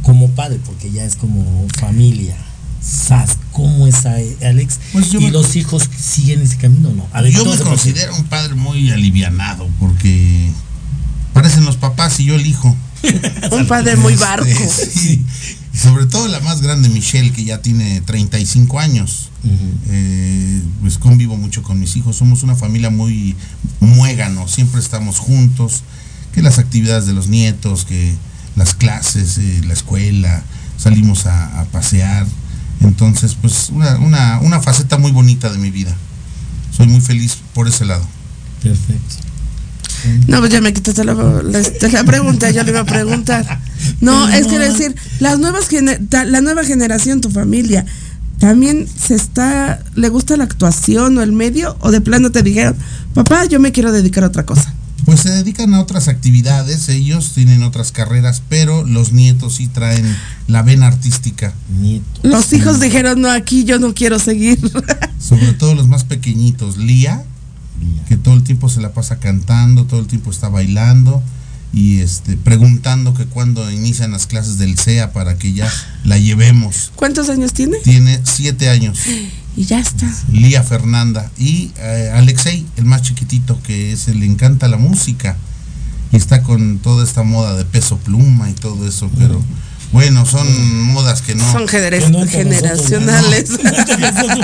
Como 0.03 0.29
padre, 0.29 0.57
porque 0.65 0.89
ya 0.89 1.03
es 1.03 1.17
como 1.17 1.67
familia. 1.77 2.37
¿Sabes 2.81 3.31
cómo 3.51 3.85
es 3.85 4.05
Alex? 4.05 4.79
Pues 4.93 5.11
yo 5.11 5.19
¿Y 5.19 5.25
me- 5.25 5.31
los 5.31 5.57
hijos 5.57 5.89
siguen 5.99 6.41
ese 6.41 6.55
camino 6.55 6.87
o 6.87 6.93
no? 6.93 7.29
Yo 7.29 7.39
¿cómo 7.43 7.53
me 7.53 7.61
considero 7.63 8.15
un 8.15 8.23
padre 8.23 8.55
muy 8.55 8.91
alivianado 8.91 9.67
porque 9.77 10.49
parecen 11.33 11.65
los 11.65 11.75
papás 11.75 12.17
y 12.21 12.23
yo 12.23 12.35
el 12.35 12.45
hijo. 12.47 12.77
Un 13.51 13.67
padre 13.67 13.95
muy 13.95 14.15
barco. 14.15 14.45
Este, 14.45 14.85
sí. 14.85 15.25
Sobre 15.73 16.05
todo 16.05 16.27
la 16.27 16.39
más 16.41 16.61
grande, 16.61 16.89
Michelle, 16.89 17.31
que 17.31 17.43
ya 17.43 17.61
tiene 17.61 18.01
35 18.01 18.79
años. 18.79 19.29
Eh, 19.89 20.61
pues 20.81 20.97
convivo 20.97 21.37
mucho 21.37 21.63
con 21.63 21.79
mis 21.79 21.95
hijos. 21.95 22.17
Somos 22.17 22.43
una 22.43 22.55
familia 22.55 22.89
muy 22.89 23.35
muégano. 23.79 24.47
Siempre 24.47 24.79
estamos 24.79 25.19
juntos. 25.19 25.83
Que 26.33 26.41
las 26.41 26.59
actividades 26.59 27.05
de 27.05 27.13
los 27.13 27.27
nietos, 27.27 27.83
que 27.83 28.13
las 28.55 28.73
clases, 28.73 29.37
eh, 29.37 29.61
la 29.65 29.73
escuela, 29.73 30.43
salimos 30.77 31.25
a, 31.25 31.59
a 31.59 31.65
pasear. 31.65 32.25
Entonces, 32.81 33.35
pues 33.39 33.69
una, 33.69 33.97
una, 33.97 34.39
una 34.39 34.61
faceta 34.61 34.97
muy 34.97 35.11
bonita 35.11 35.49
de 35.51 35.57
mi 35.57 35.71
vida. 35.71 35.95
Soy 36.75 36.87
muy 36.87 37.01
feliz 37.01 37.37
por 37.53 37.67
ese 37.67 37.85
lado. 37.85 38.05
Perfecto. 38.63 39.30
No, 40.27 40.39
pues 40.39 40.51
ya 40.51 40.61
me 40.61 40.73
quitaste 40.73 41.03
la, 41.03 41.13
la, 41.13 41.61
la 41.91 42.03
pregunta, 42.03 42.49
yo 42.51 42.63
le 42.63 42.71
iba 42.71 42.81
a 42.81 42.85
preguntar. 42.85 43.59
No, 43.99 44.27
es 44.29 44.47
que 44.47 44.59
decir, 44.59 44.95
las 45.19 45.39
nuevas 45.39 45.67
la 46.09 46.41
nueva 46.41 46.63
generación, 46.63 47.21
tu 47.21 47.29
familia, 47.29 47.85
también 48.39 48.87
se 48.87 49.13
está, 49.13 49.83
le 49.95 50.09
gusta 50.09 50.35
la 50.35 50.45
actuación 50.45 51.17
o 51.17 51.21
el 51.21 51.31
medio, 51.31 51.77
o 51.79 51.91
de 51.91 52.01
plano 52.01 52.31
te 52.31 52.41
dijeron, 52.41 52.75
papá, 53.13 53.45
yo 53.45 53.59
me 53.59 53.71
quiero 53.71 53.91
dedicar 53.91 54.23
a 54.23 54.27
otra 54.27 54.45
cosa. 54.45 54.73
Pues 55.05 55.21
se 55.21 55.29
dedican 55.29 55.73
a 55.73 55.81
otras 55.81 56.07
actividades, 56.07 56.89
ellos 56.89 57.33
tienen 57.33 57.63
otras 57.63 57.91
carreras, 57.91 58.41
pero 58.49 58.83
los 58.85 59.13
nietos 59.13 59.55
sí 59.55 59.67
traen 59.67 60.05
la 60.47 60.61
vena 60.61 60.87
artística. 60.87 61.53
Nietos. 61.79 62.23
Los 62.23 62.53
hijos 62.53 62.79
dijeron, 62.79 63.21
no, 63.21 63.29
aquí 63.29 63.63
yo 63.63 63.79
no 63.79 63.93
quiero 63.93 64.19
seguir. 64.19 64.59
Sobre 65.19 65.53
todo 65.53 65.75
los 65.75 65.87
más 65.87 66.03
pequeñitos. 66.03 66.77
Lía, 66.77 67.23
que 68.07 68.17
todo 68.17 68.35
el 68.35 68.43
tiempo 68.43 68.69
se 68.69 68.81
la 68.81 68.93
pasa 68.93 69.19
cantando, 69.19 69.85
todo 69.85 69.99
el 69.99 70.07
tiempo 70.07 70.31
está 70.31 70.49
bailando 70.49 71.23
y 71.73 71.99
este 71.99 72.35
preguntando 72.35 73.13
que 73.13 73.25
cuando 73.25 73.69
inician 73.71 74.11
las 74.11 74.27
clases 74.27 74.57
del 74.57 74.77
CEA 74.77 75.13
para 75.13 75.37
que 75.37 75.53
ya 75.53 75.71
la 76.03 76.17
llevemos. 76.17 76.91
¿Cuántos 76.95 77.29
años 77.29 77.53
tiene? 77.53 77.77
Tiene 77.77 78.19
siete 78.23 78.69
años. 78.69 78.99
Y 79.55 79.65
ya 79.65 79.79
está. 79.79 80.09
Lía 80.31 80.63
Fernanda 80.63 81.29
y 81.37 81.71
eh, 81.77 82.11
Alexei, 82.13 82.65
el 82.77 82.85
más 82.85 83.01
chiquitito, 83.01 83.61
que 83.63 83.91
es, 83.91 84.07
le 84.07 84.25
encanta 84.25 84.67
la 84.67 84.77
música 84.77 85.37
y 86.11 86.17
está 86.17 86.43
con 86.43 86.79
toda 86.79 87.03
esta 87.03 87.23
moda 87.23 87.55
de 87.55 87.65
peso 87.65 87.97
pluma 87.97 88.49
y 88.49 88.53
todo 88.53 88.87
eso, 88.87 89.09
pero 89.17 89.41
bueno, 89.91 90.25
son 90.25 90.47
modas 90.93 91.21
que 91.21 91.35
no 91.35 91.51
Son 91.51 91.67
gener- 91.67 91.99
Que 92.03 92.09
no 92.09 92.21
entre 92.21 92.43
generacionales. 92.43 93.49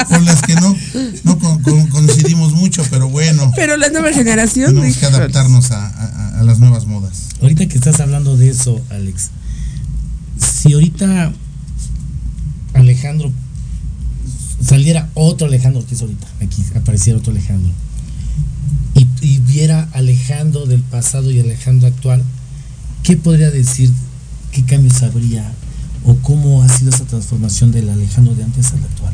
con 0.10 0.26
las 0.26 0.42
que 0.42 0.56
no, 0.56 0.76
no 1.24 1.40
con- 1.40 1.62
con- 1.62 1.88
coincidimos 1.88 2.54
mucho, 2.54 2.84
pero 2.90 3.10
bueno, 3.10 3.52
Pero 3.56 3.78
la 3.78 3.90
nueva 3.90 4.12
generación, 4.12 4.76
tenemos 4.76 4.98
que 4.98 5.06
adaptarnos 5.06 5.72
a, 5.72 5.88
a- 5.88 6.40
a 6.40 6.44
las 6.44 6.60
nuevas 6.60 6.86
modas. 6.86 7.30
Ahorita 7.42 7.66
que 7.68 7.76
estás 7.78 8.00
hablando 8.00 8.36
de 8.36 8.50
eso, 8.50 8.82
Alex, 8.90 9.30
si 10.38 10.74
ahorita 10.74 11.32
Alejandro 12.74 13.32
saliera 14.64 15.10
otro 15.14 15.48
Alejandro 15.48 15.86
que 15.86 15.96
es 15.96 16.02
ahorita, 16.02 16.28
aquí 16.42 16.64
apareciera 16.76 17.20
otro 17.20 17.32
Alejandro, 17.32 17.72
y, 18.96 19.08
y 19.22 19.38
viera 19.40 19.88
Alejandro 19.94 20.66
del 20.66 20.82
pasado 20.82 21.32
y 21.32 21.40
Alejandro 21.40 21.88
actual, 21.88 22.24
¿qué 23.04 23.16
podría 23.18 23.50
decir? 23.52 23.92
¿Qué 24.52 24.64
cambios 24.66 25.02
habría? 25.04 25.52
¿O 26.04 26.16
cómo 26.18 26.64
ha 26.64 26.70
sido 26.70 26.90
esa 26.92 27.06
transformación 27.06 27.72
del 27.72 27.90
Alejandro 27.90 28.34
de 28.36 28.44
antes 28.44 28.72
al 28.72 28.84
actual? 28.84 29.14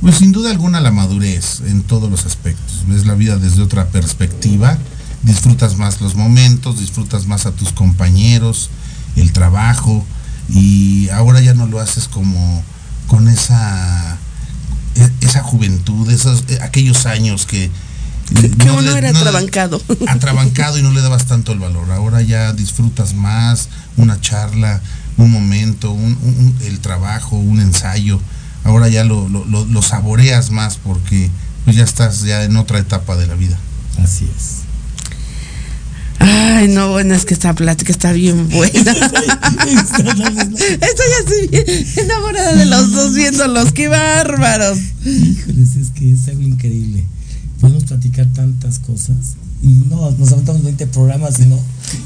Pues 0.00 0.16
sin 0.16 0.32
duda 0.32 0.50
alguna 0.50 0.80
la 0.80 0.90
madurez 0.90 1.60
en 1.66 1.82
todos 1.82 2.10
los 2.10 2.24
aspectos. 2.24 2.84
Ves 2.88 3.06
la 3.06 3.14
vida 3.14 3.36
desde 3.36 3.62
otra 3.62 3.88
perspectiva, 3.88 4.78
disfrutas 5.22 5.76
más 5.76 6.00
los 6.00 6.14
momentos, 6.14 6.80
disfrutas 6.80 7.26
más 7.26 7.46
a 7.46 7.52
tus 7.52 7.72
compañeros, 7.72 8.70
el 9.16 9.32
trabajo 9.32 10.04
y 10.48 11.08
ahora 11.10 11.40
ya 11.40 11.54
no 11.54 11.66
lo 11.66 11.80
haces 11.80 12.08
como 12.08 12.62
con 13.08 13.28
esa 13.28 14.16
e- 14.96 15.10
esa 15.20 15.42
juventud, 15.42 16.10
esos 16.10 16.44
eh, 16.48 16.58
aquellos 16.62 17.06
años 17.06 17.44
que 17.46 17.70
Que 18.34 18.48
no 18.66 18.74
uno 18.74 18.82
le- 18.92 18.98
era 18.98 19.12
no 19.12 19.18
le- 19.18 19.28
atrabancado. 19.28 19.82
atrabancado 20.08 20.78
y 20.78 20.82
no 20.82 20.92
le 20.92 21.00
dabas 21.00 21.26
tanto 21.26 21.52
el 21.52 21.58
valor. 21.58 21.90
Ahora 21.90 22.22
ya 22.22 22.52
disfrutas 22.52 23.14
más 23.14 23.68
una 23.96 24.20
charla, 24.20 24.80
un 25.16 25.30
momento, 25.30 25.90
un- 25.92 26.18
un- 26.22 26.36
un- 26.38 26.56
el 26.66 26.80
trabajo, 26.80 27.36
un 27.36 27.60
ensayo. 27.60 28.20
Ahora 28.64 28.88
ya 28.88 29.04
lo, 29.04 29.28
lo- 29.28 29.44
lo- 29.46 29.64
lo 29.66 29.82
saboreas 29.82 30.50
más 30.50 30.76
porque 30.76 31.30
pues 31.64 31.76
ya 31.76 31.84
estás 31.84 32.22
ya 32.22 32.44
en 32.44 32.56
otra 32.56 32.78
etapa 32.78 33.16
de 33.16 33.26
la 33.26 33.34
vida. 33.34 33.58
Así 34.02 34.24
es. 34.36 34.60
Ay, 36.22 36.68
no, 36.68 36.90
bueno, 36.90 37.14
es 37.14 37.24
que 37.24 37.32
esta 37.32 37.54
plática 37.54 37.90
está 37.92 38.12
bien 38.12 38.48
buena. 38.50 38.92
Estoy 38.92 39.26
así 41.24 41.46
bien 41.50 41.64
enamorada 41.96 42.54
de 42.54 42.66
los 42.66 42.92
dos 42.92 43.14
viéndolos, 43.14 43.72
qué 43.72 43.88
bárbaros. 43.88 44.78
Híjoles, 45.04 45.76
es 45.76 45.90
que 45.90 46.12
es 46.12 46.28
algo 46.28 46.42
increíble. 46.42 47.04
Podemos 47.60 47.84
platicar 47.84 48.26
tantas 48.32 48.78
cosas 48.78 49.36
y 49.62 49.68
no, 49.88 50.10
nos 50.12 50.32
aventamos 50.32 50.62
20 50.62 50.86
programas 50.86 51.38
y 51.40 51.46
no. 51.46 51.58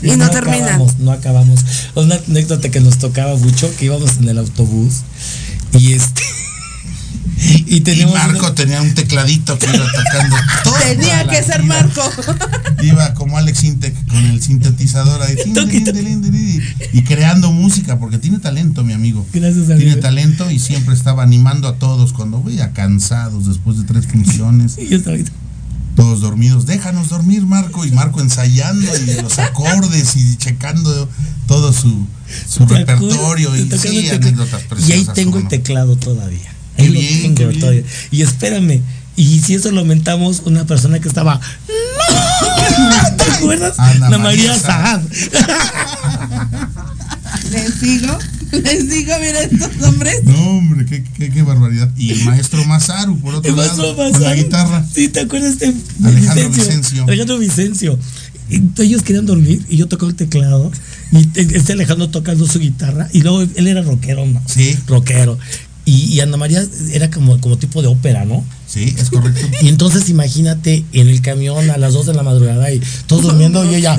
Y 0.03 0.17
no 0.17 0.29
termina. 0.31 0.67
Acabamos, 0.67 0.99
no 0.99 1.13
acabamos. 1.13 1.61
Una 1.95 2.17
anécdota 2.17 2.69
que 2.71 2.81
nos 2.81 2.99
tocaba 2.99 3.37
mucho, 3.37 3.71
que 3.77 3.85
íbamos 3.87 4.17
en 4.19 4.29
el 4.29 4.39
autobús 4.39 5.03
y 5.73 5.93
este. 5.93 6.23
Y 7.67 7.83
Y. 7.91 8.07
Marco 8.07 8.53
tenía 8.53 8.81
un 8.81 8.95
tecladito 8.95 9.59
que 9.59 9.67
iba 9.67 9.85
tocando. 9.85 10.37
toda 10.65 10.81
Tenía 10.81 11.27
que 11.27 11.43
ser. 11.43 11.63
Marco. 11.65 12.03
Iba 12.83 13.15
como 13.15 13.37
Alex 13.39 13.65
Intec 13.65 14.07
con 14.07 14.25
el 14.25 14.41
sintetizador 14.43 15.21
ahí. 15.23 15.37
Y 16.93 17.03
creando 17.03 17.51
música 17.51 17.99
porque 17.99 18.19
tiene 18.19 18.39
talento, 18.39 18.85
mi 18.85 18.93
amigo. 18.93 19.27
Gracias, 19.33 19.67
Tiene 19.67 19.83
amigo. 19.83 20.01
talento 20.01 20.51
y 20.51 20.59
siempre 20.59 20.95
estaba 20.95 21.23
animando 21.23 21.69
a 21.69 21.77
todos 21.77 22.13
cuando 22.13 22.43
veía 22.43 22.73
cansados 22.73 23.47
después 23.47 23.79
de 23.79 23.85
tres 23.85 24.07
funciones. 24.07 24.77
Y 24.79 24.89
yo 24.89 24.99
estaba 24.99 25.17
ahí, 25.17 25.25
todos 25.97 26.21
dormidos. 26.21 26.67
Déjanos 26.67 27.09
dormir, 27.09 27.43
Marco. 27.47 27.85
Y 27.85 27.91
Marco 27.93 28.21
ensayando 28.21 28.91
y 28.97 29.23
los 29.23 29.39
acordes 29.39 30.17
y 30.17 30.37
checando 30.37 31.09
todo 31.47 31.73
su, 31.73 32.07
su 32.49 32.67
¿te 32.67 32.79
repertorio. 32.79 33.55
Y 33.57 33.71
sí, 33.79 34.09
anécdotas 34.11 34.63
preciosas. 34.63 34.89
Y 34.89 34.93
ahí 34.93 35.09
tengo 35.15 35.33
¿cómo 35.33 35.39
el 35.39 35.45
no? 35.45 35.51
teclado 35.51 35.97
todavía. 35.97 36.53
Qué 36.77 36.83
Ahí 36.83 36.89
lo 36.89 37.01
bien, 37.01 37.23
tengo 37.23 37.35
qué 37.37 37.47
bien. 37.47 37.61
todavía. 37.61 37.83
Y 38.11 38.23
espérame. 38.23 38.81
Y 39.17 39.41
si 39.41 39.55
eso 39.55 39.71
lo 39.71 39.81
aumentamos, 39.81 40.43
una 40.45 40.65
persona 40.67 40.99
que 40.99 41.07
estaba. 41.09 41.41
¿Te 43.17 43.31
acuerdas? 43.33 43.79
Ana 43.79 44.11
La 44.11 44.19
María 44.19 44.49
María 44.49 44.59
Saad. 44.59 45.03
Les 47.53 47.81
digo, 47.81 48.19
les 48.63 48.89
digo, 48.91 49.13
mira 49.21 49.43
estos 49.43 49.83
hombres. 49.89 50.23
No, 50.25 50.39
hombre, 50.59 50.85
qué, 50.87 51.05
qué, 51.17 51.31
qué 51.31 51.43
barbaridad. 51.43 51.91
Y 51.97 52.13
el 52.13 52.25
maestro 52.25 52.65
Masaru, 52.65 53.19
por 53.19 53.35
otro 53.37 53.51
El 53.51 53.57
lado, 53.57 53.77
maestro 53.97 54.13
con 54.13 54.23
la 54.23 54.35
guitarra. 54.35 54.87
Sí, 54.93 55.09
¿te 55.09 55.21
acuerdas 55.21 55.59
de 55.59 55.75
Alejandro 56.05 56.51
Vicencio. 56.51 57.05
Alejandro 57.05 57.39
Vicencio. 57.39 57.99
Ellos 58.79 59.03
querían 59.03 59.25
dormir 59.27 59.65
y 59.71 59.79
yo 59.79 59.87
tocaba 59.89 60.11
el 60.11 60.17
teclado 60.17 60.71
y 61.13 61.25
te- 61.27 61.57
este 61.57 61.73
Alejandro 61.73 62.11
tocando 62.11 62.47
su 62.47 62.59
guitarra 62.61 63.09
y 63.13 63.23
luego 63.23 63.43
él 63.43 63.67
era 63.67 63.81
rockero, 63.83 64.27
¿no? 64.27 64.43
Sí. 64.47 64.77
Rockero. 64.87 65.39
Y, 65.87 66.05
y 66.15 66.21
Ana 66.21 66.37
María 66.37 66.65
era 66.93 67.11
como, 67.11 67.41
como 67.41 67.57
tipo 67.57 67.81
de 67.83 67.89
ópera, 67.89 68.25
¿no? 68.25 68.45
Sí, 68.75 68.93
es 68.99 69.09
correcto. 69.09 69.47
Y 69.63 69.69
entonces 69.69 70.09
imagínate 70.09 70.85
en 70.93 71.09
el 71.09 71.23
camión 71.23 71.71
a 71.71 71.77
las 71.77 71.93
2 71.95 72.07
de 72.07 72.15
la 72.15 72.25
madrugada 72.25 72.73
y 72.73 72.83
todos 73.07 73.23
durmiendo 73.23 73.65
y 73.71 73.77
ella 73.77 73.97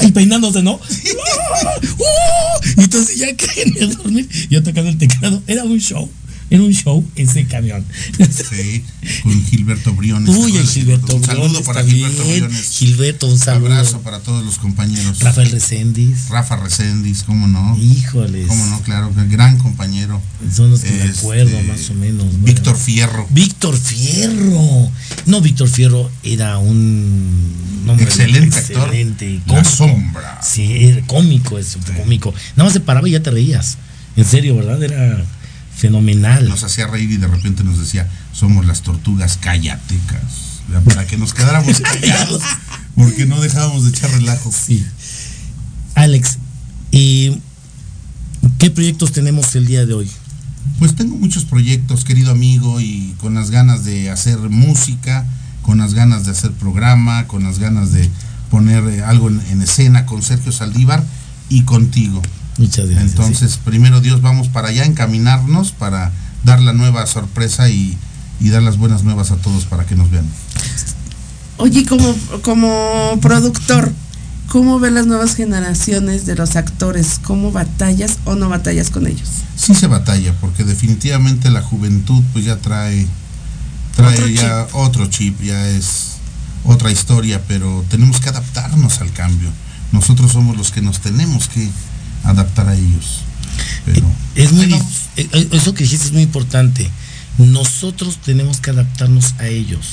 y 0.00 0.10
peinándose, 0.10 0.60
¿no? 0.60 0.72
¡Uh! 1.98 2.80
Y 2.80 2.80
entonces 2.82 3.16
ya 3.16 3.32
querían 3.36 3.94
dormir. 3.94 4.28
Yo 4.50 4.60
tocando 4.60 4.90
el 4.90 4.98
teclado. 4.98 5.40
Era 5.46 5.62
un 5.62 5.78
show. 5.78 6.10
Era 6.52 6.62
un 6.64 6.72
show 6.74 7.02
ese 7.16 7.46
camión. 7.46 7.82
Sí, 8.30 8.84
con 9.22 9.44
Gilberto 9.46 9.92
Briones. 9.94 10.28
Uy, 10.36 10.56
el 10.58 10.66
Gilberto 10.66 11.16
Un 11.16 11.24
saludo 11.24 11.44
Briones 11.48 11.66
para 11.66 11.80
también. 11.80 11.98
Gilberto 12.10 12.30
Briones. 12.30 12.68
Gilberto, 12.70 13.26
un 13.26 13.38
saludo. 13.38 13.66
abrazo 13.72 14.00
para 14.02 14.18
todos 14.20 14.44
los 14.44 14.58
compañeros. 14.58 15.18
Rafael 15.20 15.50
Reséndiz. 15.50 16.28
Rafa 16.28 16.56
Reséndiz, 16.56 17.22
cómo 17.22 17.48
no. 17.48 17.76
Híjoles. 17.78 18.46
Cómo 18.48 18.66
no, 18.66 18.82
claro, 18.82 19.10
gran 19.30 19.56
compañero. 19.58 20.20
Son 20.54 20.70
los 20.70 20.80
que 20.80 20.90
me 20.90 21.04
Este, 21.06 21.18
acuerdo 21.20 21.58
más 21.62 21.88
o 21.88 21.94
menos. 21.94 22.26
¿no? 22.32 22.44
Víctor 22.44 22.76
Fierro. 22.76 23.26
Víctor 23.30 23.76
Fierro. 23.78 24.90
No, 25.26 25.40
Víctor 25.40 25.68
Fierro 25.68 26.10
era 26.22 26.58
un 26.58 27.86
hombre 27.88 28.04
Excelente 28.04 28.58
actor. 28.58 28.76
excelente, 28.88 29.40
La 29.46 29.54
cómico. 29.54 29.70
sombra. 29.70 30.40
Sí, 30.42 30.84
era 30.84 31.06
cómico, 31.06 31.58
es 31.58 31.78
cómico. 31.96 32.34
Nada 32.56 32.64
más 32.64 32.72
se 32.74 32.80
paraba 32.80 33.08
y 33.08 33.12
ya 33.12 33.22
te 33.22 33.30
reías. 33.30 33.78
En 34.16 34.24
serio, 34.26 34.54
¿verdad? 34.56 34.82
Era 34.82 35.24
fenomenal. 35.76 36.48
Nos 36.48 36.64
hacía 36.64 36.86
reír 36.86 37.10
y 37.10 37.16
de 37.16 37.26
repente 37.26 37.64
nos 37.64 37.78
decía, 37.78 38.08
somos 38.32 38.66
las 38.66 38.82
tortugas 38.82 39.36
callatecas. 39.38 40.52
Para 40.84 41.06
que 41.06 41.18
nos 41.18 41.34
quedáramos 41.34 41.80
callados. 41.82 42.42
Porque 42.94 43.26
no 43.26 43.40
dejábamos 43.40 43.84
de 43.84 43.90
echar 43.90 44.10
relajo. 44.10 44.50
Sí. 44.52 44.84
Alex, 45.94 46.38
¿y 46.90 47.38
qué 48.58 48.70
proyectos 48.70 49.12
tenemos 49.12 49.54
el 49.54 49.66
día 49.66 49.84
de 49.86 49.94
hoy? 49.94 50.10
Pues 50.78 50.94
tengo 50.94 51.16
muchos 51.16 51.44
proyectos, 51.44 52.04
querido 52.04 52.30
amigo, 52.30 52.80
y 52.80 53.14
con 53.18 53.34
las 53.34 53.50
ganas 53.50 53.84
de 53.84 54.10
hacer 54.10 54.38
música, 54.38 55.26
con 55.62 55.78
las 55.78 55.94
ganas 55.94 56.24
de 56.24 56.32
hacer 56.32 56.52
programa, 56.52 57.26
con 57.26 57.44
las 57.44 57.58
ganas 57.58 57.92
de 57.92 58.08
poner 58.50 58.84
eh, 58.88 59.02
algo 59.02 59.28
en, 59.28 59.40
en 59.50 59.62
escena 59.62 60.06
con 60.06 60.22
Sergio 60.22 60.52
Saldívar 60.52 61.04
y 61.48 61.62
contigo. 61.62 62.22
Muchas 62.58 62.88
gracias. 62.88 63.12
Entonces, 63.12 63.58
primero 63.64 64.00
Dios, 64.00 64.20
vamos 64.20 64.48
para 64.48 64.68
allá, 64.68 64.84
encaminarnos 64.84 65.72
para 65.72 66.12
dar 66.44 66.60
la 66.60 66.72
nueva 66.72 67.06
sorpresa 67.06 67.68
y, 67.68 67.96
y 68.40 68.50
dar 68.50 68.62
las 68.62 68.76
buenas 68.76 69.04
nuevas 69.04 69.30
a 69.30 69.36
todos 69.36 69.64
para 69.64 69.86
que 69.86 69.94
nos 69.94 70.10
vean. 70.10 70.26
Oye, 71.58 71.86
como, 71.86 72.14
como 72.42 73.18
productor, 73.20 73.92
¿cómo 74.48 74.80
ves 74.80 74.92
las 74.92 75.06
nuevas 75.06 75.34
generaciones 75.34 76.26
de 76.26 76.34
los 76.34 76.56
actores? 76.56 77.20
¿Cómo 77.22 77.52
batallas 77.52 78.18
o 78.24 78.34
no 78.34 78.48
batallas 78.48 78.90
con 78.90 79.06
ellos? 79.06 79.28
Sí 79.56 79.74
se 79.74 79.86
batalla, 79.86 80.34
porque 80.40 80.64
definitivamente 80.64 81.50
la 81.50 81.62
juventud 81.62 82.22
pues 82.32 82.44
ya 82.44 82.56
trae, 82.56 83.06
trae 83.94 84.14
Otro 84.14 84.28
ya 84.28 84.66
otro 84.72 85.06
chip, 85.06 85.40
ya 85.40 85.68
es 85.68 86.16
otra 86.64 86.90
historia, 86.90 87.40
pero 87.46 87.84
tenemos 87.88 88.20
que 88.20 88.28
adaptarnos 88.28 89.00
al 89.00 89.12
cambio. 89.12 89.50
Nosotros 89.92 90.32
somos 90.32 90.56
los 90.56 90.70
que 90.70 90.82
nos 90.82 91.00
tenemos 91.00 91.48
que 91.48 91.68
adaptar 92.24 92.68
a 92.68 92.74
ellos. 92.74 93.20
Pero 93.84 94.06
Es 94.34 94.52
muy 94.52 94.72
eh, 94.72 94.80
eh, 95.16 95.48
eso 95.52 95.74
que 95.74 95.84
dijiste 95.84 96.06
es 96.06 96.12
muy 96.12 96.22
importante. 96.22 96.90
Nosotros 97.38 98.18
tenemos 98.18 98.60
que 98.60 98.70
adaptarnos 98.70 99.34
a 99.38 99.46
ellos. 99.46 99.86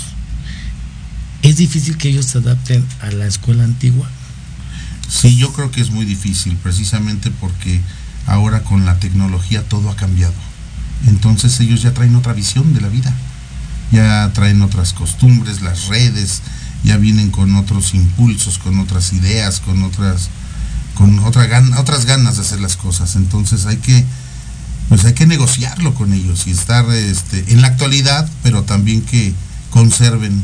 Es 1.41 1.57
difícil 1.57 1.97
que 1.97 2.09
ellos 2.09 2.25
se 2.25 2.39
adapten 2.39 2.85
a 3.01 3.11
la 3.11 3.25
escuela 3.25 3.63
antigua. 3.63 4.09
sí, 5.09 5.37
yo 5.37 5.51
creo 5.53 5.71
que 5.71 5.81
es 5.81 5.89
muy 5.89 6.05
difícil, 6.05 6.55
precisamente 6.57 7.31
porque 7.31 7.81
ahora 8.27 8.63
con 8.63 8.85
la 8.85 8.99
tecnología 8.99 9.63
todo 9.63 9.89
ha 9.89 9.95
cambiado. 9.95 10.33
Entonces 11.07 11.59
ellos 11.59 11.81
ya 11.81 11.93
traen 11.93 12.15
otra 12.15 12.33
visión 12.33 12.73
de 12.73 12.81
la 12.81 12.89
vida, 12.89 13.13
ya 13.91 14.31
traen 14.33 14.61
otras 14.61 14.93
costumbres, 14.93 15.61
las 15.61 15.87
redes, 15.87 16.41
ya 16.83 16.97
vienen 16.97 17.31
con 17.31 17.55
otros 17.55 17.93
impulsos, 17.93 18.57
con 18.57 18.79
otras 18.79 19.13
ideas, 19.13 19.59
con 19.59 19.83
otras, 19.83 20.29
con 20.99 21.17
otra 21.19 21.47
gan- 21.49 21.75
otras 21.79 22.05
ganas 22.05 22.35
de 22.35 22.41
hacer 22.43 22.59
las 22.59 22.75
cosas. 22.75 23.15
Entonces 23.15 23.65
hay 23.65 23.77
que, 23.77 24.03
pues 24.89 25.03
hay 25.05 25.13
que 25.13 25.25
negociarlo 25.25 25.95
con 25.95 26.11
ellos 26.13 26.45
y 26.45 26.51
estar 26.51 26.85
este, 26.93 27.45
en 27.53 27.61
la 27.61 27.67
actualidad, 27.69 28.29
pero 28.43 28.63
también 28.63 29.01
que 29.01 29.33
conserven 29.71 30.43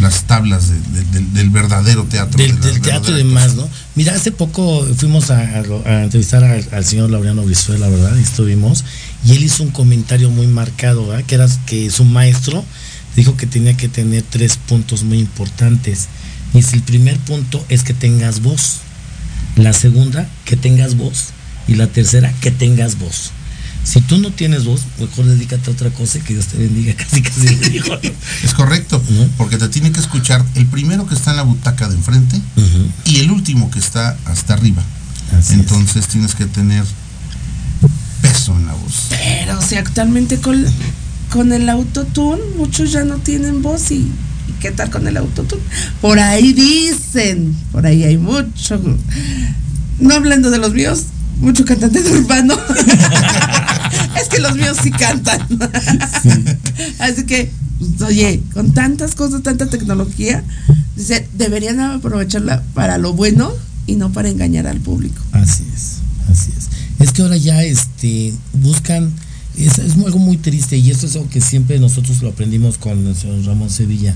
las 0.00 0.22
tablas 0.22 0.68
de- 0.70 0.80
de- 0.80 1.04
del- 1.10 1.34
del 1.34 1.50
verdadero 1.50 2.04
teatro. 2.04 2.38
Del, 2.38 2.58
de 2.58 2.66
la 2.68 2.72
del 2.72 2.80
teatro 2.80 3.14
y 3.14 3.18
demás, 3.18 3.54
¿no? 3.54 3.68
Mira, 3.94 4.14
hace 4.14 4.32
poco 4.32 4.86
fuimos 4.96 5.30
a, 5.30 5.38
a- 5.40 5.62
a 5.90 6.04
entrevistar 6.04 6.42
al, 6.42 6.66
al 6.72 6.84
señor 6.86 7.10
Laureano 7.10 7.42
Brizuela, 7.42 7.86
¿verdad? 7.88 8.16
Y 8.16 8.22
estuvimos, 8.22 8.84
y 9.26 9.32
él 9.32 9.44
hizo 9.44 9.62
un 9.62 9.70
comentario 9.70 10.30
muy 10.30 10.46
marcado, 10.46 11.06
¿verdad? 11.06 11.24
Que 11.26 11.34
era 11.34 11.46
que 11.66 11.90
su 11.90 12.04
maestro 12.04 12.64
dijo 13.14 13.36
que 13.36 13.46
tenía 13.46 13.76
que 13.76 13.88
tener 13.90 14.22
tres 14.22 14.56
puntos 14.56 15.02
muy 15.04 15.18
importantes. 15.18 16.08
Y 16.54 16.62
si 16.62 16.76
el 16.76 16.82
primer 16.82 17.18
punto 17.18 17.62
es 17.68 17.82
que 17.82 17.92
tengas 17.92 18.40
voz, 18.40 18.78
la 19.56 19.72
segunda, 19.72 20.28
que 20.44 20.56
tengas 20.56 20.96
voz, 20.96 21.28
y 21.68 21.74
la 21.74 21.86
tercera, 21.86 22.32
que 22.40 22.50
tengas 22.50 22.98
voz. 22.98 23.32
Si 23.84 24.00
tú 24.00 24.18
no 24.18 24.30
tienes 24.30 24.64
voz, 24.64 24.82
mejor 25.00 25.26
dedícate 25.26 25.68
a 25.70 25.72
otra 25.72 25.90
cosa 25.90 26.18
y 26.18 26.20
que 26.20 26.34
Dios 26.34 26.46
te 26.46 26.58
bendiga, 26.58 26.94
casi 26.96 27.22
casi 27.22 27.56
le 27.56 27.68
dijo. 27.68 27.98
Es 28.44 28.54
correcto, 28.54 29.02
porque 29.36 29.58
te 29.58 29.68
tiene 29.68 29.90
que 29.90 30.00
escuchar 30.00 30.44
el 30.54 30.66
primero 30.66 31.06
que 31.06 31.14
está 31.14 31.30
en 31.32 31.38
la 31.38 31.42
butaca 31.42 31.88
de 31.88 31.96
enfrente 31.96 32.40
y 33.04 33.18
el 33.18 33.30
último 33.30 33.70
que 33.70 33.78
está 33.78 34.16
hasta 34.26 34.54
arriba. 34.54 34.82
Entonces 35.50 36.06
tienes 36.08 36.34
que 36.34 36.46
tener 36.46 36.84
peso 38.20 38.56
en 38.56 38.66
la 38.66 38.74
voz. 38.74 39.06
Pero 39.10 39.60
si 39.60 39.76
actualmente 39.76 40.38
con, 40.38 40.64
con 41.30 41.52
el 41.52 41.68
autotune, 41.68 42.42
muchos 42.56 42.92
ya 42.92 43.04
no 43.04 43.16
tienen 43.16 43.62
voz 43.62 43.90
¿y 43.90 44.12
qué 44.62 44.70
tal 44.70 44.90
con 44.90 45.06
el 45.08 45.16
autotune? 45.16 45.60
Por 46.00 46.20
ahí 46.20 46.52
dicen, 46.52 47.54
por 47.72 47.84
ahí 47.84 48.04
hay 48.04 48.16
mucho, 48.16 48.80
no 49.98 50.14
hablando 50.14 50.50
de 50.50 50.58
los 50.58 50.72
míos, 50.72 51.06
mucho 51.40 51.64
cantante 51.64 52.00
de 52.00 52.10
urbano. 52.12 52.54
es 54.22 54.28
que 54.28 54.38
los 54.38 54.54
míos 54.54 54.78
sí 54.80 54.92
cantan. 54.92 55.40
Así 57.00 57.24
que, 57.24 57.50
pues, 57.80 58.02
oye, 58.02 58.40
con 58.54 58.72
tantas 58.72 59.16
cosas, 59.16 59.42
tanta 59.42 59.66
tecnología, 59.66 60.44
dice, 60.96 61.28
deberían 61.34 61.80
aprovecharla 61.80 62.62
para 62.72 62.98
lo 62.98 63.14
bueno 63.14 63.52
y 63.88 63.96
no 63.96 64.12
para 64.12 64.28
engañar 64.28 64.68
al 64.68 64.78
público. 64.78 65.20
Así 65.32 65.64
es, 65.74 65.96
así 66.30 66.52
es. 66.56 66.68
Es 67.00 67.12
que 67.12 67.22
ahora 67.22 67.36
ya 67.36 67.64
este 67.64 68.32
buscan, 68.52 69.12
es, 69.56 69.78
es 69.78 69.94
algo 69.96 70.20
muy 70.20 70.36
triste 70.36 70.76
y 70.76 70.92
esto 70.92 71.06
es 71.06 71.16
algo 71.16 71.28
que 71.28 71.40
siempre 71.40 71.80
nosotros 71.80 72.22
lo 72.22 72.28
aprendimos 72.28 72.78
con 72.78 73.08
el 73.08 73.16
señor 73.16 73.44
Ramón 73.44 73.70
Sevilla. 73.70 74.14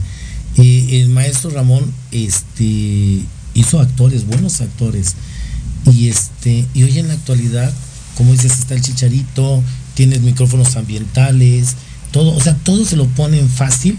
El 0.59 1.09
maestro 1.11 1.51
Ramón 1.51 1.93
este 2.13 3.23
hizo 3.55 3.81
actores, 3.81 4.27
buenos 4.27 4.61
actores. 4.61 5.15
Y 5.93 6.09
este, 6.09 6.67
y 6.75 6.83
hoy 6.83 6.99
en 6.99 7.09
la 7.09 7.15
actualidad, 7.15 7.73
como 8.17 8.33
dices, 8.33 8.59
está 8.59 8.75
el 8.75 8.83
chicharito, 8.83 9.63
tienes 9.95 10.21
micrófonos 10.21 10.77
ambientales, 10.77 11.77
todo, 12.13 12.35
o 12.35 12.41
sea, 12.41 12.55
todo 12.55 12.85
se 12.85 12.97
lo 12.97 13.07
ponen 13.07 13.49
fácil. 13.49 13.99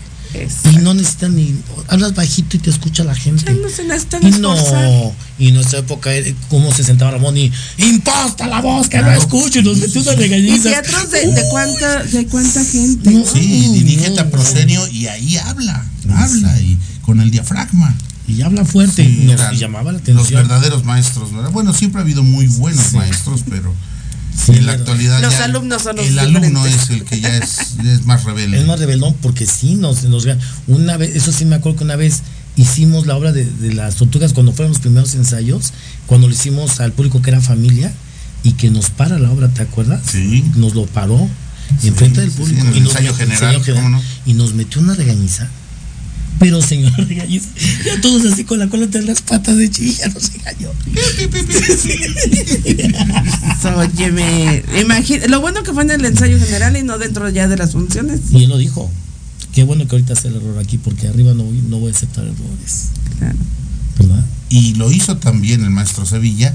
Y 0.72 0.78
no 0.78 0.94
necesitan 0.94 1.36
ni. 1.36 1.56
Hablas 1.88 2.14
bajito 2.16 2.58
y 2.58 2.60
te 2.60 2.70
escucha 2.70 3.04
la 3.04 3.16
gente. 3.16 3.52
No 3.54 3.70
se 3.70 3.84
necesitan 3.86 4.24
Y 4.24 4.30
esforzar. 4.30 4.84
no, 4.84 5.14
y 5.40 5.48
en 5.50 5.54
nuestra 5.56 5.80
época, 5.80 6.14
eh, 6.14 6.36
cómo 6.50 6.74
se 6.74 6.84
sentaba 6.84 7.12
Ramón 7.12 7.38
y 7.38 7.52
imposta 7.78 8.48
la 8.48 8.62
voz, 8.62 8.88
que 8.90 9.00
no 9.00 9.12
escucho, 9.12 9.60
y 9.60 9.64
nos 9.64 9.78
metió 9.78 10.02
una 10.02 10.14
¿Y 10.14 10.16
regañiza. 10.16 10.70
teatros 10.70 11.12
de, 11.12 11.28
de 11.28 11.44
cuánta, 11.50 12.04
de 12.04 12.26
cuánta 12.28 12.64
gente? 12.64 13.12
¿no? 13.12 13.26
Sí, 13.26 13.70
dirígete 13.74 14.20
a 14.20 14.30
proscenio 14.30 14.88
y 14.90 15.08
ahí 15.08 15.38
habla, 15.38 15.86
habla 16.14 16.62
y 16.62 16.78
con 17.02 17.20
el 17.22 17.32
diafragma. 17.32 17.96
Y 18.28 18.42
habla 18.42 18.66
fuerte, 18.66 19.06
Sí, 19.06 19.22
nos 19.24 19.36
eran 19.40 19.56
llamaba 19.56 19.92
la 19.94 20.00
Los 20.00 20.02
atención. 20.02 20.42
verdaderos 20.42 20.84
maestros, 20.84 21.34
¿verdad? 21.34 21.50
Bueno, 21.52 21.74
siempre 21.74 22.00
ha 22.02 22.04
habido 22.04 22.24
muy 22.24 22.48
buenos 22.48 22.92
maestros, 22.92 23.44
pero 23.50 23.74
Sí, 24.46 24.52
en 24.54 24.66
la 24.68 24.74
actualidad 24.74 25.20
Los 25.22 25.34
ya 25.34 25.46
alumnos 25.46 25.82
son 25.82 25.96
los 25.98 26.06
el 26.08 26.20
alumno 26.20 26.64
diferentes. 26.64 26.84
es 26.84 26.90
el 26.92 27.04
que 27.06 27.20
ya 27.20 27.36
es, 27.38 28.06
más 28.06 28.24
rebelde. 28.24 28.60
Es 28.60 28.66
más 28.68 28.80
rebeldón 28.80 29.16
porque 29.22 29.46
sí 29.46 29.76
nos, 29.76 30.04
nos 30.04 30.28
una 30.68 30.96
vez, 30.98 31.16
eso 31.16 31.32
sí 31.32 31.46
me 31.46 31.56
acuerdo 31.56 31.80
que 31.80 31.84
una 31.86 31.96
vez 31.96 32.22
hicimos 32.56 33.08
la 33.08 33.16
obra 33.16 33.32
de, 33.32 33.46
de 33.46 33.74
las 33.74 33.96
tortugas 33.96 34.34
cuando 34.34 34.52
fueron 34.54 34.72
los 34.74 34.82
primeros 34.82 35.16
ensayos, 35.16 35.74
cuando 36.06 36.28
lo 36.28 36.34
hicimos 36.34 36.80
al 36.80 36.92
público 36.92 37.22
que 37.22 37.32
era 37.32 37.42
familia 37.42 37.92
y 38.44 38.54
que 38.54 38.70
nos 38.70 38.90
para 38.92 39.18
la 39.20 39.32
obra, 39.32 39.50
¿te 39.50 39.64
acuerdas? 39.64 40.02
Sí. 40.12 40.44
Nos 40.56 40.74
lo 40.76 40.86
paró 40.86 41.28
Sí, 41.82 41.90
enfrente 41.90 42.22
del 42.22 42.32
público 42.32 42.62
sí, 42.62 42.68
en 42.68 42.74
el 42.74 42.78
y, 42.78 42.80
nos 42.82 42.92
ensayo 42.92 43.12
metió- 43.14 43.18
general, 43.28 43.56
ensayo 43.56 43.76
¿cómo 43.76 43.90
no? 43.90 44.02
y 44.26 44.34
nos 44.34 44.54
metió 44.54 44.80
una 44.82 44.94
regañiza. 44.96 45.50
Pero 46.40 46.62
señor 46.62 46.94
regañiza, 46.96 47.48
ya 47.86 48.00
todos 48.02 48.32
así 48.32 48.44
con 48.44 48.60
la 48.60 48.68
cola 48.68 48.86
entre 48.86 49.02
las 49.04 49.22
patas 49.22 49.58
de 49.58 49.70
chilla, 49.72 50.08
nos 50.10 50.32
regañó. 50.34 50.70
Óyeme, 53.76 54.64
imagina, 54.82 55.28
lo 55.28 55.42
bueno 55.42 55.64
que 55.64 55.74
fue 55.74 55.84
en 55.84 55.92
el 55.92 56.06
ensayo 56.06 56.40
general 56.40 56.78
y 56.78 56.84
no 56.84 56.98
dentro 56.98 57.30
ya 57.30 57.48
de 57.48 57.58
las 57.58 57.72
funciones. 57.72 58.22
Y 58.32 58.44
él 58.44 58.50
lo 58.50 58.58
dijo. 58.58 58.90
Qué 59.54 59.64
bueno 59.64 59.88
que 59.88 59.96
ahorita 59.96 60.14
hace 60.14 60.28
el 60.28 60.36
error 60.36 60.60
aquí 60.60 60.78
porque 60.78 61.08
arriba 61.08 61.34
no 61.34 61.44
voy, 61.44 61.60
no 61.68 61.80
voy 61.80 61.92
a 61.92 61.96
aceptar 61.96 62.24
errores. 62.26 62.90
Claro. 63.18 63.38
¿Verdad? 63.98 64.24
Y 64.50 64.76
lo 64.76 64.92
hizo 64.92 65.18
también 65.18 65.64
el 65.64 65.72
maestro 65.72 66.06
Sevilla, 66.06 66.54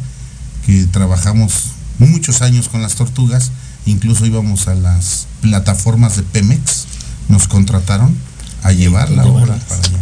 que 0.64 0.84
trabajamos 0.84 1.72
muchos 1.98 2.42
años 2.42 2.68
con 2.68 2.80
las 2.80 2.94
tortugas, 2.94 3.50
incluso 3.86 4.24
íbamos 4.24 4.68
a 4.68 4.74
las 4.74 5.26
plataformas 5.40 6.16
de 6.16 6.22
Pemex, 6.22 6.86
nos 7.28 7.48
contrataron 7.48 8.14
a 8.62 8.72
llevar 8.72 9.10
la 9.10 9.24
obra 9.24 9.58
para 9.68 9.80
allá. 9.80 10.00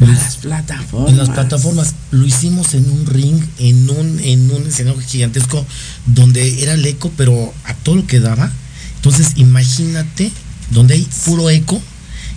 A 0.00 0.04
las 0.06 0.36
plataformas. 0.36 1.10
En 1.10 1.18
las 1.18 1.30
plataformas 1.30 1.94
lo 2.12 2.24
hicimos 2.24 2.74
en 2.74 2.88
un 2.90 3.06
ring, 3.06 3.42
en 3.58 3.90
un, 3.90 4.20
en 4.20 4.50
un 4.50 4.66
escenario 4.66 5.00
gigantesco 5.00 5.66
donde 6.06 6.62
era 6.62 6.74
el 6.74 6.86
eco, 6.86 7.10
pero 7.16 7.52
a 7.64 7.74
todo 7.74 7.96
lo 7.96 8.06
que 8.06 8.20
daba. 8.20 8.50
Entonces 8.96 9.32
imagínate 9.36 10.30
donde 10.70 10.94
hay 10.94 11.08
puro 11.24 11.50
eco 11.50 11.80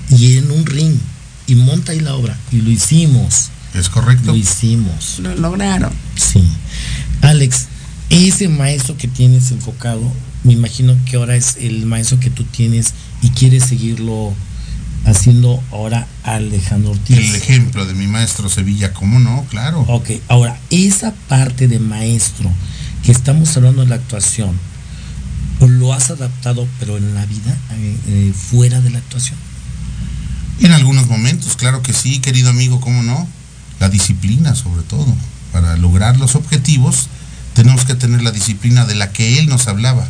y 0.10 0.38
en 0.38 0.52
un 0.52 0.66
ring 0.66 0.96
y 1.48 1.56
monta 1.56 1.92
ahí 1.92 2.00
la 2.00 2.16
obra 2.16 2.38
y 2.52 2.62
lo 2.62 2.72
hicimos. 2.72 3.50
Es 3.74 3.90
correcto. 3.90 4.32
Lo 4.32 4.36
hicimos. 4.36 5.20
Lo 5.20 5.36
lograron. 5.36 5.94
Sí. 6.16 6.44
Alex, 7.22 7.68
ese 8.10 8.50
maestro 8.50 8.98
que 8.98 9.08
tienes 9.08 9.52
enfocado, 9.52 10.02
me 10.44 10.54
imagino 10.54 10.98
que 11.06 11.18
ahora 11.18 11.36
es 11.36 11.58
el 11.58 11.86
maestro 11.86 12.20
que 12.20 12.30
tú 12.30 12.44
tienes 12.44 12.94
y 13.22 13.30
quieres 13.30 13.66
seguirlo 13.66 14.34
haciendo 15.06 15.62
ahora 15.72 16.08
Alejandro 16.24 16.92
Ortiz. 16.92 17.18
El 17.18 17.36
ejemplo 17.36 17.86
de 17.86 17.94
mi 17.94 18.08
maestro 18.08 18.50
Sevilla, 18.50 18.94
¿cómo 18.94 19.20
no? 19.20 19.46
Claro. 19.50 19.82
Ok, 19.88 20.12
ahora, 20.28 20.60
esa 20.70 21.14
parte 21.28 21.68
de 21.68 21.80
maestro 21.80 22.50
que 23.04 23.12
estamos 23.12 23.56
hablando 23.58 23.82
de 23.82 23.90
la 23.90 23.96
actuación, 23.96 24.58
¿lo 25.60 25.94
has 25.94 26.10
adaptado 26.12 26.68
pero 26.80 26.98
en 26.98 27.14
la 27.16 27.26
vida, 27.26 27.58
eh, 27.74 27.98
eh, 28.08 28.34
fuera 28.34 28.82
de 28.82 28.90
la 28.90 29.00
actuación? 29.00 29.38
En 30.60 30.72
algunos 30.72 31.08
momentos, 31.08 31.56
claro 31.56 31.82
que 31.82 31.94
sí, 31.94 32.20
querido 32.20 32.50
amigo, 32.50 32.80
¿cómo 32.82 33.02
no? 33.02 33.28
La 33.80 33.90
disciplina 33.90 34.54
sobre 34.56 34.84
todo. 34.84 35.16
Para 35.52 35.76
lograr 35.78 36.18
los 36.18 36.36
objetivos 36.36 37.10
tenemos 37.54 37.86
que 37.86 37.96
tener 37.96 38.22
la 38.22 38.32
disciplina 38.32 38.86
de 38.86 38.96
la 38.96 39.12
que 39.12 39.40
él 39.40 39.50
nos 39.50 39.68
hablaba. 39.68 40.08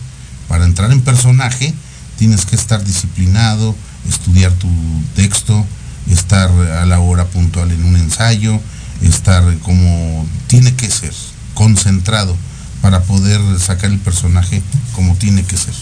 Para 0.48 0.66
entrar 0.66 0.92
en 0.92 1.02
personaje 1.02 1.74
tienes 2.18 2.46
que 2.46 2.56
estar 2.56 2.84
disciplinado, 2.84 3.76
estudiar 4.10 4.52
tu 4.54 4.70
texto, 5.16 5.66
estar 6.10 6.49
a 6.49 6.86
la 6.86 6.99
hora 6.99 7.26
puntual 7.26 7.72
en 7.72 7.84
un 7.84 7.95
ensayo, 7.95 8.60
estar 9.02 9.43
como 9.60 10.28
tiene 10.47 10.74
que 10.76 10.89
ser, 10.89 11.14
concentrado 11.54 12.36
para 12.82 13.04
poder 13.04 13.41
sacar 13.60 13.91
el 13.91 13.99
personaje 13.99 14.62
como 14.93 15.16
tiene 15.16 15.43
que 15.43 15.58
ser. 15.58 15.74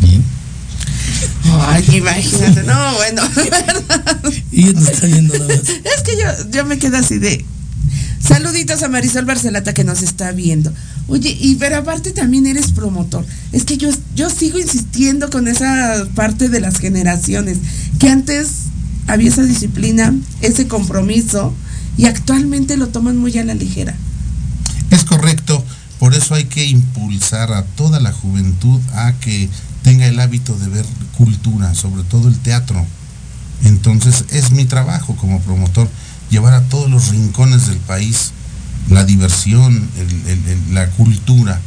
Bien. 0.00 0.22
Ay, 1.68 1.84
imagínate, 1.92 2.62
no, 2.64 2.94
bueno, 2.94 3.22
¿verdad? 3.34 4.20
Y 4.50 4.64
nos 4.64 4.88
está 4.88 5.06
viendo 5.06 5.38
nada 5.38 5.48
más. 5.48 5.68
Es 5.68 6.02
que 6.04 6.16
yo, 6.16 6.50
yo 6.50 6.64
me 6.64 6.78
quedo 6.78 6.98
así 6.98 7.18
de. 7.18 7.44
Saluditos 8.20 8.82
a 8.82 8.88
Marisol 8.88 9.24
Barcelata 9.24 9.74
que 9.74 9.84
nos 9.84 10.02
está 10.02 10.30
viendo. 10.32 10.72
Oye, 11.08 11.36
y 11.38 11.56
pero 11.56 11.78
aparte 11.78 12.12
también 12.12 12.46
eres 12.46 12.72
promotor. 12.72 13.24
Es 13.52 13.64
que 13.64 13.76
yo, 13.76 13.90
yo 14.14 14.30
sigo 14.30 14.58
insistiendo 14.58 15.30
con 15.30 15.48
esa 15.48 16.06
parte 16.14 16.48
de 16.48 16.60
las 16.60 16.78
generaciones, 16.78 17.58
que 17.98 18.08
antes 18.08 18.48
había 19.06 19.28
esa 19.28 19.42
disciplina, 19.42 20.14
ese 20.40 20.68
compromiso, 20.68 21.52
y 21.96 22.06
actualmente 22.06 22.76
lo 22.76 22.88
toman 22.88 23.18
muy 23.18 23.36
a 23.38 23.44
la 23.44 23.54
ligera. 23.54 23.94
Es 24.90 25.04
correcto, 25.04 25.64
por 25.98 26.14
eso 26.14 26.34
hay 26.34 26.44
que 26.44 26.64
impulsar 26.66 27.52
a 27.52 27.64
toda 27.64 28.00
la 28.00 28.12
juventud 28.12 28.80
a 28.94 29.12
que 29.14 29.48
tenga 29.82 30.06
el 30.06 30.18
hábito 30.20 30.56
de 30.58 30.68
ver 30.68 30.86
cultura, 31.16 31.74
sobre 31.74 32.02
todo 32.04 32.28
el 32.28 32.38
teatro. 32.38 32.84
Entonces 33.64 34.24
es 34.30 34.50
mi 34.50 34.64
trabajo 34.64 35.14
como 35.16 35.40
promotor 35.40 35.88
llevar 36.30 36.54
a 36.54 36.62
todos 36.64 36.90
los 36.90 37.08
rincones 37.08 37.66
del 37.66 37.78
país 37.78 38.32
la 38.92 39.04
diversión, 39.04 39.88
la 40.70 40.88
cultura. 40.90 41.60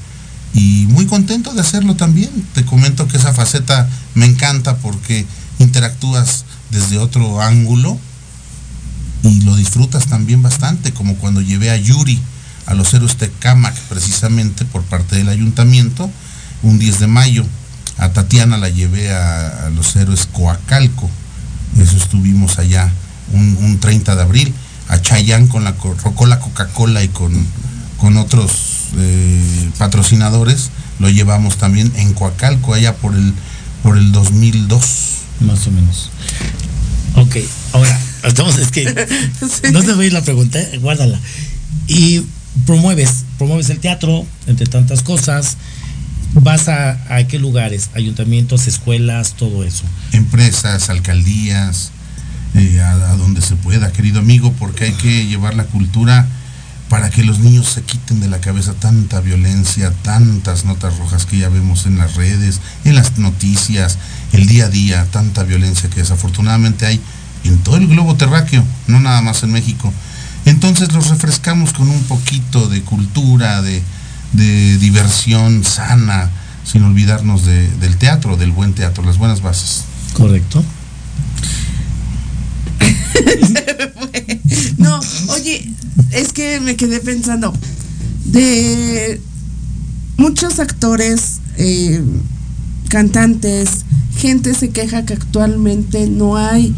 Y 0.53 0.87
muy 0.89 1.05
contento 1.05 1.53
de 1.53 1.61
hacerlo 1.61 1.95
también. 1.95 2.29
Te 2.53 2.63
comento 2.65 3.07
que 3.07 3.17
esa 3.17 3.33
faceta 3.33 3.89
me 4.13 4.25
encanta 4.25 4.77
porque 4.77 5.25
interactúas 5.59 6.45
desde 6.71 6.97
otro 6.97 7.41
ángulo 7.41 7.97
y 9.23 9.41
lo 9.41 9.55
disfrutas 9.55 10.07
también 10.07 10.41
bastante, 10.41 10.93
como 10.93 11.15
cuando 11.15 11.41
llevé 11.41 11.71
a 11.71 11.77
Yuri 11.77 12.19
a 12.67 12.73
los 12.73 12.93
héroes 12.93 13.17
Tecámac, 13.17 13.75
precisamente 13.89 14.65
por 14.65 14.83
parte 14.83 15.15
del 15.17 15.29
ayuntamiento, 15.29 16.09
un 16.63 16.79
10 16.79 16.99
de 16.99 17.07
mayo. 17.07 17.45
A 17.97 18.09
Tatiana 18.09 18.57
la 18.57 18.69
llevé 18.69 19.13
a, 19.13 19.67
a 19.67 19.69
los 19.69 19.95
héroes 19.95 20.25
Coacalco, 20.25 21.09
eso 21.79 21.97
estuvimos 21.97 22.59
allá 22.59 22.91
un, 23.33 23.57
un 23.61 23.79
30 23.79 24.15
de 24.15 24.21
abril. 24.21 24.53
A 24.87 25.01
Chayán 25.01 25.47
con 25.47 25.63
la 25.63 25.75
co- 25.75 25.95
Rocola 26.03 26.39
Coca-Cola 26.39 27.03
y 27.03 27.07
con, 27.09 27.33
con 27.97 28.17
otros 28.17 28.51
eh, 28.97 29.69
patrocinadores, 29.77 30.69
lo 30.99 31.09
llevamos 31.09 31.57
también 31.57 31.91
en 31.95 32.13
Coacalco, 32.13 32.73
allá 32.73 32.95
por 32.95 33.15
el, 33.15 33.33
por 33.83 33.97
el 33.97 34.11
2002. 34.11 34.81
Más 35.41 35.67
o 35.67 35.71
menos. 35.71 36.09
Ok, 37.15 37.37
ahora, 37.73 37.99
estamos, 38.23 38.57
es 38.57 38.71
que 38.71 38.85
no 39.71 39.81
te 39.83 39.93
voy 39.93 40.05
a 40.05 40.07
ir 40.07 40.13
la 40.13 40.21
pregunta, 40.23 40.59
eh, 40.59 40.77
guárdala. 40.79 41.19
Y 41.87 42.21
promueves, 42.65 43.25
promueves 43.37 43.69
el 43.69 43.79
teatro, 43.79 44.25
entre 44.47 44.65
tantas 44.67 45.01
cosas. 45.01 45.57
¿Vas 46.33 46.67
a, 46.67 46.99
a 47.15 47.25
qué 47.27 47.39
lugares? 47.39 47.89
Ayuntamientos, 47.95 48.67
escuelas, 48.67 49.33
todo 49.37 49.63
eso. 49.63 49.83
empresas, 50.11 50.89
alcaldías, 50.89 51.91
eh, 52.55 52.81
a, 52.81 52.95
donde 53.17 53.41
se 53.41 53.55
pueda, 53.55 53.91
querido 53.91 54.19
amigo, 54.19 54.53
porque 54.59 54.85
hay 54.85 54.93
que 54.93 55.25
llevar 55.27 55.55
la 55.55 55.65
cultura 55.65 56.27
para 56.89 57.09
que 57.09 57.23
los 57.23 57.39
niños 57.39 57.67
se 57.67 57.81
quiten 57.81 58.19
de 58.21 58.27
la 58.29 58.39
cabeza 58.39 58.73
tanta 58.73 59.19
violencia, 59.19 59.91
tantas 60.03 60.65
notas 60.65 60.97
rojas 60.97 61.25
que 61.25 61.39
ya 61.39 61.49
vemos 61.49 61.85
en 61.87 61.97
las 61.97 62.15
redes, 62.15 62.61
en 62.83 62.95
las 62.95 63.17
noticias, 63.17 63.97
el 64.33 64.45
día 64.47 64.65
a 64.65 64.69
día, 64.69 65.05
tanta 65.11 65.43
violencia 65.43 65.89
que 65.89 66.01
desafortunadamente 66.01 66.85
hay 66.85 67.01
en 67.43 67.57
todo 67.59 67.77
el 67.77 67.87
globo 67.87 68.15
terráqueo, 68.15 68.63
no 68.87 68.99
nada 68.99 69.21
más 69.21 69.41
en 69.43 69.51
México. 69.51 69.91
Entonces 70.45 70.93
los 70.93 71.09
refrescamos 71.09 71.73
con 71.73 71.89
un 71.89 72.03
poquito 72.03 72.67
de 72.69 72.81
cultura, 72.83 73.61
de, 73.63 73.81
diversión 74.77 75.63
sana, 75.63 76.29
sin 76.63 76.83
olvidarnos 76.83 77.45
de- 77.45 77.67
del 77.77 77.97
teatro, 77.97 78.37
del 78.37 78.51
buen 78.51 78.73
teatro, 78.73 79.03
las 79.03 79.17
buenas 79.17 79.41
bases. 79.41 79.85
Correcto. 80.13 80.63
No, 84.77 84.99
oye, 85.29 85.69
es 86.11 86.33
que 86.33 86.59
me 86.59 86.75
quedé 86.75 86.99
pensando 86.99 87.53
de 88.25 89.19
muchos 90.17 90.59
actores, 90.59 91.39
eh, 91.57 92.03
cantantes, 92.89 93.85
gente 94.17 94.53
se 94.53 94.69
queja 94.69 95.05
que 95.05 95.13
actualmente 95.13 96.07
no 96.07 96.37
hay 96.37 96.75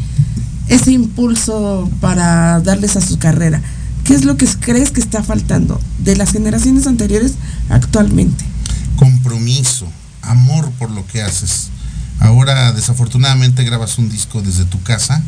ese 0.70 0.92
impulso 0.92 1.90
para 2.02 2.60
darles 2.62 2.96
a 2.96 3.02
su 3.02 3.18
carrera. 3.20 3.62
¿Qué 4.04 4.14
es 4.14 4.24
lo 4.24 4.38
que 4.38 4.48
crees 4.60 4.92
que 4.92 5.02
está 5.02 5.24
faltando 5.24 5.80
de 6.00 6.16
las 6.16 6.32
generaciones 6.32 6.88
anteriores 6.88 7.34
actualmente? 7.70 8.46
compromiso, 8.98 9.88
amor 10.22 10.70
por 10.74 10.92
lo 10.92 11.08
que 11.08 11.22
haces. 11.22 11.70
Ahora 12.20 12.74
desafortunadamente 12.74 13.64
grabas 13.64 13.98
un 13.98 14.10
disco 14.10 14.42
desde 14.42 14.66
tu 14.66 14.82
casa 14.84 15.24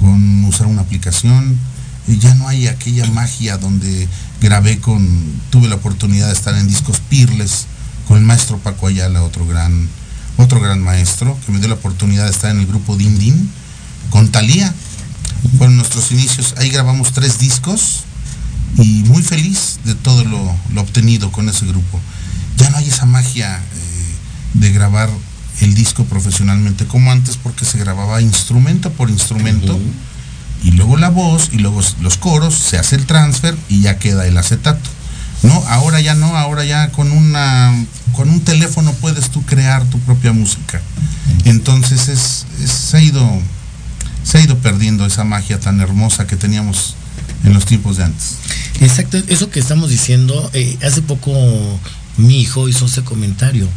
con 0.00 0.44
usar 0.44 0.66
una 0.66 0.82
aplicación. 0.82 1.58
y 2.06 2.18
ya 2.18 2.34
no 2.34 2.48
hay 2.48 2.68
aquella 2.68 3.04
magia 3.10 3.58
donde 3.58 4.08
grabé 4.40 4.78
con, 4.78 5.06
tuve 5.50 5.68
la 5.68 5.74
oportunidad 5.74 6.28
de 6.28 6.32
estar 6.32 6.54
en 6.54 6.66
discos 6.66 7.00
Pirles 7.00 7.66
con 8.06 8.16
el 8.16 8.24
maestro 8.24 8.58
Paco 8.58 8.86
Ayala, 8.86 9.22
otro 9.22 9.46
gran, 9.46 9.88
otro 10.38 10.60
gran 10.60 10.82
maestro, 10.82 11.38
que 11.44 11.52
me 11.52 11.58
dio 11.58 11.68
la 11.68 11.74
oportunidad 11.74 12.24
de 12.24 12.30
estar 12.30 12.50
en 12.50 12.60
el 12.60 12.66
grupo 12.66 12.96
Din 12.96 13.18
Din, 13.18 13.50
con 14.08 14.28
Talía. 14.30 14.74
Fueron 15.58 15.76
nuestros 15.76 16.10
inicios. 16.10 16.54
Ahí 16.56 16.70
grabamos 16.70 17.12
tres 17.12 17.38
discos 17.38 18.04
y 18.78 19.04
muy 19.04 19.22
feliz 19.22 19.78
de 19.84 19.94
todo 19.94 20.24
lo, 20.24 20.56
lo 20.72 20.80
obtenido 20.80 21.30
con 21.30 21.48
ese 21.48 21.66
grupo. 21.66 22.00
Ya 22.56 22.70
no 22.70 22.78
hay 22.78 22.88
esa 22.88 23.04
magia 23.04 23.58
eh, 23.58 24.14
de 24.54 24.72
grabar 24.72 25.10
el 25.60 25.74
disco 25.74 26.04
profesionalmente 26.04 26.86
como 26.86 27.10
antes 27.10 27.36
porque 27.36 27.64
se 27.64 27.78
grababa 27.78 28.20
instrumento 28.22 28.90
por 28.92 29.10
instrumento 29.10 29.78
y 30.64 30.72
luego 30.72 30.96
la 30.96 31.08
voz 31.08 31.50
y 31.52 31.58
luego 31.58 31.80
los 32.00 32.16
coros, 32.16 32.54
se 32.54 32.78
hace 32.78 32.96
el 32.96 33.06
transfer 33.06 33.56
y 33.68 33.82
ya 33.82 33.98
queda 33.98 34.26
el 34.26 34.36
acetato. 34.38 34.88
No, 35.42 35.52
ahora 35.68 36.00
ya 36.00 36.14
no, 36.14 36.36
ahora 36.36 36.64
ya 36.64 36.90
con 36.90 37.10
una 37.12 37.72
con 38.12 38.28
un 38.28 38.40
teléfono 38.40 38.92
puedes 38.94 39.30
tú 39.30 39.42
crear 39.44 39.84
tu 39.84 39.98
propia 40.00 40.32
música. 40.32 40.80
Entonces 41.44 42.08
es, 42.08 42.46
es- 42.62 42.70
se 42.70 42.96
ha 42.96 43.02
ido 43.02 43.40
se 44.24 44.38
ha 44.38 44.40
ido 44.42 44.58
perdiendo 44.58 45.06
esa 45.06 45.24
magia 45.24 45.58
tan 45.60 45.80
hermosa 45.80 46.26
que 46.26 46.36
teníamos 46.36 46.94
en 47.44 47.54
los 47.54 47.64
tiempos 47.64 47.96
de 47.96 48.04
antes. 48.04 48.34
Exacto, 48.80 49.16
eso 49.28 49.48
que 49.50 49.60
estamos 49.60 49.90
diciendo, 49.90 50.50
eh, 50.52 50.76
hace 50.84 51.02
poco 51.02 51.32
mi 52.16 52.40
hijo 52.40 52.68
hizo 52.68 52.86
ese 52.86 53.02
comentario. 53.04 53.68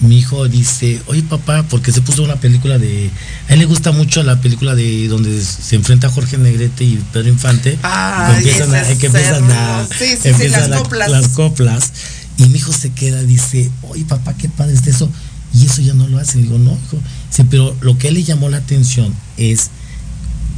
Mi 0.00 0.18
hijo 0.18 0.46
dice, 0.46 1.00
oye 1.06 1.22
papá, 1.22 1.62
porque 1.70 1.90
se 1.90 2.02
puso 2.02 2.22
una 2.22 2.36
película 2.36 2.78
de... 2.78 3.10
A 3.48 3.54
él 3.54 3.60
le 3.60 3.64
gusta 3.64 3.92
mucho 3.92 4.22
la 4.22 4.40
película 4.42 4.74
de 4.74 5.08
donde 5.08 5.42
se 5.42 5.74
enfrenta 5.76 6.10
Jorge 6.10 6.36
Negrete 6.36 6.84
y 6.84 7.02
Pedro 7.14 7.28
Infante. 7.30 7.78
Ay, 7.82 8.42
que 8.42 8.50
empiezan, 8.50 8.74
a, 8.74 8.82
que 8.98 9.06
empiezan 9.06 9.50
a-. 9.50 9.88
Sí, 9.98 10.04
sí, 10.22 10.30
sí, 10.38 10.48
las 10.48 10.70
a- 10.70 10.76
coplas. 10.78 11.10
las 11.10 11.28
coplas. 11.28 11.92
Y 12.36 12.44
mi 12.48 12.58
hijo 12.58 12.72
se 12.74 12.90
queda, 12.90 13.22
dice, 13.22 13.70
oye 13.88 14.04
papá, 14.04 14.34
qué 14.36 14.50
padre 14.50 14.74
es 14.74 14.86
eso. 14.86 15.10
Y 15.54 15.64
eso 15.64 15.80
ya 15.80 15.94
no 15.94 16.06
lo 16.08 16.18
hace. 16.18 16.36
digo, 16.38 16.58
no, 16.58 16.72
hijo. 16.72 16.98
Dice, 17.30 17.46
pero 17.48 17.74
lo 17.80 17.96
que 17.96 18.10
le 18.10 18.22
llamó 18.22 18.50
la 18.50 18.58
atención 18.58 19.14
es, 19.38 19.70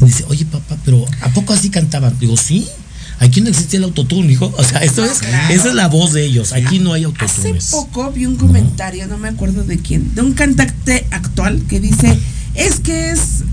dice, 0.00 0.24
oye 0.26 0.44
papá, 0.46 0.76
pero 0.84 1.04
¿a 1.20 1.28
poco 1.28 1.52
así 1.52 1.70
cantaban? 1.70 2.18
Digo, 2.18 2.36
sí. 2.36 2.66
Aquí 3.20 3.40
no 3.40 3.48
existe 3.48 3.76
el 3.76 3.84
autotune, 3.84 4.32
hijo. 4.32 4.52
O 4.56 4.64
sea, 4.64 4.80
eso 4.80 5.04
es, 5.04 5.20
esa 5.50 5.68
es 5.68 5.74
la 5.74 5.88
voz 5.88 6.12
de 6.12 6.24
ellos. 6.24 6.52
Aquí 6.52 6.78
no 6.78 6.92
hay 6.92 7.04
autotune. 7.04 7.58
Hace 7.58 7.70
poco 7.70 8.12
vi 8.12 8.26
un 8.26 8.36
comentario, 8.36 9.06
no 9.08 9.18
me 9.18 9.28
acuerdo 9.28 9.64
de 9.64 9.78
quién, 9.78 10.14
de 10.14 10.22
un 10.22 10.34
cantante 10.34 11.06
actual 11.10 11.62
que 11.68 11.80
dice, 11.80 12.16
es 12.54 12.80
que 12.80 13.10
es, 13.10 13.44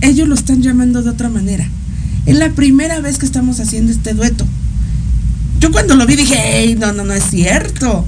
ellos 0.00 0.28
lo 0.28 0.34
están 0.34 0.62
llamando 0.62 1.02
de 1.02 1.10
otra 1.10 1.28
manera. 1.28 1.68
Es 2.26 2.36
la 2.36 2.50
primera 2.50 3.00
vez 3.00 3.18
que 3.18 3.26
estamos 3.26 3.58
haciendo 3.60 3.90
este 3.90 4.14
dueto. 4.14 4.46
Yo 5.58 5.72
cuando 5.72 5.96
lo 5.96 6.06
vi 6.06 6.16
dije, 6.16 6.36
hey, 6.38 6.76
no, 6.78 6.92
no, 6.92 7.04
no 7.04 7.12
es 7.12 7.24
cierto. 7.24 8.04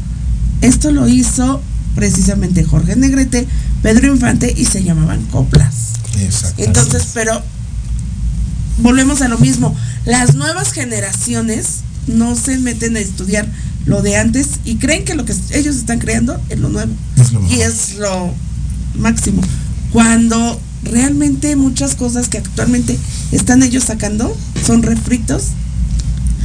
Esto 0.60 0.92
lo 0.92 1.08
hizo 1.08 1.60
precisamente 1.94 2.64
Jorge 2.64 2.96
Negrete, 2.96 3.46
Pedro 3.82 4.12
Infante 4.12 4.54
y 4.56 4.64
se 4.64 4.82
llamaban 4.82 5.22
coplas. 5.26 5.92
Exacto. 6.20 6.62
Entonces, 6.62 7.08
pero 7.12 7.42
volvemos 8.78 9.20
a 9.22 9.28
lo 9.28 9.38
mismo. 9.38 9.74
Las 10.04 10.34
nuevas 10.34 10.72
generaciones 10.72 11.80
no 12.06 12.34
se 12.34 12.58
meten 12.58 12.96
a 12.96 13.00
estudiar 13.00 13.46
lo 13.86 14.02
de 14.02 14.16
antes 14.16 14.60
y 14.64 14.76
creen 14.76 15.04
que 15.04 15.14
lo 15.14 15.24
que 15.24 15.34
ellos 15.52 15.76
están 15.76 15.98
creando 15.98 16.40
es 16.48 16.58
lo 16.58 16.68
nuevo. 16.68 16.92
Es 17.16 17.32
lo 17.32 17.46
y 17.48 17.60
es 17.60 17.96
lo 17.98 18.34
máximo. 18.96 19.42
Cuando 19.92 20.60
realmente 20.84 21.54
muchas 21.56 21.94
cosas 21.94 22.28
que 22.28 22.38
actualmente 22.38 22.98
están 23.30 23.62
ellos 23.62 23.84
sacando 23.84 24.36
son 24.64 24.82
refritos 24.82 25.48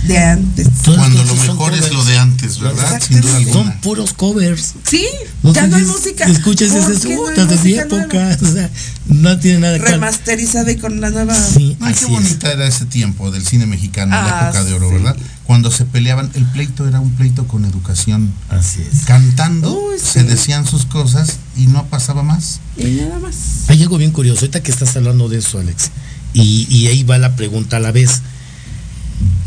de 0.08 0.18
antes. 0.18 0.68
Cuando 0.86 1.24
lo 1.24 1.36
mejor 1.36 1.74
es 1.74 1.92
lo 1.94 2.04
de 2.06 2.18
antes, 2.18 2.60
¿verdad? 2.60 3.02
Sin 3.06 3.22
duda 3.22 3.38
alguna. 3.38 3.54
Son 3.54 3.82
puros 3.82 4.14
covers. 4.14 4.74
Sí, 4.90 5.06
No 5.44 5.54
ya 5.54 5.68
no 5.68 5.76
hay 5.78 5.84
música. 5.84 6.26
Escuchas 6.26 6.70
¿Por 6.72 6.92
ese 6.92 7.08
qué 7.08 7.16
no 7.16 7.28
hay 7.28 7.36
puta 7.36 7.46
de 7.46 7.58
mi 7.64 7.74
época. 7.76 8.38
O 8.48 8.52
sea, 8.52 8.70
no 9.08 9.38
tiene 9.40 9.60
nada 9.60 9.78
que 9.78 9.84
ver. 9.84 9.92
Remasterizada 9.92 10.72
y 10.72 10.78
con 10.78 11.00
la 11.02 11.10
nueva. 11.10 11.36
Sí, 11.36 11.78
Ay, 11.80 11.94
qué 11.94 12.06
bonita 12.06 12.52
era 12.52 12.66
ese 12.68 12.86
tiempo 12.86 13.30
del 13.32 13.46
cine 13.46 13.66
mexicano, 13.66 14.12
la 14.12 14.40
Ah, 14.40 14.50
época 14.50 14.64
de 14.64 14.74
oro, 14.74 14.90
sí. 14.90 14.96
¿verdad? 14.96 15.18
Cuando 15.44 15.72
se 15.72 15.86
peleaban, 15.86 16.30
el 16.34 16.46
pleito 16.46 16.88
era 16.88 17.00
un 17.00 17.12
pleito 17.12 17.48
con 17.48 17.64
educación. 17.66 18.34
Así 18.50 18.82
es. 18.82 19.06
Cantando, 19.06 19.72
Uy, 19.74 19.98
se 20.00 20.24
decían 20.24 20.66
sus 20.66 20.86
cosas 20.86 21.38
y 21.56 21.68
no 21.68 21.86
pasaba 21.88 22.22
más. 22.24 22.60
Y 22.78 22.84
nada 23.02 23.20
más. 23.20 23.36
Hay 23.70 23.82
algo 23.82 23.98
bien 23.98 24.12
curioso, 24.12 24.42
ahorita 24.42 24.62
que 24.62 24.72
estás 24.72 24.96
hablando 24.98 25.30
de 25.30 25.38
eso, 25.40 25.60
Alex, 25.60 25.92
y, 26.34 26.68
y 26.70 26.88
ahí 26.88 27.04
va 27.04 27.18
la 27.18 27.36
pregunta 27.36 27.78
a 27.78 27.80
la 27.80 27.92
vez. 27.92 28.22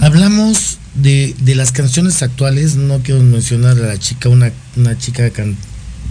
Hablamos 0.00 0.78
de, 0.94 1.34
de 1.40 1.54
las 1.54 1.72
canciones 1.72 2.22
actuales, 2.22 2.76
no 2.76 3.00
quiero 3.00 3.20
mencionar 3.22 3.76
a 3.78 3.86
la 3.86 3.98
chica, 3.98 4.28
una, 4.28 4.50
una 4.76 4.96
chica 4.98 5.28
can- 5.30 5.56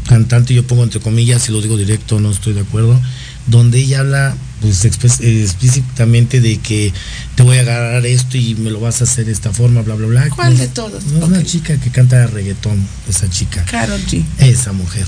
cantante, 0.07 0.53
yo 0.53 0.65
pongo 0.65 0.83
entre 0.83 0.99
comillas, 0.99 1.49
y 1.49 1.51
lo 1.51 1.61
digo 1.61 1.77
directo, 1.77 2.19
no 2.19 2.31
estoy 2.31 2.53
de 2.53 2.61
acuerdo, 2.61 2.99
donde 3.47 3.79
ella 3.79 3.99
habla 4.01 4.35
pues 4.61 4.83
explícitamente 4.85 6.41
de 6.41 6.57
que 6.57 6.93
te 7.35 7.43
voy 7.43 7.57
a 7.57 7.61
agarrar 7.61 8.05
esto 8.05 8.37
y 8.37 8.55
me 8.55 8.69
lo 8.69 8.79
vas 8.79 9.01
a 9.01 9.05
hacer 9.05 9.25
de 9.25 9.31
esta 9.31 9.51
forma, 9.53 9.81
bla, 9.81 9.95
bla, 9.95 10.07
bla. 10.07 10.29
¿Cuál 10.29 10.53
No, 10.53 10.59
de 10.59 10.69
no 11.13 11.17
es 11.19 11.23
una 11.23 11.43
chica 11.43 11.77
que 11.79 11.89
canta 11.91 12.27
reggaetón, 12.27 12.85
esa 13.07 13.29
chica. 13.29 13.63
Carol 13.65 14.01
G. 14.05 14.23
Esa 14.39 14.73
mujer. 14.73 15.05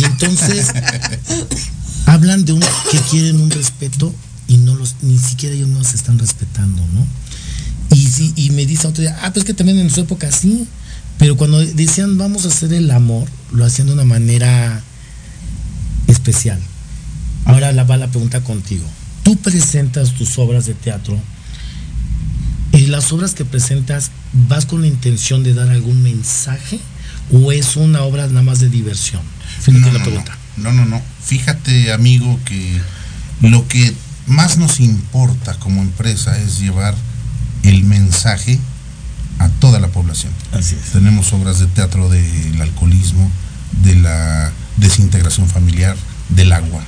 Y 0.00 0.04
entonces 0.04 0.68
hablan 2.06 2.44
de 2.44 2.52
un 2.52 2.60
que 2.60 2.98
quieren 3.10 3.40
un 3.40 3.50
respeto 3.50 4.14
y 4.48 4.58
no 4.58 4.74
los 4.76 4.94
ni 5.02 5.18
siquiera 5.18 5.54
ellos 5.56 5.68
no 5.68 5.82
se 5.84 5.96
están 5.96 6.18
respetando, 6.18 6.82
¿no? 6.94 7.06
Y 7.92 8.06
sí, 8.08 8.32
y 8.36 8.50
me 8.50 8.66
dice 8.66 8.86
otro 8.88 9.02
día, 9.02 9.18
ah, 9.22 9.32
pues 9.32 9.44
que 9.44 9.54
también 9.54 9.78
en 9.78 9.90
su 9.90 10.00
época 10.00 10.30
sí, 10.32 10.66
pero 11.18 11.36
cuando 11.36 11.58
decían 11.64 12.18
vamos 12.18 12.44
a 12.44 12.48
hacer 12.48 12.72
el 12.72 12.90
amor, 12.90 13.28
lo 13.52 13.64
hacían 13.64 13.86
de 13.86 13.94
una 13.94 14.04
manera 14.04 14.82
especial. 16.08 16.58
Ahora 17.44 17.72
la 17.72 17.84
va 17.84 17.96
la 17.96 18.08
pregunta 18.08 18.42
contigo. 18.42 18.84
Tú 19.22 19.36
presentas 19.36 20.12
tus 20.12 20.38
obras 20.38 20.66
de 20.66 20.74
teatro 20.74 21.18
y 22.72 22.86
las 22.86 23.12
obras 23.12 23.34
que 23.34 23.44
presentas, 23.44 24.10
¿vas 24.48 24.66
con 24.66 24.82
la 24.82 24.86
intención 24.88 25.42
de 25.42 25.54
dar 25.54 25.68
algún 25.68 26.02
mensaje 26.02 26.78
o 27.32 27.50
es 27.52 27.76
una 27.76 28.02
obra 28.02 28.26
nada 28.26 28.42
más 28.42 28.60
de 28.60 28.68
diversión? 28.68 29.22
Fíjate 29.62 29.80
No, 29.80 29.92
la 29.92 29.98
no, 29.98 30.04
pregunta. 30.04 30.38
no, 30.56 30.72
no, 30.72 30.84
no. 30.84 31.02
Fíjate, 31.24 31.92
amigo, 31.92 32.38
que 32.44 32.80
lo 33.40 33.66
que 33.68 33.94
más 34.26 34.58
nos 34.58 34.80
importa 34.80 35.54
como 35.58 35.82
empresa 35.82 36.38
es 36.38 36.58
llevar 36.60 36.94
el 37.68 37.84
mensaje 37.84 38.58
a 39.38 39.48
toda 39.48 39.80
la 39.80 39.88
población. 39.88 40.32
Así 40.52 40.74
es. 40.74 40.92
Tenemos 40.92 41.32
obras 41.32 41.58
de 41.58 41.66
teatro 41.66 42.08
del 42.08 42.60
alcoholismo, 42.60 43.30
de 43.82 43.96
la 43.96 44.50
desintegración 44.78 45.46
familiar, 45.48 45.96
del 46.30 46.52
agua, 46.52 46.82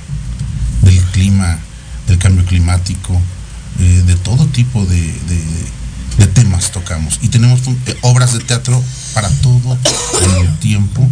del 0.81 0.99
clima, 1.11 1.57
del 2.07 2.17
cambio 2.17 2.45
climático, 2.45 3.19
eh, 3.79 4.03
de 4.05 4.15
todo 4.15 4.45
tipo 4.47 4.85
de, 4.85 4.99
de- 5.01 5.79
de 6.17 6.27
temas 6.27 6.71
tocamos. 6.71 7.19
Y 7.21 7.29
tenemos 7.29 7.61
eh, 7.85 7.97
obras 8.01 8.33
de 8.33 8.39
teatro 8.39 8.83
para 9.13 9.29
todo 9.41 9.77
el 10.41 10.57
tiempo, 10.59 11.07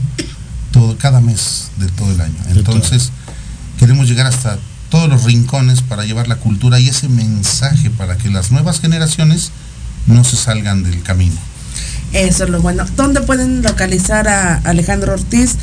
todo, 0.72 0.97
cada 0.97 1.22
mes 1.22 1.70
de 1.78 1.88
todo 1.89 2.11
el 2.11 2.20
año. 2.20 2.36
Entonces, 2.49 3.11
queremos 3.80 4.07
llegar 4.09 4.26
hasta 4.28 4.57
todos 4.89 5.09
los 5.09 5.23
rincones 5.23 5.81
para 5.81 6.05
llevar 6.05 6.27
la 6.27 6.38
cultura 6.38 6.79
y 6.79 6.89
ese 6.89 7.09
mensaje 7.09 7.89
para 7.89 8.17
que 8.17 8.29
las 8.29 8.51
nuevas 8.51 8.79
generaciones 8.79 9.51
no 10.07 10.23
se 10.23 10.35
salgan 10.38 10.83
del 10.83 11.01
camino. 11.03 11.35
Eso 12.13 12.45
es 12.45 12.49
lo 12.49 12.61
bueno. 12.61 12.85
¿Dónde 12.95 13.21
pueden 13.21 13.61
localizar 13.61 14.27
a 14.27 14.55
Alejandro 14.59 15.13
Ortiz? 15.13 15.55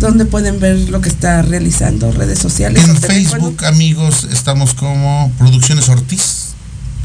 ¿Dónde 0.00 0.24
pueden 0.24 0.58
ver 0.58 0.76
lo 0.90 1.00
que 1.00 1.08
está 1.08 1.42
realizando? 1.42 2.10
¿Redes 2.10 2.40
sociales? 2.40 2.88
En? 2.88 2.96
Facebook, 2.96 3.64
amigos, 3.64 4.26
estamos 4.32 4.74
como 4.74 5.32
Producciones 5.38 5.88
Ortiz. 5.88 6.46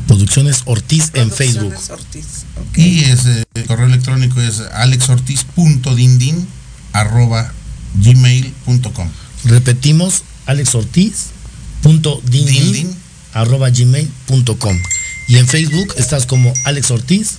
Producciones 0.07 0.63
Ortiz 0.65 1.11
en 1.13 1.29
Facebook. 1.29 1.73
Producciones 1.73 1.89
Ortiz. 1.91 2.25
ok. 2.55 2.77
Y 2.79 3.03
ese, 3.03 3.43
el 3.53 3.65
correo 3.65 3.85
electrónico 3.85 4.41
es 4.41 4.61
alexortiz.dindin 4.73 6.47
arroba 6.93 7.51
gmail.com. 7.95 9.09
Repetimos, 9.43 10.23
alexortiz.dindin 11.83 12.95
arroba 13.33 13.69
gmail.com. 13.69 14.77
Y 15.27 15.37
en 15.37 15.47
Facebook 15.47 15.93
estás 15.97 16.25
como 16.25 16.53
Alex 16.65 16.91
Ortiz 16.91 17.37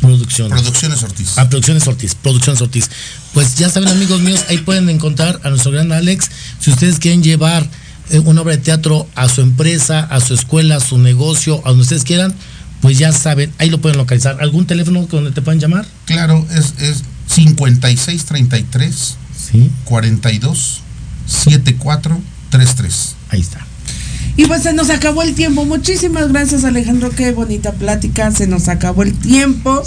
Producciones. 0.00 0.60
Producciones 0.60 1.02
Ortiz. 1.02 1.32
Ah, 1.36 1.48
Producciones 1.48 1.86
Ortiz, 1.88 2.14
Producciones 2.14 2.60
Ortiz. 2.60 2.90
Pues 3.32 3.54
ya 3.56 3.70
saben, 3.70 3.88
amigos 3.88 4.20
míos, 4.20 4.44
ahí 4.48 4.58
pueden 4.58 4.90
encontrar 4.90 5.40
a 5.44 5.50
nuestro 5.50 5.72
gran 5.72 5.92
Alex. 5.92 6.30
Si 6.60 6.70
ustedes 6.70 6.98
quieren 6.98 7.22
llevar 7.22 7.66
eh, 8.10 8.18
una 8.18 8.42
obra 8.42 8.56
de 8.56 8.62
teatro 8.62 9.08
a 9.14 9.28
su 9.28 9.40
empresa, 9.40 10.00
a 10.00 10.20
su 10.20 10.34
escuela, 10.34 10.76
a 10.76 10.80
su 10.80 10.98
negocio, 10.98 11.62
a 11.64 11.70
donde 11.70 11.82
ustedes 11.82 12.04
quieran, 12.04 12.34
pues 12.82 12.98
ya 12.98 13.12
saben, 13.12 13.50
ahí 13.58 13.70
lo 13.70 13.80
pueden 13.80 13.96
localizar. 13.96 14.36
¿Algún 14.40 14.66
teléfono 14.66 15.06
donde 15.10 15.30
te 15.30 15.40
puedan 15.40 15.58
llamar? 15.58 15.86
Claro, 16.04 16.46
es, 16.50 16.74
es 16.78 17.02
5633 17.28 19.16
Sí. 19.50 19.70
42 19.84 20.80
74 21.26 22.20
33. 22.54 23.16
Ahí 23.30 23.40
está. 23.40 23.66
Y 24.36 24.46
pues 24.46 24.62
se 24.62 24.72
nos 24.72 24.90
acabó 24.90 25.22
el 25.22 25.34
tiempo. 25.34 25.64
Muchísimas 25.64 26.28
gracias 26.28 26.62
Alejandro, 26.62 27.10
qué 27.10 27.32
bonita 27.32 27.72
plática. 27.72 28.30
Se 28.30 28.46
nos 28.46 28.68
acabó 28.68 29.02
el 29.02 29.12
tiempo. 29.12 29.82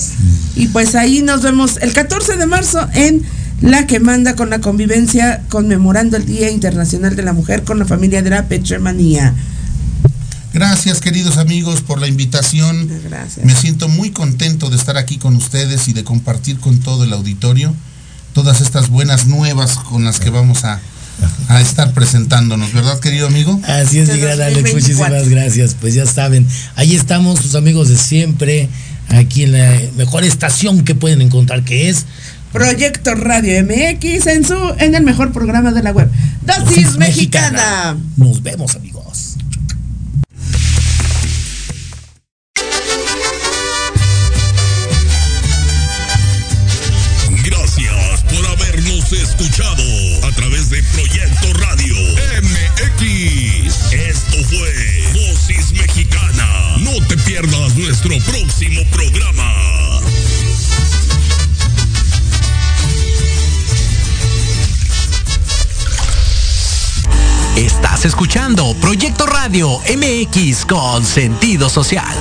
Y 0.56 0.68
pues 0.68 0.96
ahí 0.96 1.22
nos 1.22 1.44
vemos 1.44 1.78
el 1.82 1.94
14 1.94 2.36
de 2.36 2.46
marzo 2.46 2.86
en 2.94 3.24
La 3.62 3.88
que 3.88 4.02
manda 4.02 4.36
con 4.36 4.50
la 4.50 4.60
convivencia, 4.60 5.44
conmemorando 5.48 6.18
el 6.18 6.26
Día 6.26 6.52
Internacional 6.52 7.16
de 7.16 7.24
la 7.24 7.32
Mujer 7.32 7.64
con 7.64 7.80
la 7.80 7.86
familia 7.86 8.22
de 8.22 8.32
la 8.32 8.48
Pechemanía. 8.48 9.34
Gracias, 10.54 11.00
queridos 11.00 11.38
amigos, 11.38 11.82
por 11.82 12.02
la 12.02 12.08
invitación. 12.08 12.90
Gracias. 13.06 13.46
Me 13.46 13.56
siento 13.56 13.88
muy 13.88 14.12
contento 14.12 14.70
de 14.70 14.76
estar 14.76 14.98
aquí 14.98 15.18
con 15.18 15.38
ustedes 15.38 15.88
y 15.88 15.94
de 15.94 16.04
compartir 16.04 16.60
con 16.60 16.80
todo 16.80 17.06
el 17.06 17.14
auditorio 17.14 17.74
todas 18.34 18.62
estas 18.62 18.90
buenas 18.90 19.26
nuevas 19.26 19.78
con 19.78 20.04
las 20.04 20.20
que 20.20 20.30
vamos 20.30 20.64
a, 20.64 20.80
a 21.50 21.62
estar 21.62 21.94
presentándonos, 21.94 22.74
¿verdad, 22.74 23.00
querido 23.00 23.28
amigo? 23.28 23.60
Así 23.66 24.00
es, 24.00 24.10
mi 24.10 24.20
gran 24.20 24.42
Alex, 24.42 24.64
2024. 24.64 24.74
muchísimas 24.74 25.30
gracias. 25.30 25.76
Pues 25.80 25.94
ya 25.94 26.06
saben, 26.06 26.46
ahí 26.76 26.96
estamos, 26.96 27.40
sus 27.40 27.56
amigos 27.56 27.90
de 27.90 27.98
siempre, 27.98 28.70
aquí 29.10 29.44
en 29.44 29.54
la 29.54 29.80
mejor 29.96 30.24
estación 30.24 30.84
que 30.84 30.96
pueden 30.96 31.22
encontrar, 31.22 31.64
que 31.64 31.90
es 31.90 32.06
Proyecto 32.52 33.14
Radio 33.14 33.64
MX 33.64 34.28
en 34.28 34.46
su 34.46 34.56
en 34.80 34.96
el 34.96 35.04
mejor 35.04 35.32
programa 35.32 35.72
de 35.72 35.84
la 35.84 35.92
web. 35.92 36.10
Dosis 36.42 36.98
Mexicana. 36.98 37.98
Nos 38.16 38.42
vemos, 38.42 38.76
amigos. 38.76 39.27
Escuchando 68.08 68.74
Proyecto 68.80 69.26
Radio 69.26 69.80
MX 69.80 70.66
con 70.66 71.04
sentido 71.04 71.70
social. 71.70 72.16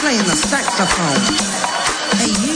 Playing 0.00 0.24
the 0.24 0.36
saxophone. 0.36 1.20
Hey, 2.18 2.46
you. 2.46 2.55